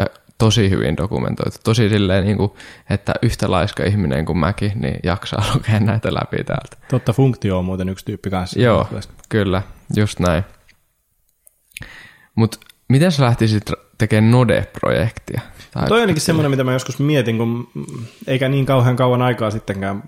tosi 0.45 0.71
hyvin 0.71 0.97
dokumentoitu. 0.97 1.57
Tosi 1.65 1.89
silleen, 1.89 2.25
niinku, 2.25 2.57
että 2.91 3.15
yhtä 3.23 3.51
laiska 3.51 3.85
ihminen 3.85 4.25
kuin 4.25 4.39
mäkin, 4.39 4.73
niin 4.75 5.01
jaksaa 5.03 5.45
lukea 5.55 5.81
näitä 5.81 6.15
läpi 6.15 6.45
täältä. 6.45 6.77
Totta, 6.89 7.13
funktio 7.13 7.59
on 7.59 7.65
muuten 7.65 7.89
yksi 7.89 8.05
tyyppi 8.05 8.31
kanssa. 8.31 8.61
Joo, 8.61 8.89
kyllä, 9.29 9.63
just 9.97 10.19
näin. 10.21 10.45
Mutta 12.35 12.59
miten 12.89 13.13
sä 13.13 13.25
lähtisit 13.25 13.71
tekemään 13.99 14.31
Node-projektia? 14.31 15.41
Tai 15.71 15.89
Toi 15.89 16.03
olikin 16.03 16.23
semmoinen, 16.23 16.51
mitä 16.51 16.65
mä 16.65 16.73
joskus 16.73 16.99
mietin, 16.99 17.39
kun 17.39 17.69
eikä 18.27 18.49
niin 18.49 18.67
kauhean 18.67 18.97
kauan 18.97 19.23
aikaa 19.23 19.51
sittenkään 19.51 20.03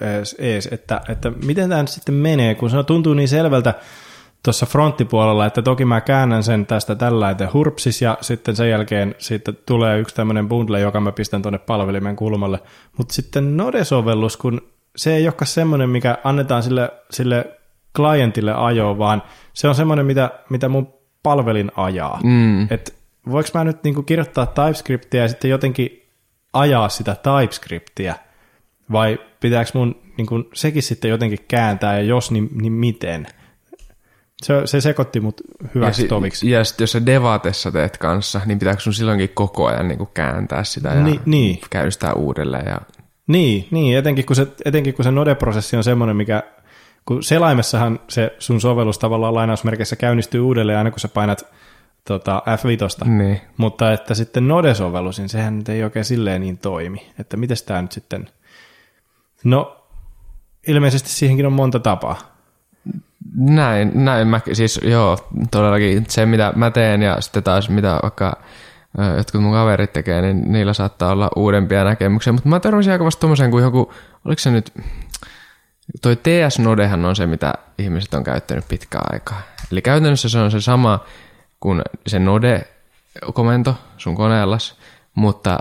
ees, 0.00 0.36
ees 0.38 0.68
että, 0.72 1.00
että 1.08 1.30
miten 1.44 1.68
tämä 1.68 1.82
nyt 1.82 1.90
sitten 1.90 2.14
menee, 2.14 2.54
kun 2.54 2.70
se 2.70 2.84
tuntuu 2.84 3.14
niin 3.14 3.28
selvältä 3.28 3.74
tuossa 4.42 4.66
fronttipuolella, 4.66 5.46
että 5.46 5.62
toki 5.62 5.84
mä 5.84 6.00
käännän 6.00 6.42
sen 6.42 6.66
tästä 6.66 6.94
tällä, 6.94 7.30
että 7.30 7.48
hurpsis, 7.52 8.02
ja 8.02 8.18
sitten 8.20 8.56
sen 8.56 8.70
jälkeen 8.70 9.14
sitten 9.18 9.58
tulee 9.66 9.98
yksi 9.98 10.14
tämmöinen 10.14 10.48
bundle, 10.48 10.80
joka 10.80 11.00
mä 11.00 11.12
pistän 11.12 11.42
tuonne 11.42 11.58
palvelimen 11.58 12.16
kulmalle. 12.16 12.58
Mutta 12.96 13.14
sitten 13.14 13.56
Node-sovellus, 13.56 14.36
kun 14.36 14.60
se 14.96 15.16
ei 15.16 15.24
olekaan 15.24 15.46
semmoinen, 15.46 15.90
mikä 15.90 16.18
annetaan 16.24 16.62
sille, 16.62 16.90
sille 17.10 17.46
klientille 17.96 18.54
ajoa, 18.54 18.98
vaan 18.98 19.22
se 19.52 19.68
on 19.68 19.74
semmoinen, 19.74 20.06
mitä, 20.06 20.30
mitä 20.50 20.68
mun 20.68 20.94
palvelin 21.22 21.72
ajaa. 21.76 22.20
Mm, 22.22 22.62
Et 22.72 22.94
voiko 23.30 23.48
mä 23.54 23.64
nyt 23.64 23.84
niinku 23.84 24.02
kirjoittaa 24.02 24.46
TypeScriptia 24.46 25.22
ja 25.22 25.28
sitten 25.28 25.50
jotenkin 25.50 26.02
ajaa 26.52 26.88
sitä 26.88 27.16
TypeScriptia, 27.22 28.14
vai 28.92 29.18
pitääkö 29.40 29.70
mun 29.74 29.96
niinku 30.16 30.48
sekin 30.54 30.82
sitten 30.82 31.10
jotenkin 31.10 31.38
kääntää, 31.48 31.98
ja 31.98 32.02
jos, 32.02 32.30
niin, 32.30 32.48
niin 32.52 32.72
miten? 32.72 33.26
Se, 34.42 34.54
se 34.64 34.80
sekoitti 34.80 35.20
mut 35.20 35.40
ja, 35.62 35.68
hyväksi 35.74 36.02
si- 36.02 36.08
toviksi. 36.08 36.50
ja 36.50 36.64
sit 36.64 36.80
jos 36.80 36.92
sä 36.92 37.06
devatessa 37.06 37.72
teet 37.72 37.98
kanssa, 37.98 38.40
niin 38.46 38.58
pitääkö 38.58 38.80
sun 38.80 38.94
silloinkin 38.94 39.28
koko 39.28 39.66
ajan 39.66 39.88
niinku 39.88 40.06
kääntää 40.06 40.64
sitä 40.64 40.88
ja 40.88 41.02
Ni- 41.02 41.20
niin. 41.26 41.60
käynnistää 41.70 42.12
uudelleen? 42.12 42.66
Ja... 42.66 42.80
Niin, 43.26 43.68
niin 43.70 43.98
etenkin, 43.98 44.26
kun 44.26 44.36
se, 44.36 44.46
etenkin 44.64 44.94
kun 44.94 45.04
se 45.04 45.10
Node-prosessi 45.10 45.76
on 45.76 45.84
semmoinen, 45.84 46.16
mikä, 46.16 46.42
kun 47.06 47.22
selaimessahan 47.22 48.00
se 48.08 48.36
sun 48.38 48.60
sovellus 48.60 48.98
tavallaan 48.98 49.34
lainausmerkeissä 49.34 49.96
käynnistyy 49.96 50.40
uudelleen 50.40 50.78
aina 50.78 50.90
kun 50.90 51.00
sä 51.00 51.08
painat 51.08 51.46
tota, 52.04 52.42
F5. 52.46 53.08
Niin. 53.08 53.40
Mutta 53.56 53.92
että 53.92 54.14
sitten 54.14 54.48
Node-sovellus, 54.48 55.18
niin 55.18 55.28
sehän 55.28 55.58
nyt 55.58 55.68
ei 55.68 55.84
oikein 55.84 56.04
silleen 56.04 56.40
niin 56.40 56.58
toimi. 56.58 57.12
Että 57.18 57.36
miten 57.36 57.56
tämä 57.66 57.82
nyt 57.82 57.92
sitten... 57.92 58.28
No, 59.44 59.86
ilmeisesti 60.66 61.08
siihenkin 61.08 61.46
on 61.46 61.52
monta 61.52 61.78
tapaa. 61.78 62.39
Näin, 63.36 63.90
näin 63.94 64.28
mä, 64.28 64.40
siis 64.52 64.80
joo, 64.82 65.28
todellakin 65.50 66.04
se 66.08 66.26
mitä 66.26 66.52
mä 66.56 66.70
teen 66.70 67.02
ja 67.02 67.20
sitten 67.20 67.42
taas 67.42 67.70
mitä 67.70 67.98
vaikka 68.02 68.36
jotkut 69.16 69.42
mun 69.42 69.52
kaverit 69.52 69.92
tekee, 69.92 70.22
niin 70.22 70.52
niillä 70.52 70.72
saattaa 70.72 71.12
olla 71.12 71.30
uudempia 71.36 71.84
näkemyksiä, 71.84 72.32
mutta 72.32 72.48
mä 72.48 72.60
törmäsin 72.60 72.92
aika 72.92 73.04
vasta 73.04 73.20
tommoseen 73.20 73.50
kuin 73.50 73.62
joku, 73.62 73.92
oliko 74.24 74.38
se 74.38 74.50
nyt, 74.50 74.72
toi 76.02 76.16
TS-nodehan 76.16 77.04
on 77.04 77.16
se, 77.16 77.26
mitä 77.26 77.54
ihmiset 77.78 78.14
on 78.14 78.24
käyttänyt 78.24 78.68
pitkään 78.68 79.04
aikaa. 79.12 79.42
Eli 79.72 79.82
käytännössä 79.82 80.28
se 80.28 80.38
on 80.38 80.50
se 80.50 80.60
sama 80.60 81.04
kuin 81.60 81.82
se 82.06 82.18
node-komento 82.18 83.74
sun 83.96 84.14
koneellas, 84.14 84.78
mutta 85.14 85.58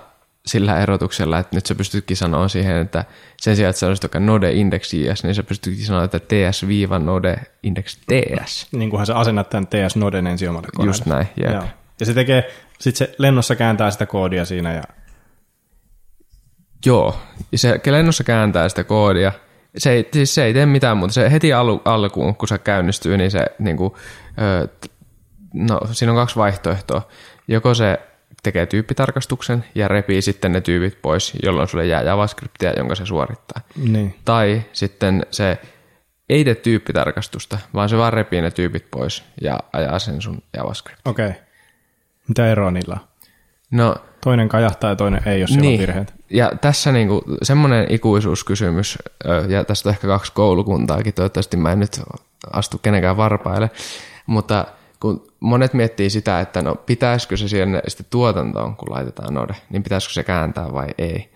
sillä 0.49 0.79
erotuksella, 0.79 1.39
että 1.39 1.55
nyt 1.55 1.65
sä 1.65 1.75
pystytkin 1.75 2.17
sanoa 2.17 2.47
siihen, 2.47 2.77
että 2.77 3.05
sen 3.37 3.55
sijaan, 3.55 3.69
että 3.69 3.79
sä 3.79 3.87
olisit 3.87 4.03
vaikka 4.03 4.19
node 4.19 4.51
index.js, 4.51 5.23
niin 5.23 5.35
sä 5.35 5.43
pystytkin 5.43 5.85
sanoa, 5.85 6.03
että 6.03 6.19
ts-node 6.19 7.39
index 7.63 7.97
ts. 7.97 8.67
Niin 8.71 8.89
kunhan 8.89 9.05
sä 9.05 9.15
asennat 9.15 9.49
tämän 9.49 9.67
TS-noden 9.67 10.27
ensin 10.27 10.49
omalle 10.49 10.67
koneelle. 10.75 10.89
Just 10.89 11.05
näin, 11.05 11.27
jep. 11.37 11.51
Joo. 11.51 11.63
Ja 11.99 12.05
se 12.05 12.13
tekee, 12.13 12.51
sit 12.79 12.95
se 12.95 13.15
lennossa 13.17 13.55
kääntää 13.55 13.91
sitä 13.91 14.05
koodia 14.05 14.45
siinä 14.45 14.73
ja 14.73 14.83
Joo, 16.85 17.15
ja 17.51 17.57
se 17.57 17.81
lennossa 17.87 18.23
kääntää 18.23 18.69
sitä 18.69 18.83
koodia. 18.83 19.31
Se 19.77 19.91
ei, 19.91 20.09
siis 20.13 20.35
se 20.35 20.43
ei 20.43 20.53
tee 20.53 20.65
mitään 20.65 20.97
muuta. 20.97 21.13
Se 21.13 21.31
heti 21.31 21.53
alu, 21.53 21.81
alkuun, 21.85 22.35
kun 22.35 22.47
se 22.47 22.57
käynnistyy, 22.57 23.17
niin 23.17 23.31
se 23.31 23.45
niin 23.59 23.77
kuin, 23.77 23.93
ö, 24.41 24.67
t- 24.67 24.91
no, 25.53 25.79
siinä 25.91 26.11
on 26.11 26.17
kaksi 26.17 26.35
vaihtoehtoa. 26.35 27.01
Joko 27.47 27.73
se 27.73 27.99
tekee 28.43 28.65
tyyppitarkastuksen 28.65 29.65
ja 29.75 29.87
repii 29.87 30.21
sitten 30.21 30.51
ne 30.51 30.61
tyypit 30.61 31.01
pois, 31.01 31.33
jolloin 31.43 31.67
sulle 31.67 31.85
jää 31.85 32.01
JavaScriptia, 32.01 32.73
jonka 32.77 32.95
se 32.95 33.05
suorittaa. 33.05 33.61
niin. 33.75 34.15
Tai 34.25 34.61
sitten 34.73 35.25
se 35.31 35.57
ei 36.29 36.43
tee 36.43 36.55
tyyppitarkastusta, 36.55 37.57
vaan 37.73 37.89
se 37.89 37.97
vaan 37.97 38.13
repii 38.13 38.41
ne 38.41 38.51
tyypit 38.51 38.85
pois 38.91 39.23
ja 39.41 39.59
ajaa 39.73 39.99
sen 39.99 40.21
sun 40.21 40.41
JavaScript. 40.57 41.07
Okei. 41.07 41.27
Okay. 41.27 41.41
Mitä 42.27 42.51
eroa 42.51 42.71
niillä 42.71 42.93
on? 42.93 43.07
No 43.71 43.95
Toinen 44.23 44.49
kajahtaa 44.49 44.89
ja 44.89 44.95
toinen 44.95 45.21
ei, 45.25 45.41
jos 45.41 45.49
siellä 45.49 45.69
on 45.69 45.79
virheitä. 45.79 46.13
Ja 46.29 46.51
tässä 46.61 46.91
niinku 46.91 47.23
semmoinen 47.43 47.85
ikuisuuskysymys, 47.89 48.97
ja 49.47 49.63
tästä 49.63 49.89
on 49.89 49.93
ehkä 49.93 50.07
kaksi 50.07 50.31
koulukuntaakin, 50.33 51.13
toivottavasti 51.13 51.57
mä 51.57 51.71
en 51.71 51.79
nyt 51.79 52.01
astu 52.53 52.77
kenenkään 52.77 53.17
varpaille, 53.17 53.71
mutta 54.25 54.65
kun 54.99 55.27
monet 55.39 55.73
miettii 55.73 56.09
sitä, 56.09 56.39
että 56.39 56.61
no 56.61 56.75
pitäisikö 56.75 57.37
se 57.37 57.47
sinne 57.47 57.81
sitten 57.87 58.05
tuotantoon, 58.09 58.75
kun 58.75 58.95
laitetaan 58.95 59.33
node, 59.33 59.55
niin 59.69 59.83
pitäisikö 59.83 60.13
se 60.13 60.23
kääntää 60.23 60.73
vai 60.73 60.87
ei. 60.97 61.31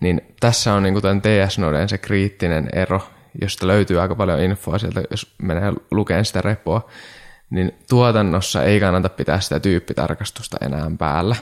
Niin 0.00 0.20
tässä 0.40 0.74
on 0.74 0.82
niinku 0.82 1.00
tämän 1.00 1.22
TS-noden 1.22 1.88
se 1.88 1.98
kriittinen 1.98 2.68
ero, 2.72 3.00
josta 3.40 3.66
löytyy 3.66 4.00
aika 4.00 4.14
paljon 4.14 4.40
infoa 4.40 4.78
sieltä, 4.78 5.02
jos 5.10 5.34
menee 5.42 5.72
lukeen 5.90 6.24
sitä 6.24 6.40
repoa, 6.40 6.88
niin 7.50 7.72
tuotannossa 7.88 8.62
ei 8.62 8.80
kannata 8.80 9.08
pitää 9.08 9.40
sitä 9.40 9.60
tyyppitarkastusta 9.60 10.56
enää 10.60 10.90
päällä, 10.98 11.36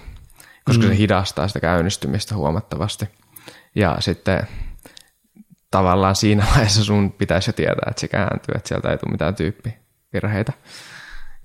koska 0.64 0.82
mm. 0.82 0.88
se 0.88 0.96
hidastaa 0.96 1.48
sitä 1.48 1.60
käynnistymistä 1.60 2.34
huomattavasti. 2.34 3.08
Ja 3.74 3.96
sitten 4.00 4.46
tavallaan 5.70 6.16
siinä 6.16 6.46
vaiheessa 6.50 6.84
sun 6.84 7.12
pitäisi 7.12 7.48
jo 7.48 7.52
tietää, 7.52 7.90
että 7.90 8.00
se 8.00 8.08
kääntyy, 8.08 8.52
että 8.54 8.68
sieltä 8.68 8.90
ei 8.90 8.98
tule 8.98 9.12
mitään 9.12 9.34
tyyppivirheitä. 9.34 10.52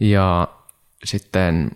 Ja 0.02 0.48
sitten, 1.04 1.72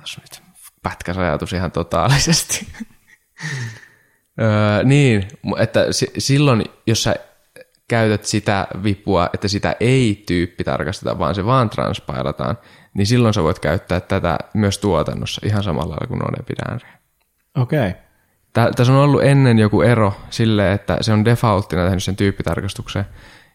jos 0.00 0.18
nyt 0.20 0.42
pätkäs 0.82 1.18
ajatus 1.18 1.52
ihan 1.52 1.72
totaalisesti. 1.72 2.66
öö, 4.40 4.84
niin, 4.84 5.28
että 5.58 5.92
si- 5.92 6.12
silloin, 6.18 6.64
jos 6.86 7.02
sä 7.02 7.14
käytät 7.88 8.24
sitä 8.24 8.66
vipua, 8.82 9.30
että 9.34 9.48
sitä 9.48 9.76
ei 9.80 10.22
tyyppi 10.26 10.64
tarkasteta, 10.64 11.18
vaan 11.18 11.34
se 11.34 11.44
vaan 11.44 11.70
transpailataan, 11.70 12.58
niin 12.94 13.06
silloin 13.06 13.34
sä 13.34 13.42
voit 13.42 13.58
käyttää 13.58 14.00
tätä 14.00 14.38
myös 14.54 14.78
tuotannossa 14.78 15.40
ihan 15.44 15.62
samalla 15.62 15.90
lailla 15.90 16.06
kuin 16.06 16.18
nonepidään. 16.18 16.80
Okei. 17.56 17.88
Okay. 17.88 18.00
Tä- 18.52 18.70
Tässä 18.76 18.92
on 18.92 18.98
ollut 18.98 19.22
ennen 19.22 19.58
joku 19.58 19.82
ero 19.82 20.14
sille, 20.30 20.72
että 20.72 20.96
se 21.00 21.12
on 21.12 21.24
defaulttina 21.24 21.84
tehnyt 21.84 22.02
sen 22.02 22.16
tyyppitarkastuksen, 22.16 23.04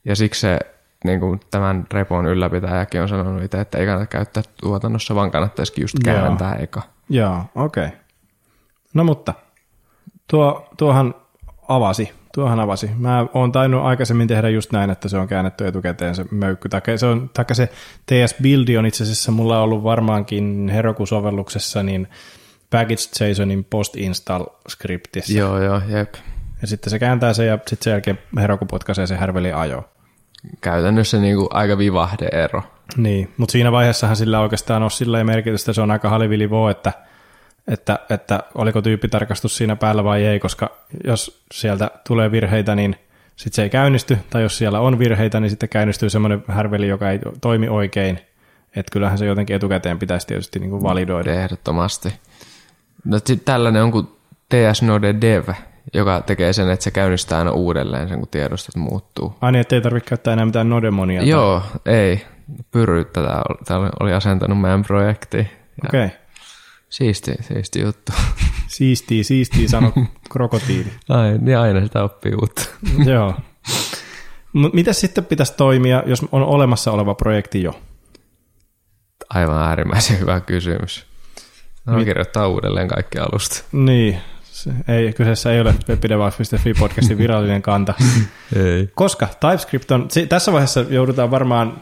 ja 0.05 0.15
siksi 0.15 0.41
se 0.41 0.59
niin 1.03 1.19
kuin 1.19 1.39
tämän 1.51 1.85
repon 1.91 2.25
ylläpitäjäkin 2.25 3.01
on 3.01 3.09
sanonut 3.09 3.43
itse, 3.43 3.61
että 3.61 3.77
ei 3.77 3.85
kannata 3.85 4.07
käyttää 4.07 4.43
tuotannossa, 4.61 5.15
vaan 5.15 5.31
kannattaisikin 5.31 5.81
just 5.81 5.95
Joo. 6.05 6.15
kääntää 6.15 6.55
eka. 6.55 6.81
Joo, 7.09 7.41
okei. 7.55 7.85
Okay. 7.85 7.97
No 8.93 9.03
mutta, 9.03 9.33
tuo, 10.27 10.67
tuohan 10.77 11.15
avasi. 11.67 12.13
Tuohan 12.33 12.59
avasi. 12.59 12.89
Mä 12.97 13.25
oon 13.33 13.51
tainnut 13.51 13.85
aikaisemmin 13.85 14.27
tehdä 14.27 14.49
just 14.49 14.71
näin, 14.71 14.89
että 14.89 15.09
se 15.09 15.17
on 15.17 15.27
käännetty 15.27 15.67
etukäteen 15.67 16.15
se 16.15 16.25
möykky. 16.31 16.69
Taikka 16.69 16.97
se, 16.97 17.05
on, 17.05 17.29
taikka 17.33 17.53
se 17.53 17.69
TS-buildi 18.11 18.77
on 18.77 18.85
itse 18.85 19.03
asiassa 19.03 19.31
mulla 19.31 19.61
ollut 19.61 19.83
varmaankin 19.83 20.69
Heroku-sovelluksessa 20.73 21.83
niin 21.83 22.07
package.jsonin 22.69 23.65
post-install-skriptissä. 23.69 25.37
Joo, 25.37 25.63
joo, 25.63 25.81
jep. 25.87 26.13
Ja 26.61 26.67
sitten 26.67 26.89
se 26.89 26.99
kääntää 26.99 27.33
sen 27.33 27.47
ja 27.47 27.57
sitten 27.57 27.83
sen 27.83 27.91
jälkeen 27.91 28.19
Heroku 28.37 28.65
potkaisee 28.65 29.07
se 29.07 29.15
härveli 29.15 29.53
ajo. 29.53 29.89
Käytännössä 30.61 31.17
niin 31.17 31.35
kuin 31.35 31.47
aika 31.51 31.77
vivahde-ero. 31.77 32.63
Niin, 32.97 33.33
mutta 33.37 33.51
siinä 33.51 33.71
vaiheessahan 33.71 34.15
sillä 34.15 34.39
oikeastaan 34.39 34.83
on 34.83 34.91
sillä 34.91 35.23
merkitystä, 35.23 35.73
se 35.73 35.81
on 35.81 35.91
aika 35.91 36.09
halivilivo, 36.09 36.69
että, 36.69 36.93
että, 37.67 37.99
että 38.09 38.43
oliko 38.55 38.81
tyyppitarkastus 38.81 39.57
siinä 39.57 39.75
päällä 39.75 40.03
vai 40.03 40.25
ei, 40.25 40.39
koska 40.39 40.69
jos 41.03 41.41
sieltä 41.51 41.91
tulee 42.07 42.31
virheitä, 42.31 42.75
niin 42.75 42.95
sitten 43.35 43.55
se 43.55 43.63
ei 43.63 43.69
käynnisty, 43.69 44.17
tai 44.29 44.41
jos 44.41 44.57
siellä 44.57 44.79
on 44.79 44.99
virheitä, 44.99 45.39
niin 45.39 45.49
sitten 45.49 45.69
käynnistyy 45.69 46.09
semmoinen 46.09 46.43
härveli, 46.47 46.87
joka 46.87 47.11
ei 47.11 47.19
toimi 47.41 47.67
oikein, 47.67 48.19
että 48.75 48.91
kyllähän 48.91 49.17
se 49.17 49.25
jotenkin 49.25 49.55
etukäteen 49.55 49.99
pitäisi 49.99 50.27
tietysti 50.27 50.59
niin 50.59 50.69
kuin 50.69 50.83
validoida. 50.83 51.33
Ehdottomasti. 51.33 52.13
No, 53.05 53.19
sit 53.25 53.45
tällainen 53.45 53.83
on 53.83 53.91
kuin 53.91 54.07
TS 54.49 54.81
Node 54.81 55.15
Dev, 55.21 55.49
joka 55.93 56.21
tekee 56.21 56.53
sen, 56.53 56.69
että 56.69 56.83
se 56.83 56.91
käynnistää 56.91 57.39
aina 57.39 57.51
uudelleen 57.51 58.09
sen, 58.09 58.19
kun 58.19 58.27
tiedostot 58.27 58.75
muuttuu. 58.75 59.33
Ai 59.41 59.51
niin, 59.51 59.59
ettei 59.61 59.81
tarvitse 59.81 60.09
käyttää 60.09 60.33
enää 60.33 60.45
mitään 60.45 60.69
nodemonia. 60.69 61.19
tai- 61.21 61.29
Joo, 61.29 61.63
ei. 61.85 62.25
Pyry 62.71 63.05
tätä 63.05 63.41
oli- 63.77 63.89
oli 63.99 64.13
asentanut 64.13 64.61
meidän 64.61 64.83
projektiin. 64.83 65.49
Ja 65.83 65.89
Okei, 65.89 66.05
okay. 66.05 66.17
Siisti, 66.89 67.35
siisti 67.41 67.81
juttu. 67.81 68.11
siistiä, 68.77 69.23
siistiä 69.23 69.67
sano 69.67 69.93
krokotiili. 70.29 70.91
Ai, 71.09 71.37
niin 71.41 71.57
aina 71.57 71.81
sitä 71.81 72.03
oppii 72.03 72.33
uutta. 72.41 72.61
Joo. 73.11 73.33
Mitä 74.73 74.93
sitten 74.93 75.25
pitäisi 75.25 75.53
toimia, 75.57 76.03
jos 76.05 76.25
on 76.31 76.43
olemassa 76.43 76.91
oleva 76.91 77.15
projekti 77.15 77.63
jo? 77.63 77.79
Aivan 79.29 79.57
äärimmäisen 79.61 80.19
hyvä 80.19 80.39
kysymys. 80.39 81.05
No, 81.85 82.03
kirjoittaa 82.05 82.47
uudelleen 82.47 82.87
kaikki 82.87 83.19
alusta. 83.19 83.63
Niin, 83.71 84.17
ei, 84.87 85.13
kyseessä 85.13 85.53
ei 85.53 85.61
ole 85.61 85.75
webdevice.fi 85.89 86.73
podcastin 86.73 87.17
virallinen 87.17 87.61
kanta. 87.61 87.93
Ei. 88.55 88.89
Koska 88.95 89.27
TypeScript 89.39 89.91
on, 89.91 90.07
tässä 90.29 90.51
vaiheessa 90.51 90.85
joudutaan 90.89 91.31
varmaan, 91.31 91.81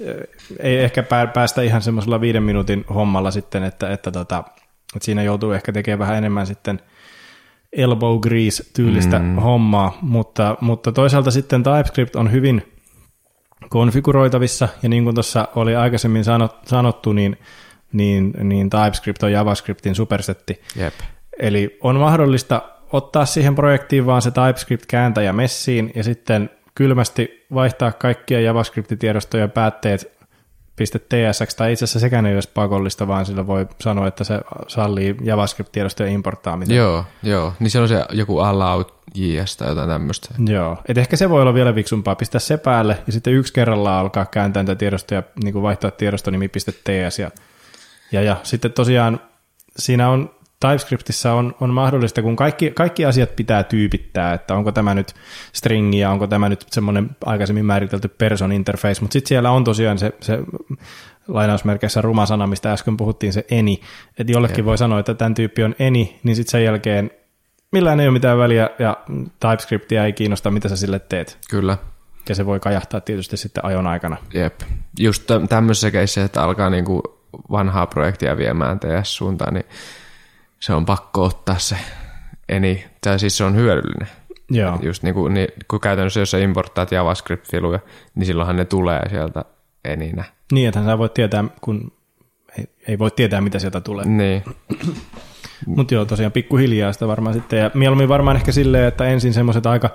eh, 0.00 0.14
ei 0.58 0.78
ehkä 0.78 1.02
pää- 1.02 1.26
päästä 1.26 1.62
ihan 1.62 1.82
semmoisella 1.82 2.20
viiden 2.20 2.42
minuutin 2.42 2.84
hommalla 2.94 3.30
sitten, 3.30 3.64
että, 3.64 3.92
että, 3.92 4.10
tota, 4.10 4.44
että 4.96 5.04
siinä 5.04 5.22
joutuu 5.22 5.52
ehkä 5.52 5.72
tekemään 5.72 5.98
vähän 5.98 6.16
enemmän 6.16 6.46
sitten 6.46 6.80
elbow 7.72 8.20
grease 8.20 8.64
tyylistä 8.74 9.18
mm. 9.18 9.34
hommaa, 9.34 9.98
mutta, 10.00 10.56
mutta 10.60 10.92
toisaalta 10.92 11.30
sitten 11.30 11.62
TypeScript 11.62 12.16
on 12.16 12.32
hyvin 12.32 12.72
konfiguroitavissa, 13.68 14.68
ja 14.82 14.88
niin 14.88 15.04
kuin 15.04 15.14
tuossa 15.14 15.48
oli 15.54 15.76
aikaisemmin 15.76 16.24
sanot, 16.24 16.56
sanottu, 16.66 17.12
niin, 17.12 17.38
niin, 17.92 18.34
niin 18.42 18.70
TypeScript 18.70 19.22
on 19.22 19.32
JavaScriptin 19.32 19.94
supersetti, 19.94 20.60
Jep. 20.76 20.94
Eli 21.38 21.78
on 21.80 21.96
mahdollista 21.96 22.62
ottaa 22.92 23.26
siihen 23.26 23.54
projektiin 23.54 24.06
vaan 24.06 24.22
se 24.22 24.30
TypeScript-kääntäjä 24.30 25.32
messiin 25.32 25.92
ja 25.94 26.04
sitten 26.04 26.50
kylmästi 26.74 27.46
vaihtaa 27.54 27.92
kaikkia 27.92 28.40
JavaScript-tiedostoja 28.40 29.48
päätteet 29.48 30.16
.tsx, 30.76 31.54
tai 31.56 31.72
itse 31.72 31.84
asiassa 31.84 32.00
sekään 32.00 32.26
ei 32.26 32.30
ole 32.30 32.34
edes 32.34 32.46
pakollista, 32.46 33.08
vaan 33.08 33.26
sillä 33.26 33.46
voi 33.46 33.66
sanoa, 33.80 34.06
että 34.06 34.24
se 34.24 34.40
sallii 34.68 35.16
JavaScript-tiedostojen 35.22 36.12
importtaamista. 36.12 36.74
Joo, 36.74 37.04
joo. 37.22 37.52
Niin 37.60 37.70
se 37.70 37.80
on 37.80 37.88
se 37.88 38.04
joku 38.12 38.38
allow 38.38 38.82
JS 39.14 39.56
tai 39.56 39.68
jotain 39.68 39.88
tämmöistä. 39.88 40.28
Joo, 40.46 40.76
et 40.88 40.98
ehkä 40.98 41.16
se 41.16 41.30
voi 41.30 41.42
olla 41.42 41.54
vielä 41.54 41.74
viksumpaa, 41.74 42.14
pistää 42.14 42.38
se 42.38 42.56
päälle 42.56 42.98
ja 43.06 43.12
sitten 43.12 43.32
yksi 43.32 43.52
kerrallaan 43.52 44.00
alkaa 44.00 44.26
kääntää 44.26 44.62
niitä 44.62 44.74
tiedostoja, 44.74 45.22
niin 45.42 45.52
kuin 45.52 45.62
vaihtaa 45.62 45.90
tiedostonimi.ts 45.90 47.18
ja, 47.18 47.30
ja, 48.12 48.22
ja 48.22 48.36
sitten 48.42 48.72
tosiaan 48.72 49.20
siinä 49.76 50.10
on 50.10 50.35
TypeScriptissa 50.60 51.32
on, 51.32 51.54
on 51.60 51.70
mahdollista, 51.70 52.22
kun 52.22 52.36
kaikki, 52.36 52.70
kaikki 52.70 53.04
asiat 53.04 53.36
pitää 53.36 53.64
tyypittää, 53.64 54.34
että 54.34 54.54
onko 54.54 54.72
tämä 54.72 54.94
nyt 54.94 55.14
stringi 55.52 55.98
ja 55.98 56.10
onko 56.10 56.26
tämä 56.26 56.48
nyt 56.48 56.66
semmoinen 56.70 57.10
aikaisemmin 57.26 57.64
määritelty 57.64 58.08
person 58.08 58.52
interface, 58.52 59.00
mutta 59.00 59.12
sitten 59.12 59.28
siellä 59.28 59.50
on 59.50 59.64
tosiaan 59.64 59.98
se, 59.98 60.12
se 60.20 60.38
lainausmerkeissä 61.28 62.00
ruma 62.00 62.26
sana, 62.26 62.46
mistä 62.46 62.72
äsken 62.72 62.96
puhuttiin, 62.96 63.32
se 63.32 63.46
any, 63.58 63.72
että 64.18 64.32
jollekin 64.32 64.64
voi 64.64 64.78
sanoa, 64.78 64.98
että 64.98 65.14
tämän 65.14 65.34
tyyppi 65.34 65.62
on 65.62 65.74
any, 65.80 66.06
niin 66.22 66.36
sitten 66.36 66.50
sen 66.50 66.64
jälkeen 66.64 67.10
millään 67.72 68.00
ei 68.00 68.06
ole 68.06 68.12
mitään 68.12 68.38
väliä 68.38 68.70
ja 68.78 68.96
TypeScriptia 69.40 70.04
ei 70.04 70.12
kiinnosta, 70.12 70.50
mitä 70.50 70.68
sä 70.68 70.76
sille 70.76 70.98
teet. 70.98 71.38
Kyllä. 71.50 71.78
ja 72.28 72.34
se 72.34 72.46
voi 72.46 72.60
kajahtaa 72.60 73.00
tietysti 73.00 73.36
sitten 73.36 73.64
ajon 73.64 73.86
aikana. 73.86 74.16
Jep. 74.34 74.60
Just 74.98 75.30
tämmöisessä 75.48 75.90
keissä, 75.90 76.24
että 76.24 76.42
alkaa 76.42 76.70
niinku 76.70 77.02
vanhaa 77.50 77.86
projektia 77.86 78.36
viemään 78.36 78.80
TS-suuntaan, 78.80 79.54
niin 79.54 79.66
se 80.60 80.72
on 80.72 80.86
pakko 80.86 81.24
ottaa 81.24 81.58
se 81.58 81.76
eni, 82.48 82.86
tai 83.00 83.18
siis 83.18 83.36
se 83.36 83.44
on 83.44 83.56
hyödyllinen. 83.56 84.08
Joo. 84.50 84.78
Just 84.82 85.02
niin 85.02 85.14
kuin, 85.14 85.34
niin, 85.34 85.48
kun 85.68 85.80
käytännössä 85.80 86.20
jos 86.20 86.30
sä 86.30 86.38
importtaat 86.38 86.92
JavaScript-filuja, 86.92 87.78
niin 88.14 88.26
silloinhan 88.26 88.56
ne 88.56 88.64
tulee 88.64 89.08
sieltä 89.08 89.44
eninä. 89.84 90.24
Niin, 90.52 90.68
että 90.68 90.84
sä 90.84 90.98
voit 90.98 91.14
tietää, 91.14 91.44
kun 91.60 91.92
ei, 92.58 92.64
ei 92.88 92.98
voi 92.98 93.10
tietää, 93.10 93.40
mitä 93.40 93.58
sieltä 93.58 93.80
tulee. 93.80 94.04
Niin. 94.04 94.44
Mutta 95.66 95.94
joo, 95.94 96.04
tosiaan 96.04 96.32
pikkuhiljaa 96.32 96.92
sitä 96.92 97.08
varmaan 97.08 97.34
sitten. 97.34 97.58
Ja 97.58 97.70
mieluummin 97.74 98.08
varmaan 98.08 98.36
ehkä 98.36 98.52
silleen, 98.52 98.88
että 98.88 99.04
ensin 99.04 99.34
semmoiset 99.34 99.66
aika 99.66 99.90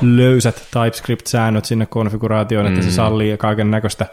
löysät 0.00 0.68
TypeScript-säännöt 0.70 1.64
sinne 1.64 1.86
konfiguraatioon, 1.86 2.66
mm. 2.66 2.72
että 2.72 2.82
se 2.82 2.90
mm. 2.90 2.94
sallii 2.94 3.36
kaiken 3.36 3.70
näköistä 3.70 4.06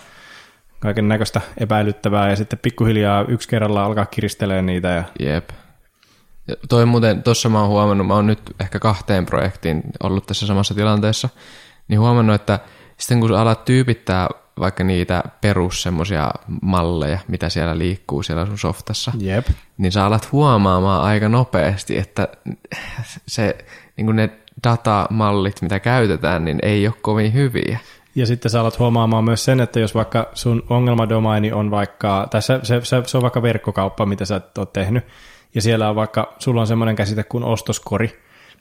kaiken 0.79 1.07
näköistä 1.07 1.41
epäilyttävää 1.57 2.29
ja 2.29 2.35
sitten 2.35 2.59
pikkuhiljaa 2.59 3.25
yksi 3.27 3.49
kerralla 3.49 3.85
alkaa 3.85 4.05
kiristelee 4.05 4.61
niitä. 4.61 4.87
Ja... 4.87 5.03
Jep. 5.19 5.49
Toi 6.69 6.85
muuten, 6.85 7.23
tuossa 7.23 7.49
mä 7.49 7.59
oon 7.59 7.69
huomannut, 7.69 8.07
mä 8.07 8.13
oon 8.13 8.27
nyt 8.27 8.41
ehkä 8.59 8.79
kahteen 8.79 9.25
projektiin 9.25 9.83
ollut 10.03 10.25
tässä 10.25 10.47
samassa 10.47 10.73
tilanteessa, 10.73 11.29
niin 11.87 11.99
huomannut, 11.99 12.35
että 12.35 12.59
sitten 12.97 13.19
kun 13.19 13.35
alat 13.35 13.65
tyypittää 13.65 14.27
vaikka 14.59 14.83
niitä 14.83 15.23
perus 15.41 15.81
semmosia 15.81 16.31
malleja, 16.61 17.19
mitä 17.27 17.49
siellä 17.49 17.77
liikkuu 17.77 18.23
siellä 18.23 18.45
sun 18.45 18.57
softassa, 18.57 19.11
Jep. 19.19 19.47
niin 19.77 19.91
sä 19.91 20.05
alat 20.05 20.31
huomaamaan 20.31 21.03
aika 21.03 21.29
nopeasti, 21.29 21.97
että 21.97 22.27
se, 23.27 23.57
niin 23.97 24.15
ne 24.15 24.29
datamallit, 24.63 25.61
mitä 25.61 25.79
käytetään, 25.79 26.45
niin 26.45 26.59
ei 26.61 26.87
ole 26.87 26.95
kovin 27.01 27.33
hyviä. 27.33 27.79
Ja 28.15 28.25
sitten 28.25 28.51
sä 28.51 28.61
alat 28.61 28.79
huomaamaan 28.79 29.23
myös 29.23 29.45
sen, 29.45 29.59
että 29.59 29.79
jos 29.79 29.95
vaikka 29.95 30.29
sun 30.33 30.63
ongelmadomaini 30.69 31.51
on 31.51 31.71
vaikka, 31.71 32.27
tai 32.31 32.41
se, 32.41 32.59
se, 32.63 32.81
se, 32.83 33.03
se 33.05 33.17
on 33.17 33.21
vaikka 33.23 33.41
verkkokauppa, 33.41 34.05
mitä 34.05 34.25
sä 34.25 34.41
oot 34.57 34.73
tehnyt, 34.73 35.05
ja 35.55 35.61
siellä 35.61 35.89
on 35.89 35.95
vaikka, 35.95 36.33
sulla 36.39 36.61
on 36.61 36.67
semmoinen 36.67 36.95
käsite 36.95 37.23
kuin 37.23 37.43
ostoskori, 37.43 38.19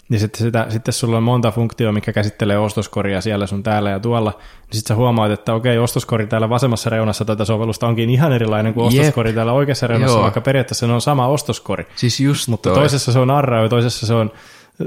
niin 0.08 0.20
sitten, 0.20 0.46
sitä, 0.46 0.66
sitten 0.68 0.94
sulla 0.94 1.16
on 1.16 1.22
monta 1.22 1.50
funktioa, 1.50 1.92
mikä 1.92 2.12
käsittelee 2.12 2.58
ostoskoria 2.58 3.20
siellä 3.20 3.46
sun 3.46 3.62
täällä 3.62 3.90
ja 3.90 4.00
tuolla, 4.00 4.30
niin 4.30 4.72
sitten 4.72 4.88
sä 4.88 4.94
huomaat, 4.94 5.30
että 5.30 5.54
okei, 5.54 5.78
ostoskori 5.78 6.26
täällä 6.26 6.48
vasemmassa 6.48 6.90
reunassa 6.90 7.24
tätä 7.24 7.44
sovellusta 7.44 7.86
onkin 7.86 8.10
ihan 8.10 8.32
erilainen 8.32 8.74
kuin 8.74 8.86
ostoskori 8.86 9.28
Jep. 9.28 9.34
täällä 9.34 9.52
oikeassa 9.52 9.86
reunassa, 9.86 10.16
Joo. 10.16 10.22
vaikka 10.22 10.40
periaatteessa 10.40 10.86
ne 10.86 10.92
on 10.92 11.00
sama 11.00 11.26
ostoskori. 11.26 11.86
Siis 11.96 12.20
just 12.20 12.48
Mutta 12.48 12.70
toi. 12.70 12.78
toisessa 12.78 13.12
se 13.12 13.18
on 13.18 13.30
arra 13.30 13.62
ja 13.62 13.68
toisessa 13.68 14.06
se 14.06 14.14
on 14.14 14.30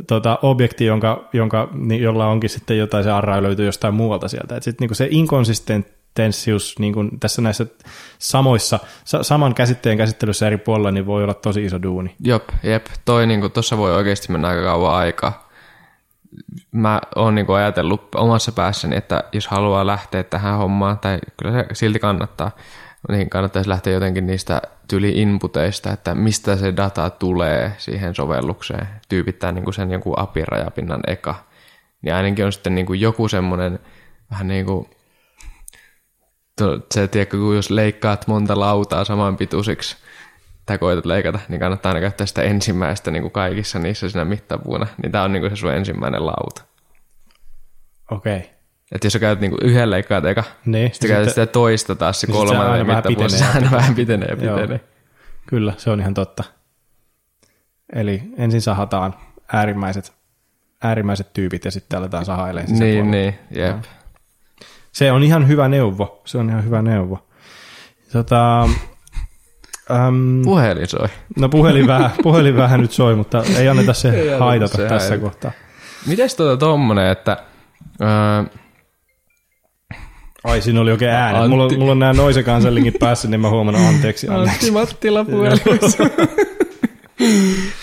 tota, 0.07 0.39
objekti, 0.41 0.85
jonka, 0.85 1.29
jonka, 1.33 1.69
niin, 1.73 2.01
jolla 2.01 2.27
onkin 2.27 2.49
sitten 2.49 2.77
jotain, 2.77 3.03
se 3.03 3.11
arra 3.11 3.43
löytyy 3.43 3.65
jostain 3.65 3.93
muualta 3.93 4.27
sieltä. 4.27 4.55
Et 4.55 4.63
sit, 4.63 4.79
niin 4.79 4.95
se 4.95 5.07
inkonsistenssius 6.11 6.79
niin 6.79 6.93
kuin 6.93 7.19
tässä 7.19 7.41
näissä 7.41 7.65
samoissa, 8.19 8.79
sa, 9.03 9.23
saman 9.23 9.55
käsitteen 9.55 9.97
käsittelyssä 9.97 10.47
eri 10.47 10.57
puolilla, 10.57 10.91
niin 10.91 11.05
voi 11.05 11.23
olla 11.23 11.33
tosi 11.33 11.65
iso 11.65 11.81
duuni. 11.83 12.15
Jop, 12.19 12.43
jep. 12.63 12.85
Toi 13.05 13.27
niin 13.27 13.39
kuin, 13.39 13.51
tossa 13.51 13.77
voi 13.77 13.95
oikeasti 13.95 14.31
mennä 14.31 14.47
aika 14.47 14.63
kauan 14.63 14.95
aikaa. 14.95 15.49
Mä 16.71 17.01
oon 17.15 17.35
niin 17.35 17.45
kuin 17.45 17.57
ajatellut 17.57 18.15
omassa 18.15 18.51
päässäni, 18.51 18.95
että 18.95 19.23
jos 19.31 19.47
haluaa 19.47 19.87
lähteä 19.87 20.23
tähän 20.23 20.57
hommaan, 20.57 20.99
tai 20.99 21.19
kyllä 21.37 21.53
se 21.53 21.65
silti 21.73 21.99
kannattaa, 21.99 22.51
niin 23.09 23.29
kannattaisi 23.29 23.69
lähteä 23.69 23.93
jotenkin 23.93 24.27
niistä 24.27 24.61
tyli 24.87 25.21
inputeista, 25.21 25.91
että 25.91 26.15
mistä 26.15 26.55
se 26.55 26.73
data 26.77 27.09
tulee 27.09 27.71
siihen 27.77 28.15
sovellukseen, 28.15 28.87
tyypittää 29.09 29.51
niin 29.51 29.63
kuin 29.63 29.73
sen 29.73 29.91
jonkun 29.91 30.19
API-rajapinnan 30.19 31.01
eka. 31.07 31.35
Niin 32.01 32.15
ainakin 32.15 32.45
on 32.45 32.51
sitten 32.51 32.75
niin 32.75 32.85
kuin 32.85 33.01
joku 33.01 33.27
semmoinen 33.27 33.79
vähän 34.31 34.47
niin 34.47 34.65
kuin 34.65 34.89
se, 36.93 37.07
tiedätkö, 37.07 37.37
kun 37.37 37.55
jos 37.55 37.69
leikkaat 37.69 38.27
monta 38.27 38.59
lautaa 38.59 39.05
saman 39.05 39.37
pituisiksi, 39.37 39.97
tai 40.65 40.77
koetat 40.77 41.05
leikata, 41.05 41.39
niin 41.49 41.59
kannattaa 41.59 41.89
aina 41.89 42.01
käyttää 42.01 42.27
sitä 42.27 42.41
ensimmäistä 42.41 43.11
niin 43.11 43.21
kuin 43.21 43.31
kaikissa 43.31 43.79
niissä 43.79 44.09
siinä 44.09 44.25
mittavuuna. 44.25 44.87
Niin 45.03 45.11
tämä 45.11 45.23
on 45.23 45.33
niin 45.33 45.41
kuin 45.41 45.49
se 45.49 45.55
sun 45.55 45.73
ensimmäinen 45.73 46.25
lauta. 46.25 46.61
Okei. 48.11 48.37
Okay. 48.37 48.49
Että 48.91 49.05
jos 49.05 49.13
sä 49.13 49.19
käytät 49.19 49.41
niinku 49.41 49.57
yhden 49.61 49.91
leikkaat 49.91 50.25
eka, 50.25 50.43
niin, 50.65 50.91
sitten 50.93 51.09
käytät 51.09 51.29
sitä 51.29 51.45
toista 51.45 51.95
taas 51.95 52.21
se 52.21 52.27
kolmannen 52.27 52.87
mittapuolella, 52.87 53.37
se 53.37 53.45
aina 53.55 53.71
vähän 53.71 53.95
pitenee 53.95 54.29
ja 54.29 54.35
pitenee. 54.35 54.79
Joo. 54.79 54.89
Kyllä, 55.47 55.73
se 55.77 55.89
on 55.89 55.99
ihan 55.99 56.13
totta. 56.13 56.43
Eli 57.93 58.21
ensin 58.37 58.61
sahataan 58.61 59.15
äärimmäiset, 59.53 60.13
äärimmäiset 60.83 61.33
tyypit 61.33 61.65
ja 61.65 61.71
sitten 61.71 61.99
aletaan 61.99 62.25
sahailemaan 62.25 62.79
Niin, 62.79 63.11
niin, 63.11 63.35
jep. 63.55 63.75
No. 63.75 63.81
Se 64.91 65.11
on 65.11 65.23
ihan 65.23 65.47
hyvä 65.47 65.67
neuvo. 65.67 66.21
Se 66.25 66.37
on 66.37 66.49
ihan 66.49 66.65
hyvä 66.65 66.81
neuvo. 66.81 67.27
Tota, 68.13 68.63
äm, 69.91 70.41
puhelin 70.43 70.87
soi. 70.87 71.07
No 71.39 71.49
puhelin 71.49 71.87
vähän, 71.87 72.11
puhelin 72.23 72.55
vähän 72.55 72.81
nyt 72.81 72.91
soi, 72.91 73.15
mutta 73.15 73.43
ei 73.57 73.69
anneta 73.69 73.93
se 73.93 74.09
ei 74.09 74.39
haitata 74.39 74.77
se 74.77 74.87
tässä 74.87 75.09
häiri. 75.09 75.21
kohtaa. 75.23 75.51
Mites 76.07 76.35
tuota 76.35 76.57
tommonen, 76.57 77.11
että... 77.11 77.37
Öö, 78.01 78.59
Ai, 80.43 80.61
siinä 80.61 80.81
oli 80.81 80.91
oikein 80.91 81.11
ääni. 81.11 81.37
Antti. 81.37 81.49
Mulla, 81.49 81.77
mulla 81.77 81.91
on 81.91 81.99
nämä 81.99 82.13
noise 82.13 82.43
kansellinkin 82.43 82.93
päässä, 82.99 83.27
niin 83.27 83.41
mä 83.41 83.49
huomannut 83.49 83.83
anteeksi. 83.87 84.27
anteeksi. 84.27 84.51
Antti 84.51 84.71
Mattila 84.71 85.25
puhelimessa. 85.25 86.03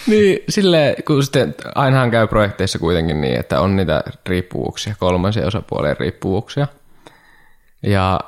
niin, 0.06 0.38
sille, 0.48 0.96
kun 1.06 1.22
sitten 1.24 1.54
ainahan 1.74 2.10
käy 2.10 2.26
projekteissa 2.26 2.78
kuitenkin 2.78 3.20
niin, 3.20 3.40
että 3.40 3.60
on 3.60 3.76
niitä 3.76 4.02
riippuvuuksia, 4.26 4.94
kolmansia 4.98 5.46
osapuolen 5.46 5.96
riippuvuuksia. 6.00 6.66
Ja 7.82 8.20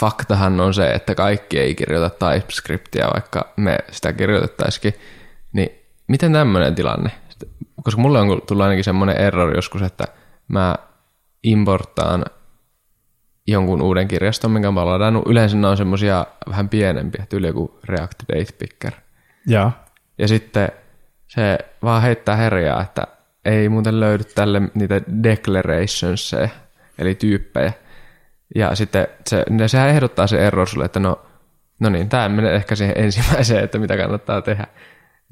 faktahan 0.00 0.60
on 0.60 0.74
se, 0.74 0.90
että 0.90 1.14
kaikki 1.14 1.58
ei 1.58 1.74
kirjoita 1.74 2.10
TypeScriptia, 2.10 3.10
vaikka 3.14 3.52
me 3.56 3.78
sitä 3.90 4.12
kirjoitettaisikin. 4.12 4.94
Niin 5.52 5.70
miten 6.08 6.32
tämmöinen 6.32 6.74
tilanne? 6.74 7.10
Koska 7.82 8.00
mulle 8.00 8.20
on 8.20 8.42
tullut 8.46 8.64
ainakin 8.64 8.84
semmoinen 8.84 9.16
error 9.16 9.56
joskus, 9.56 9.82
että 9.82 10.04
mä 10.48 10.74
importtaan 11.42 12.24
jonkun 13.46 13.82
uuden 13.82 14.08
kirjaston, 14.08 14.50
minkä 14.50 14.70
mä 14.70 14.80
oon 14.80 14.88
ladannut. 14.88 15.26
Yleensä 15.26 15.56
ne 15.56 15.66
on 15.66 15.76
semmosia 15.76 16.26
vähän 16.48 16.68
pienempiä, 16.68 17.26
tyyli 17.28 17.46
joku 17.46 17.80
React 17.84 18.22
Date 18.28 18.52
Picker. 18.58 18.92
Ja. 19.46 19.70
Ja 20.18 20.28
sitten 20.28 20.68
se 21.28 21.58
vaan 21.82 22.02
heittää 22.02 22.36
herjaa, 22.36 22.82
että 22.82 23.06
ei 23.44 23.68
muuten 23.68 24.00
löydy 24.00 24.24
tälle 24.24 24.62
niitä 24.74 25.00
declarationseja, 25.22 26.48
eli 26.98 27.14
tyyppejä. 27.14 27.72
Ja 28.54 28.74
sitten 28.74 29.08
se, 29.26 29.44
ne, 29.50 29.68
sehän 29.68 29.88
ehdottaa 29.88 30.26
se 30.26 30.46
error 30.46 30.68
sulle, 30.68 30.84
että 30.84 31.00
no, 31.00 31.26
no 31.80 31.88
niin, 31.88 32.08
tämä 32.08 32.28
menee 32.28 32.54
ehkä 32.54 32.76
siihen 32.76 32.98
ensimmäiseen, 32.98 33.64
että 33.64 33.78
mitä 33.78 33.96
kannattaa 33.96 34.42
tehdä. 34.42 34.66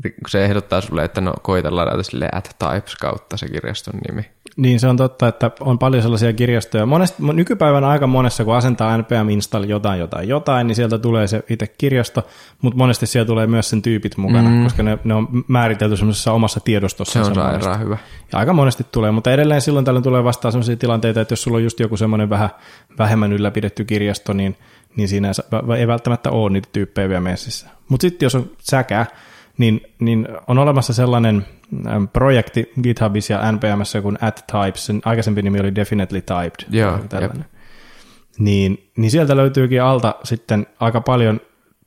Kun 0.03 0.13
se 0.29 0.45
ehdottaa 0.45 0.81
sulle, 0.81 1.05
että 1.05 1.21
no 1.21 1.35
koita 1.43 1.77
ladata 1.77 2.03
sille 2.03 2.29
at 2.33 2.57
types 2.59 2.97
kautta 2.97 3.37
se 3.37 3.49
kirjaston 3.49 3.95
nimi. 4.09 4.27
Niin 4.57 4.81
se 4.81 4.89
on 4.89 4.97
totta, 4.97 5.29
että 5.29 5.51
on 5.61 5.79
paljon 5.79 6.03
sellaisia 6.03 6.33
kirjastoja. 6.33 6.87
Monesti, 6.87 7.23
nykypäivän 7.33 7.85
aika 7.85 8.07
monessa, 8.07 8.45
kun 8.45 8.55
asentaa 8.55 8.99
npm 8.99 9.29
install 9.31 9.65
jotain, 9.65 10.01
jotain, 10.01 10.29
jotain, 10.29 10.67
niin 10.67 10.77
sieltä 10.77 10.99
tulee 10.99 11.27
se 11.27 11.43
itse 11.51 11.67
kirjasto, 11.67 12.27
mutta 12.63 12.77
monesti 12.77 13.07
siellä 13.07 13.27
tulee 13.27 13.47
myös 13.47 13.71
sen 13.71 13.83
tyypit 13.83 14.17
mukana, 14.17 14.51
mm. 14.51 14.65
koska 14.65 14.83
ne, 14.83 14.99
ne 15.05 15.15
on 15.15 15.29
määritelty 15.49 15.97
semmoisessa 15.97 16.33
omassa 16.33 16.61
tiedostossa. 16.61 17.25
Se 17.25 17.29
on 17.31 17.35
sairaan 17.35 17.81
hyvä. 17.81 17.99
Ja 18.33 18.39
aika 18.39 18.53
monesti 18.53 18.87
tulee, 18.93 19.11
mutta 19.11 19.33
edelleen 19.33 19.61
silloin 19.61 19.85
tällöin 19.85 20.05
tulee 20.05 20.25
vastaan 20.25 20.53
sellaisia 20.53 20.77
tilanteita, 20.77 21.21
että 21.21 21.33
jos 21.33 21.43
sulla 21.43 21.57
on 21.57 21.65
just 21.65 21.81
joku 21.81 21.97
semmoinen 21.97 22.31
vähän 22.31 22.51
vähemmän 22.99 23.33
ylläpidetty 23.33 23.85
kirjasto, 23.85 24.33
niin, 24.33 24.57
niin 24.97 25.09
siinä 25.09 25.33
ei 25.79 25.87
välttämättä 25.87 26.31
ole 26.31 26.51
niitä 26.51 26.69
tyyppejä 26.73 27.09
vielä 27.09 27.21
messissä. 27.21 27.67
Mutta 27.89 28.03
sitten 28.03 28.27
jos 28.27 28.35
on 28.35 28.51
säkä, 28.59 29.07
niin, 29.59 29.81
niin 30.01 30.29
on 30.47 30.59
olemassa 30.59 30.93
sellainen 30.93 31.47
ähm, 31.87 32.05
projekti 32.13 32.73
GitHubissa 32.83 33.33
ja 33.33 33.53
NPMssä 33.53 34.01
kuin 34.01 34.19
at 34.21 34.45
types, 34.53 34.87
sen 34.87 35.01
aikaisempi 35.05 35.43
nimi 35.43 35.61
oli 35.61 35.75
definitely 35.75 36.21
typed. 36.21 36.67
Joo, 36.71 36.99
Niin, 38.39 38.91
niin 38.97 39.11
sieltä 39.11 39.37
löytyykin 39.37 39.83
alta 39.83 40.15
sitten 40.25 40.67
aika 40.81 41.01
paljon 41.01 41.41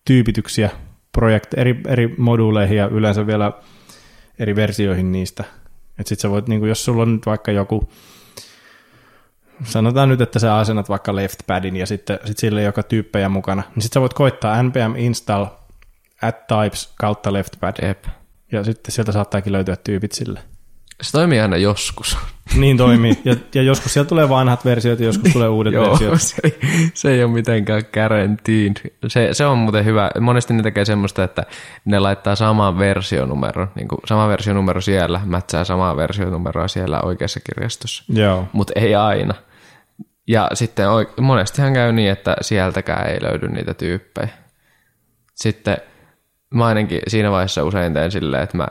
tyypityksiä 0.05 0.69
projekti, 1.11 1.59
eri, 1.59 1.81
eri 1.87 2.15
moduuleihin 2.17 2.77
ja 2.77 2.87
yleensä 2.87 3.27
vielä 3.27 3.51
eri 4.39 4.55
versioihin 4.55 5.11
niistä. 5.11 5.43
Että 5.99 6.09
sit 6.09 6.19
sä 6.19 6.29
voit, 6.29 6.47
niin 6.47 6.67
jos 6.67 6.85
sulla 6.85 7.01
on 7.01 7.13
nyt 7.13 7.25
vaikka 7.25 7.51
joku, 7.51 7.89
sanotaan 9.63 10.09
nyt, 10.09 10.21
että 10.21 10.39
sä 10.39 10.57
asennat 10.57 10.89
vaikka 10.89 11.15
left 11.15 11.39
padin 11.47 11.75
ja 11.75 11.85
sitten 11.85 12.19
sit 12.25 12.37
sille 12.37 12.63
joka 12.63 12.83
tyyppejä 12.83 13.29
mukana, 13.29 13.63
niin 13.75 13.83
sitten 13.83 13.93
sä 13.93 14.01
voit 14.01 14.13
koittaa 14.13 14.63
npm 14.63 14.95
install 14.97 15.45
at 16.21 16.47
types 16.47 16.93
kautta 16.99 17.33
leftpad. 17.33 17.87
Jep. 17.87 18.03
Ja 18.51 18.63
sitten 18.63 18.91
sieltä 18.91 19.11
saattaakin 19.11 19.53
löytyä 19.53 19.75
tyypit 19.75 20.11
sille. 20.11 20.39
Se 21.01 21.11
toimii 21.11 21.39
aina 21.39 21.57
joskus. 21.57 22.17
Niin 22.55 22.77
toimii. 22.77 23.19
Ja, 23.25 23.35
ja 23.55 23.61
joskus 23.61 23.93
siellä 23.93 24.07
tulee 24.07 24.29
vanhat 24.29 24.65
versiot 24.65 24.99
ja 24.99 25.05
joskus 25.05 25.33
tulee 25.33 25.49
uudet 25.49 25.73
Joo, 25.73 25.89
versiot. 25.89 26.21
Se 26.21 26.35
ei, 26.43 26.59
se 26.93 27.11
ei 27.11 27.23
ole 27.23 27.31
mitenkään 27.31 27.83
guaranteed. 27.93 28.91
Se, 29.07 29.29
se 29.31 29.45
on 29.45 29.57
muuten 29.57 29.85
hyvä. 29.85 30.11
Monesti 30.19 30.53
ne 30.53 30.63
tekee 30.63 30.85
semmoista, 30.85 31.23
että 31.23 31.43
ne 31.85 31.99
laittaa 31.99 32.35
saman 32.35 32.77
versionumeron. 32.77 33.67
Niin 33.75 33.87
kuin 33.87 33.99
sama 34.05 34.27
versionumero 34.27 34.81
siellä, 34.81 35.21
mätsää 35.25 35.63
samaa 35.63 35.95
versionumeroa 35.95 36.67
siellä 36.67 37.01
oikeassa 37.01 37.39
kirjastossa. 37.39 38.03
Joo. 38.09 38.47
Mutta 38.53 38.73
ei 38.75 38.95
aina. 38.95 39.33
Ja 40.27 40.49
sitten 40.53 40.85
monestihan 41.21 41.73
käy 41.73 41.91
niin, 41.91 42.11
että 42.11 42.35
sieltäkään 42.41 43.09
ei 43.09 43.21
löydy 43.21 43.47
niitä 43.47 43.73
tyyppejä. 43.73 44.29
Sitten 45.35 45.77
mä 46.51 46.65
ainakin 46.65 47.01
siinä 47.07 47.31
vaiheessa 47.31 47.63
usein 47.63 47.93
teen 47.93 48.11
silleen, 48.11 48.43
että 48.43 48.57
mä 48.57 48.67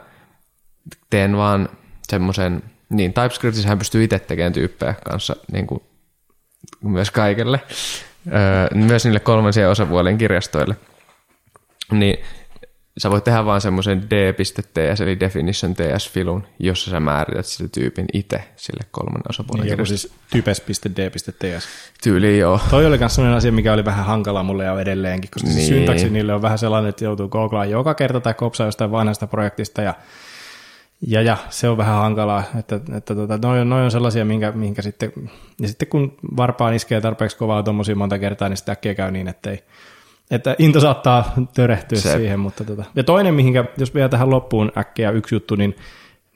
teen 1.10 1.36
vaan 1.36 1.68
semmoisen, 2.08 2.62
niin 2.88 3.12
TypeScriptissähän 3.12 3.78
pystyy 3.78 4.04
itse 4.04 4.18
tekemään 4.18 4.52
tyyppejä 4.52 4.94
kanssa 5.04 5.36
niin 5.52 5.66
kuin 5.66 5.82
myös 6.82 7.10
kaikille, 7.10 7.60
öö, 8.26 8.68
myös 8.74 9.04
niille 9.04 9.20
kolmansien 9.20 9.70
osapuolien 9.70 10.18
kirjastoille. 10.18 10.76
Niin 11.92 12.18
sä 13.00 13.10
voit 13.10 13.24
tehdä 13.24 13.44
vaan 13.44 13.60
semmoisen 13.60 14.10
d.ts 14.10 15.00
eli 15.00 15.20
definition 15.20 15.74
ts-filun, 15.74 16.46
jossa 16.58 16.90
sä 16.90 17.00
määrität 17.00 17.46
sitä 17.46 17.68
tyypin 17.68 18.06
itse 18.12 18.44
sille 18.56 18.84
kolmannen 18.90 19.22
osapuolen 19.28 19.64
Niin, 19.64 19.70
joku 19.70 19.84
siis 19.84 20.12
types.d.ts. 20.30 21.68
Tyyli 22.02 22.38
joo. 22.38 22.60
Toi 22.70 22.86
oli 22.86 22.98
myös 22.98 23.14
sellainen 23.14 23.36
asia, 23.36 23.52
mikä 23.52 23.72
oli 23.72 23.84
vähän 23.84 24.04
hankala 24.04 24.42
mulle 24.42 24.64
ja 24.64 24.80
edelleenkin, 24.80 25.30
koska 25.30 25.48
niin. 25.48 25.68
syntaksi 25.68 26.10
niille 26.10 26.34
on 26.34 26.42
vähän 26.42 26.58
sellainen, 26.58 26.88
että 26.88 27.04
joutuu 27.04 27.28
googlaan 27.28 27.70
joka 27.70 27.94
kerta 27.94 28.20
tai 28.20 28.34
kopsaa 28.34 28.66
jostain 28.66 28.90
vanhasta 28.90 29.26
projektista 29.26 29.82
ja 29.82 29.94
ja, 31.06 31.22
ja 31.22 31.36
se 31.50 31.68
on 31.68 31.76
vähän 31.76 31.94
hankalaa, 31.94 32.44
että, 32.58 32.80
että 32.96 33.14
tota, 33.14 33.38
noi, 33.42 33.60
on, 33.60 33.70
noi 33.70 33.84
on 33.84 33.90
sellaisia, 33.90 34.24
minkä, 34.24 34.52
minkä 34.52 34.82
sitten, 34.82 35.12
ja 35.60 35.68
sitten 35.68 35.88
kun 35.88 36.16
varpaan 36.36 36.74
iskee 36.74 37.00
tarpeeksi 37.00 37.36
kovaa 37.36 37.62
tuommoisia 37.62 37.96
monta 37.96 38.18
kertaa, 38.18 38.48
niin 38.48 38.56
sitten 38.56 38.72
äkkiä 38.72 38.94
käy 38.94 39.10
niin, 39.10 39.28
että, 39.28 39.50
ei, 39.50 39.62
että 40.30 40.56
into 40.58 40.80
saattaa 40.80 41.32
törehtyä 41.54 41.98
Se- 41.98 42.12
siihen. 42.16 42.40
Mutta 42.40 42.64
tota. 42.64 42.84
Ja 42.94 43.04
toinen, 43.04 43.34
mihinkä, 43.34 43.64
jos 43.78 43.94
vielä 43.94 44.08
tähän 44.08 44.30
loppuun 44.30 44.72
äkkiä 44.78 45.10
yksi 45.10 45.34
juttu, 45.34 45.54
niin, 45.56 45.76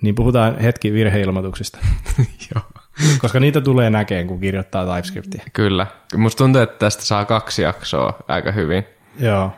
niin 0.03 0.15
puhutaan 0.15 0.59
hetki 0.59 0.93
virheilmoituksista, 0.93 1.79
joo. 2.55 2.65
koska 3.19 3.41
niitä 3.41 3.61
tulee 3.61 3.91
näkeen, 3.91 4.27
kun 4.27 4.41
kirjoittaa 4.41 4.87
TypeScriptia. 4.95 5.43
Kyllä. 5.53 5.87
Musta 6.17 6.39
tuntuu, 6.45 6.63
että 6.63 6.79
tästä 6.79 7.03
saa 7.05 7.25
kaksi 7.25 7.63
jaksoa 7.63 8.13
aika 8.29 8.53
hyvin. 8.53 8.85
Joo. 9.19 9.51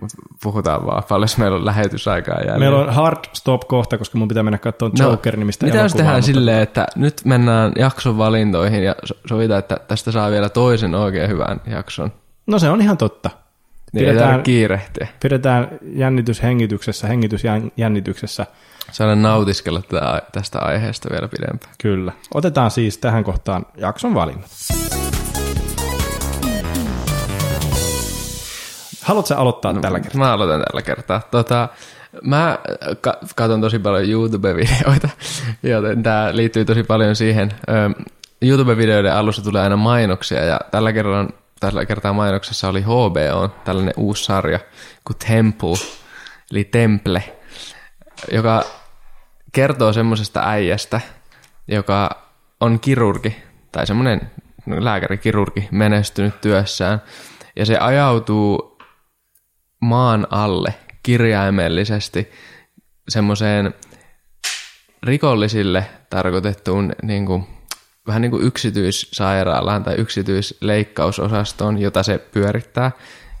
Mutta 0.00 0.16
puhutaan 0.42 0.86
vaan, 0.86 1.02
paljon 1.08 1.28
meillä 1.38 1.56
on 1.56 1.64
lähetysaikaa 1.64 2.34
jäljellä. 2.38 2.58
Meillä 2.58 2.78
on 2.78 2.90
hard 2.94 3.18
stop 3.32 3.60
kohta, 3.68 3.98
koska 3.98 4.18
mun 4.18 4.28
pitää 4.28 4.42
mennä 4.42 4.58
katsomaan 4.58 5.10
Joker-nimistä 5.10 5.66
No, 5.66 5.72
Mitä 5.72 5.82
jos 5.82 5.92
tehdään 5.92 6.16
mutta- 6.16 6.26
silleen, 6.26 6.62
että 6.62 6.86
nyt 6.96 7.20
mennään 7.24 7.72
jakson 7.78 8.18
valintoihin 8.18 8.82
ja 8.82 8.94
so- 9.04 9.14
sovitaan, 9.28 9.58
että 9.58 9.80
tästä 9.88 10.12
saa 10.12 10.30
vielä 10.30 10.48
toisen 10.48 10.94
oikein 10.94 11.30
hyvän 11.30 11.60
jakson. 11.66 12.12
No 12.46 12.58
se 12.58 12.70
on 12.70 12.80
ihan 12.80 12.96
totta. 12.96 13.30
Niin 13.92 14.04
ei 14.04 14.10
Pidetään- 14.10 14.28
tarvitse 14.30 14.44
kiirehtiä. 14.50 15.08
Pidetään 15.22 15.68
jännitys 15.82 16.42
hengityksessä, 16.42 17.06
hengitys 17.06 17.44
jän- 17.44 17.72
jännityksessä. 17.76 18.46
Saadaan 18.92 19.22
nautiskella 19.22 19.82
tätä, 19.82 20.22
tästä 20.32 20.58
aiheesta 20.58 21.08
vielä 21.12 21.28
pidempään. 21.28 21.74
Kyllä. 21.82 22.12
Otetaan 22.34 22.70
siis 22.70 22.98
tähän 22.98 23.24
kohtaan 23.24 23.66
jakson 23.76 24.14
valinnat. 24.14 24.50
Haluatko 29.02 29.26
sä 29.26 29.38
aloittaa 29.38 29.72
no, 29.72 29.80
tällä 29.80 30.00
kertaa? 30.00 30.18
Mä 30.18 30.32
aloitan 30.32 30.62
tällä 30.70 30.82
kertaa. 30.82 31.20
Tota, 31.30 31.68
mä 32.24 32.58
ka- 33.00 33.18
katson 33.36 33.60
tosi 33.60 33.78
paljon 33.78 34.08
YouTube-videoita, 34.10 35.08
joten 35.62 36.02
tämä 36.02 36.30
liittyy 36.32 36.64
tosi 36.64 36.82
paljon 36.82 37.16
siihen. 37.16 37.52
YouTube-videoiden 38.42 39.12
alussa 39.14 39.42
tulee 39.44 39.62
aina 39.62 39.76
mainoksia, 39.76 40.44
ja 40.44 40.60
tällä 40.70 40.92
kertaa, 40.92 41.28
tällä 41.60 41.86
kertaa 41.86 42.12
mainoksessa 42.12 42.68
oli 42.68 42.82
HBO, 42.82 43.48
tällainen 43.64 43.94
uusi 43.96 44.24
sarja 44.24 44.58
kuin 45.06 45.16
Temple, 45.28 45.76
eli 46.52 46.64
Temple, 46.64 47.22
joka 48.32 48.64
kertoo 49.52 49.92
semmoisesta 49.92 50.42
äijästä, 50.44 51.00
joka 51.68 52.10
on 52.60 52.80
kirurgi, 52.80 53.36
tai 53.72 53.86
semmoinen 53.86 54.30
lääkäri-kirurgi 54.66 55.68
menestynyt 55.70 56.40
työssään, 56.40 57.02
ja 57.56 57.66
se 57.66 57.78
ajautuu 57.78 58.78
maan 59.80 60.26
alle 60.30 60.74
kirjaimellisesti 61.02 62.32
semmoiseen 63.08 63.74
rikollisille 65.02 65.86
tarkoitettuun 66.10 66.92
niin 67.02 67.26
kuin, 67.26 67.46
vähän 68.10 68.22
niin 68.22 68.30
kuin 68.30 68.44
yksityissairaalaan 68.44 69.84
tai 69.84 69.94
yksityisleikkausosastoon, 69.94 71.78
jota 71.78 72.02
se 72.02 72.18
pyörittää, 72.18 72.92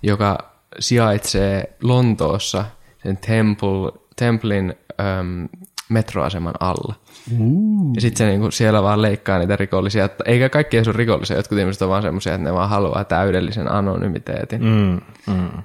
joka 0.02 0.38
sijaitsee 0.78 1.76
Lontoossa 1.82 2.64
sen 3.02 3.16
Temple, 3.16 3.92
Templin 4.16 4.74
äm, 5.00 5.48
metroaseman 5.88 6.54
alla. 6.60 6.94
Uh. 7.38 7.94
Ja 7.94 8.00
sitten 8.00 8.18
se 8.18 8.26
niinku 8.26 8.50
siellä 8.50 8.82
vaan 8.82 9.02
leikkaa 9.02 9.38
niitä 9.38 9.56
rikollisia. 9.56 10.04
Että 10.04 10.24
Eikä 10.26 10.48
kaikki 10.48 10.76
edes 10.76 10.88
ole 10.88 10.96
rikollisia, 10.96 11.36
jotkut 11.36 11.58
ihmiset 11.58 11.82
on 11.82 11.88
vaan 11.88 12.02
semmoisia, 12.02 12.34
että 12.34 12.44
ne 12.44 12.52
vaan 12.52 12.68
haluaa 12.68 13.04
täydellisen 13.04 13.72
anonymiteetin. 13.72 14.64
Mm, 14.64 15.00
mm. 15.34 15.62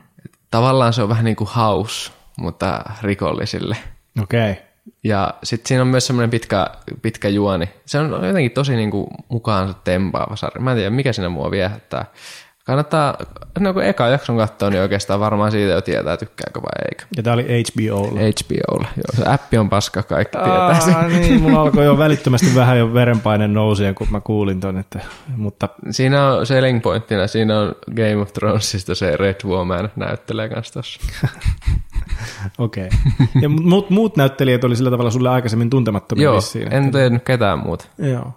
Tavallaan 0.52 0.94
se 0.94 1.02
on 1.02 1.10
vähän 1.10 1.26
niin 1.26 1.36
kuin 1.36 1.50
house, 1.56 2.12
mutta 2.38 2.84
rikollisille. 3.02 3.78
Okei. 4.24 4.52
Okay. 4.52 4.64
Ja 5.04 5.34
sitten 5.44 5.68
siinä 5.68 5.82
on 5.82 5.88
myös 5.88 6.08
semmoinen 6.08 6.30
pitkä, 6.30 6.68
pitkä 7.02 7.30
juoni. 7.30 7.70
Se 7.86 8.00
on 8.00 8.28
jotenkin 8.28 8.52
tosi 8.52 8.76
niin 8.76 8.92
kuin 8.92 9.08
mukaansa 9.30 9.74
tempaava 9.74 10.36
sarja. 10.36 10.62
Mä 10.62 10.72
en 10.72 10.78
tiedä, 10.78 10.90
mikä 10.90 11.14
siinä 11.14 11.30
mua 11.30 11.52
viehättää. 11.52 12.06
Kannattaa, 12.66 13.18
no 13.60 13.74
kun 13.74 13.84
eka 13.84 14.08
jakson 14.08 14.38
katsoa, 14.38 14.70
niin 14.70 14.82
oikeastaan 14.82 15.20
varmaan 15.20 15.52
siitä 15.52 15.74
jo 15.74 15.82
tietää, 15.82 16.18
tykkääkö 16.18 16.62
vai 16.62 16.86
eikö. 16.92 17.06
Ja 17.18 17.24
tää 17.24 17.34
oli 17.34 17.44
HBOlla. 17.44 18.20
HBOlla. 18.20 18.88
Joo, 18.98 19.16
se 19.16 19.30
appi 19.34 19.58
on 19.58 19.70
paska, 19.70 20.04
kaikki 20.04 20.38
tietää 20.38 20.80
sen. 20.80 20.96
Aa, 20.96 21.08
niin, 21.08 21.42
mulla 21.42 21.62
alkoi 21.62 21.86
jo 21.86 21.98
välittömästi 21.98 22.56
vähän 22.56 22.78
jo 22.78 22.94
verenpaine 22.94 23.48
nousia, 23.48 23.94
kun 23.94 24.08
mä 24.12 24.20
kuulin 24.20 24.60
ton, 24.60 24.78
että, 24.78 25.00
mutta 25.38 25.70
Siinä 25.92 26.28
on 26.28 26.46
selling 26.46 26.82
pointtina, 26.82 27.28
siinä 27.28 27.60
on 27.60 27.76
Game 27.96 28.18
of 28.18 28.34
Thronesista 28.34 28.96
se 28.96 29.18
Red 29.18 29.36
Woman 29.46 29.90
näyttelee 29.96 30.50
kanssa 30.50 30.74
tossa. 30.74 31.00
okei. 32.58 32.88
Okay. 32.88 33.42
Ja 33.42 33.50
muut, 33.50 33.90
muut 33.90 34.18
näyttelijät 34.18 34.64
oli 34.64 34.76
sillä 34.76 34.92
tavalla 34.92 35.12
sulle 35.12 35.30
aikaisemmin 35.30 35.70
tuntemattomia 35.70 36.24
Joo, 36.24 36.36
vissiin. 36.36 36.74
en 36.74 36.92
tiennyt 36.92 37.24
ketään 37.24 37.60
muuta. 37.60 37.86
Joo. 37.98 38.34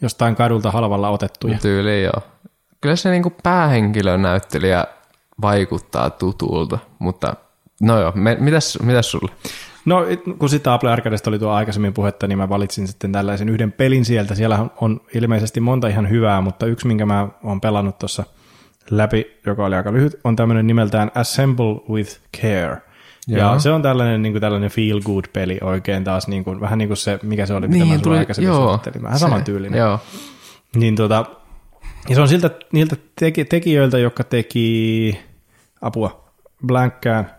Jostain 0.00 0.36
kadulta 0.36 0.70
halvalla 0.70 1.08
otettuja. 1.08 1.58
Tyyliin 1.62 2.04
joo. 2.04 2.22
Kyllä 2.84 2.96
se 2.96 3.10
niinku 3.10 3.32
päähenkilön 3.42 4.22
näyttelijä 4.22 4.84
vaikuttaa 5.40 6.10
tutulta, 6.10 6.78
mutta 6.98 7.36
no 7.82 8.00
joo, 8.00 8.12
me, 8.14 8.36
mitäs, 8.40 8.78
mitäs 8.82 9.10
sulle? 9.10 9.32
No, 9.84 10.02
kun 10.38 10.48
sitä 10.48 10.74
Apple 10.74 10.90
Arcadesta 10.92 11.30
oli 11.30 11.38
tuo 11.38 11.50
aikaisemmin 11.50 11.94
puhetta, 11.94 12.26
niin 12.26 12.38
mä 12.38 12.48
valitsin 12.48 12.88
sitten 12.88 13.12
tällaisen 13.12 13.48
yhden 13.48 13.72
pelin 13.72 14.04
sieltä. 14.04 14.34
Siellä 14.34 14.66
on- 14.80 15.00
ilmeisesti 15.14 15.60
monta 15.60 15.88
ihan 15.88 16.10
hyvää, 16.10 16.40
mutta 16.40 16.66
yksi, 16.66 16.86
minkä 16.86 17.06
mä 17.06 17.28
oon 17.42 17.60
pelannut 17.60 17.98
tuossa 17.98 18.24
läpi, 18.90 19.40
joka 19.46 19.64
oli 19.66 19.74
aika 19.76 19.92
lyhyt, 19.92 20.20
on 20.24 20.36
tämmöinen 20.36 20.66
nimeltään 20.66 21.10
Assemble 21.14 21.80
with 21.90 22.20
Care. 22.40 22.82
Ja 23.28 23.38
Joo. 23.38 23.58
se 23.58 23.70
on 23.70 23.82
tällainen, 23.82 24.22
niin 24.22 24.32
kuin 24.32 24.40
tällainen 24.40 24.70
feel 24.70 25.00
good 25.00 25.24
peli 25.32 25.58
oikein 25.62 26.04
taas, 26.04 26.28
niin 26.28 26.44
kuin, 26.44 26.60
vähän 26.60 26.78
niin 26.78 26.88
kuin 26.88 26.96
se, 26.96 27.18
mikä 27.22 27.46
se 27.46 27.54
oli, 27.54 27.68
mitä 27.68 27.84
mä 27.84 27.98
sulle 28.04 28.18
aikaisemmin 28.18 28.54
suosittelin. 28.54 29.02
Vähän 29.02 29.18
samantyylinen. 29.18 29.78
Joo, 29.78 30.00
Niin 30.76 30.96
tota, 30.96 31.24
ja 32.08 32.14
se 32.14 32.20
on 32.20 32.28
siltä, 32.28 32.50
niiltä 32.72 32.96
teki, 33.20 33.44
tekijöiltä, 33.44 33.98
jotka 33.98 34.24
teki 34.24 35.20
apua, 35.80 36.24
Blankkään, 36.66 37.30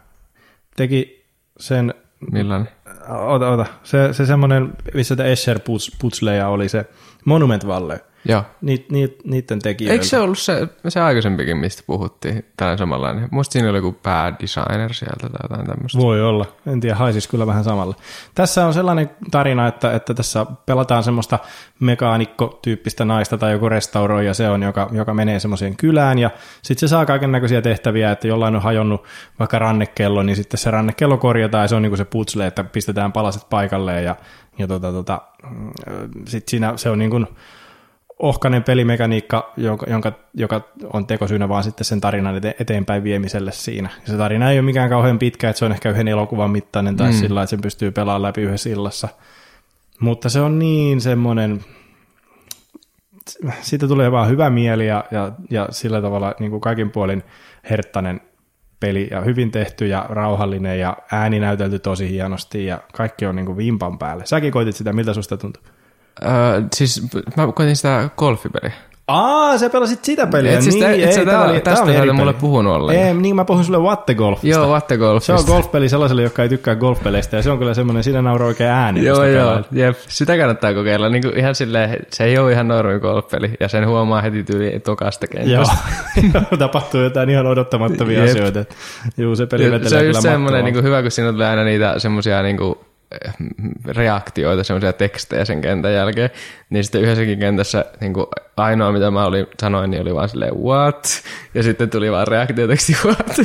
teki 0.76 1.26
sen, 1.60 1.94
millainen? 2.32 2.70
ota, 3.10 3.50
ota, 3.50 3.66
se, 3.84 4.14
se 4.14 4.26
semmoinen, 4.26 4.74
missä 4.94 5.16
tämä 5.16 5.30
Escher 5.30 5.58
Puts- 5.58 5.96
Putsleja 6.00 6.48
oli 6.48 6.70
se 6.70 6.86
Monument 7.26 7.68
Valley, 7.68 7.98
Joo. 8.26 8.44
Niit, 8.62 8.92
niit, 8.92 9.18
niiden 9.24 9.60
tekijöiltä. 9.60 9.94
Eikö 9.94 10.06
se 10.06 10.20
ollut 10.20 10.40
se, 10.40 10.68
se 10.88 11.00
aikaisempikin, 11.00 11.58
mistä 11.58 11.84
puhuttiin, 11.88 12.46
tällainen 12.58 12.78
samanlainen? 12.78 13.28
Musta 13.32 13.54
siinä 13.54 13.70
oli 13.70 13.78
joku 13.78 13.92
päädesigner 13.92 14.94
sieltä 14.94 15.30
tai 15.30 15.40
jotain 15.44 15.68
tämmöistä. 15.68 16.00
Voi 16.00 16.24
olla. 16.24 16.46
En 16.68 16.80
tiedä, 16.80 16.96
haisis 16.96 17.28
kyllä 17.28 17.48
vähän 17.48 17.64
samalla. 17.64 17.96
Tässä 18.36 18.66
on 18.66 18.74
sellainen 18.74 19.10
tarina, 19.32 19.68
että, 19.68 19.94
että 19.94 20.14
tässä 20.14 20.46
pelataan 20.66 21.04
semmoista 21.04 21.40
mekaanikko-tyyppistä 21.80 23.06
naista 23.06 23.38
tai 23.38 23.52
joku 23.52 23.70
restauroija 23.70 24.34
se 24.34 24.50
on, 24.50 24.64
joka, 24.64 24.90
joka 24.92 25.14
menee 25.14 25.40
semmoiseen 25.40 25.78
kylään 25.78 26.20
ja 26.20 26.30
sitten 26.62 26.90
se 26.90 26.92
saa 26.92 27.06
kaiken 27.06 27.32
näköisiä 27.32 27.62
tehtäviä, 27.62 28.12
että 28.12 28.28
jollain 28.28 28.56
on 28.56 28.62
hajonnut 28.62 29.04
vaikka 29.40 29.60
rannekello, 29.60 30.24
niin 30.24 30.36
sitten 30.36 30.58
se 30.58 30.72
rannekello 30.72 31.18
korjataan 31.18 31.64
ja 31.64 31.68
se 31.68 31.76
on 31.76 31.82
niin 31.82 31.90
kuin 31.90 31.98
se 31.98 32.06
putsle, 32.06 32.48
että 32.48 32.64
pistetään 32.64 33.12
palaset 33.12 33.50
paikalleen 33.50 34.04
ja, 34.04 34.16
ja 34.58 34.68
tota, 34.68 34.92
tota, 34.92 35.22
sitten 36.26 36.50
siinä 36.52 36.74
se 36.76 36.90
on 36.90 37.00
niin 37.00 37.12
kuin 37.12 37.28
ohkainen 38.20 38.64
pelimekaniikka, 38.64 39.54
jonka, 39.58 39.86
jonka, 39.90 40.12
joka 40.34 40.62
on 40.94 41.08
tekosyynä 41.08 41.50
vaan 41.50 41.64
sitten 41.64 41.86
sen 41.86 42.02
tarinan 42.02 42.38
ete- 42.38 42.56
eteenpäin 42.60 43.04
viemiselle 43.04 43.52
siinä. 43.52 43.90
Ja 44.02 44.12
se 44.12 44.18
tarina 44.18 44.52
ei 44.52 44.60
ole 44.60 44.66
mikään 44.66 44.90
kauhean 44.90 45.20
pitkä, 45.20 45.50
että 45.50 45.60
se 45.60 45.66
on 45.66 45.72
ehkä 45.72 45.90
yhden 45.90 46.08
elokuvan 46.08 46.50
mittainen 46.50 46.96
tai 46.96 47.12
mm. 47.12 47.14
sillä 47.14 47.42
että 47.42 47.50
sen 47.50 47.62
pystyy 47.62 47.92
pelaamaan 47.92 48.22
läpi 48.22 48.42
yhdessä 48.42 48.70
illassa. 48.70 49.08
Mutta 50.00 50.30
se 50.30 50.42
on 50.42 50.60
niin 50.60 51.02
semmoinen, 51.02 51.66
siitä 53.62 53.88
tulee 53.88 54.12
vaan 54.12 54.30
hyvä 54.30 54.50
mieli 54.50 54.88
ja, 54.88 55.04
ja, 55.12 55.32
ja 55.50 55.68
sillä 55.72 56.02
tavalla 56.02 56.36
niin 56.40 56.52
kuin 56.52 56.62
kaikin 56.62 56.92
puolin 56.92 57.24
herttainen 57.70 58.22
peli 58.80 59.08
ja 59.12 59.22
hyvin 59.22 59.52
tehty 59.52 59.88
ja 59.88 60.06
rauhallinen 60.10 60.80
ja 60.80 60.98
ääni 61.12 61.40
näytelty 61.40 61.80
tosi 61.80 62.10
hienosti 62.10 62.66
ja 62.66 62.82
kaikki 62.94 63.26
on 63.26 63.36
niin 63.36 63.46
kuin 63.46 63.58
vimpan 63.58 64.00
päälle. 64.00 64.26
Säkin 64.26 64.52
koitit 64.52 64.76
sitä, 64.76 64.94
miltä 64.94 65.14
susta 65.14 65.38
tuntuu? 65.38 65.64
Öö, 66.24 66.62
siis 66.76 67.08
mä 67.38 67.52
koitin 67.52 67.76
sitä 67.76 68.10
golfipeliä. 68.18 68.72
Aa, 69.08 69.58
sä 69.58 69.70
pelasit 69.70 70.06
sitä 70.06 70.28
peliä. 70.28 70.54
Et 70.54 70.62
siis 70.62 70.76
niin, 70.76 70.86
et 70.86 71.10
ei, 71.10 71.14
sä 71.14 71.26
tää 71.26 71.44
oli, 71.44 71.60
tää 71.60 71.74
tästä 71.74 71.86
oli 71.86 72.08
sä 72.08 72.14
mulle 72.14 72.34
puhunut 72.34 72.74
ollenkaan. 72.76 73.08
Ei, 73.08 73.14
niin 73.14 73.36
mä 73.36 73.46
puhun 73.46 73.66
sulle 73.66 73.78
Watte 73.78 74.16
Golfista. 74.16 74.48
Joo, 74.48 74.68
Watte 74.68 74.98
Golfista. 74.98 75.38
Se 75.38 75.42
on 75.42 75.56
golfpeli 75.56 75.90
sellaiselle, 75.90 76.24
joka 76.24 76.44
ei 76.44 76.50
tykkää 76.50 76.76
golfpeleistä, 76.76 77.38
ja 77.38 77.44
se 77.44 77.52
on 77.52 77.58
kyllä 77.58 77.74
semmoinen, 77.74 78.04
siinä 78.04 78.22
nauraa 78.22 78.48
oikein 78.48 78.70
ääni. 78.70 79.06
Joo, 79.06 79.16
sitä 79.16 79.28
joo, 79.28 79.62
jep. 79.72 79.98
Sitä 80.08 80.38
kannattaa 80.38 80.74
kokeilla. 80.74 81.10
Niin 81.10 81.22
kuin 81.22 81.38
ihan 81.38 81.56
silleen, 81.56 81.98
se 82.10 82.24
ei 82.24 82.38
ole 82.38 82.52
ihan 82.52 82.68
normi 82.68 83.00
golfpeli, 83.00 83.52
ja 83.60 83.68
sen 83.68 83.88
huomaa 83.88 84.22
heti 84.22 84.44
tyyli 84.44 84.80
tokasta 84.80 85.26
Joo, 85.34 85.66
kentästä. 86.14 86.58
tapahtuu 86.58 87.02
jotain 87.02 87.30
ihan 87.30 87.48
odottamattomia 87.48 88.20
Jep. 88.20 88.30
asioita. 88.30 88.66
Joo, 89.18 89.36
se 89.36 89.46
peli 89.46 89.72
vetelee 89.72 89.90
se 89.90 89.98
on 89.98 90.08
just 90.08 90.22
semmoinen, 90.22 90.66
niin 90.66 90.74
kuin 90.74 90.86
hyvä, 90.86 91.02
kun 91.02 91.12
siinä 91.12 91.32
tulee 91.32 91.50
aina 91.50 91.64
niitä 91.64 92.00
semmoisia 92.00 92.42
niin 92.44 92.58
kuin, 92.58 92.76
reaktioita, 93.86 94.64
semmoisia 94.64 94.94
tekstejä 94.94 95.46
sen 95.46 95.62
kentän 95.62 95.94
jälkeen, 95.94 96.30
niin 96.70 96.84
sitten 96.84 97.02
yhdessäkin 97.02 97.40
kentässä 97.40 97.86
niin 98.02 98.14
kuin 98.14 98.26
ainoa, 98.58 98.92
mitä 98.92 99.12
mä 99.12 99.26
olin, 99.26 99.48
sanoin, 99.62 99.92
niin 99.92 100.02
oli 100.02 100.16
vaan 100.16 100.30
silleen 100.30 100.56
what, 100.64 101.22
ja 101.54 101.64
sitten 101.64 101.90
tuli 101.90 102.12
vaan 102.12 102.28
reaktioteksti 102.28 102.98
what. 103.06 103.38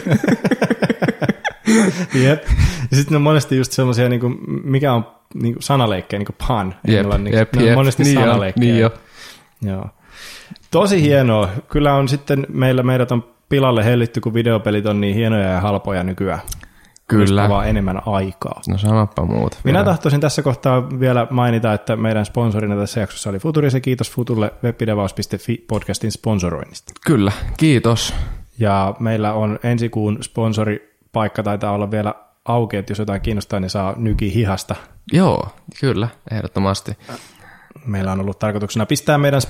Jep. 2.14 2.42
Ja 2.90 2.96
sitten 2.96 3.16
on 3.16 3.22
monesti 3.22 3.56
just 3.56 3.72
semmoisia, 3.72 4.08
niin 4.08 4.20
kuin, 4.20 4.38
mikä 4.64 4.92
on 4.92 5.06
niin 5.34 5.54
kuin 5.54 5.62
sanaleikkejä, 5.62 6.18
niin 6.18 6.26
kuin 6.26 6.36
pun 6.48 6.74
Jep, 6.86 6.98
englanniksi. 7.00 7.38
jep, 7.38 7.52
Ne 7.54 7.62
on 7.62 7.66
jep. 7.68 7.74
monesti 7.74 8.02
Niin 8.02 8.18
on, 8.18 8.24
sanaleikkejä. 8.24 8.72
niin 8.72 8.80
jo. 8.80 8.90
Joo. 9.62 9.84
Tosi 10.70 11.02
hienoa. 11.02 11.48
Kyllä 11.68 11.94
on 11.94 12.08
sitten, 12.08 12.46
meillä 12.48 12.82
meidät 12.82 13.12
on 13.12 13.24
pilalle 13.48 13.84
hellitty, 13.84 14.20
kun 14.20 14.34
videopelit 14.34 14.86
on 14.86 15.00
niin 15.00 15.14
hienoja 15.14 15.48
ja 15.48 15.60
halpoja 15.60 16.02
nykyään. 16.02 16.40
Kyllä. 17.10 17.48
Vaan 17.48 17.68
enemmän 17.68 18.02
aikaa. 18.06 18.60
No 18.68 18.78
sanoppa 18.78 19.24
muut. 19.24 19.58
Minä 19.64 19.78
vielä. 19.78 19.84
tahtoisin 19.84 20.20
tässä 20.20 20.42
kohtaa 20.42 21.00
vielä 21.00 21.26
mainita, 21.30 21.72
että 21.72 21.96
meidän 21.96 22.24
sponsorina 22.24 22.76
tässä 22.76 23.00
jaksossa 23.00 23.30
oli 23.30 23.38
Futuris 23.38 23.74
ja 23.74 23.80
kiitos 23.80 24.10
Futulle 24.10 24.52
webpidevaus.fi 24.64 25.64
podcastin 25.68 26.12
sponsoroinnista. 26.12 26.92
Kyllä, 27.06 27.32
kiitos. 27.56 28.14
Ja 28.58 28.94
meillä 28.98 29.32
on 29.32 29.58
ensi 29.62 29.88
kuun 29.88 30.18
sponsoripaikka 30.22 31.42
taitaa 31.42 31.72
olla 31.72 31.90
vielä 31.90 32.14
auki, 32.44 32.76
että 32.76 32.90
jos 32.90 32.98
jotain 32.98 33.20
kiinnostaa, 33.20 33.60
niin 33.60 33.70
saa 33.70 33.94
nyki 33.96 34.34
hihasta. 34.34 34.74
Joo, 35.12 35.48
kyllä, 35.80 36.08
ehdottomasti. 36.30 36.98
Meillä 37.86 38.12
on 38.12 38.20
ollut 38.20 38.38
tarkoituksena 38.38 38.86
pistää 38.86 39.18
meidän 39.18 39.40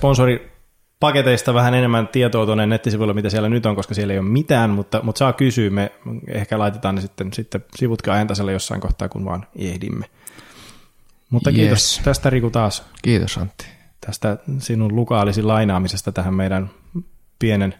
sponsoripaketeista 1.00 1.54
vähän 1.54 1.74
enemmän 1.74 2.08
tietoa 2.08 2.46
tuonne 2.46 2.66
nettisivuille, 2.66 3.14
mitä 3.14 3.30
siellä 3.30 3.48
nyt 3.48 3.66
on, 3.66 3.76
koska 3.76 3.94
siellä 3.94 4.12
ei 4.12 4.18
ole 4.18 4.28
mitään, 4.28 4.70
mutta, 4.70 5.00
mutta 5.02 5.18
saa 5.18 5.32
kysyä. 5.32 5.70
Me 5.70 5.92
ehkä 6.28 6.58
laitetaan 6.58 6.94
ne 6.94 7.00
sitten, 7.00 7.32
sitten 7.32 7.64
sivutkin 7.76 8.12
ajantaselle 8.12 8.52
jossain 8.52 8.80
kohtaa, 8.80 9.08
kun 9.08 9.24
vaan 9.24 9.46
ehdimme. 9.58 10.06
Mutta 11.30 11.52
kiitos 11.52 11.96
Yes. 11.96 12.00
tästä 12.04 12.30
Riku 12.30 12.50
taas, 12.50 12.84
Kiitos 13.02 13.38
Antti. 13.38 13.66
tästä 14.06 14.36
sinun 14.58 14.96
lukaalisi 14.96 15.42
lainaamisesta 15.42 16.12
tähän 16.12 16.34
meidän 16.34 16.70
pienen, 17.38 17.74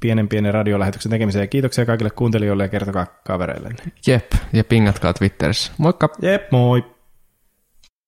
pienen 0.00 0.28
pienen 0.28 0.54
radiolähetyksen 0.54 1.10
tekemiseen. 1.10 1.42
Ja 1.42 1.46
kiitoksia 1.46 1.86
kaikille 1.86 2.10
kuuntelijoille 2.10 2.62
ja 2.64 2.68
kertokaa 2.68 3.06
kavereille. 3.26 3.74
Jep, 4.06 4.32
ja 4.52 4.64
pingatkaa 4.64 5.12
Twitterissä. 5.12 5.72
Moikka! 5.78 6.08
Jep, 6.22 6.50
moi! 6.52 6.84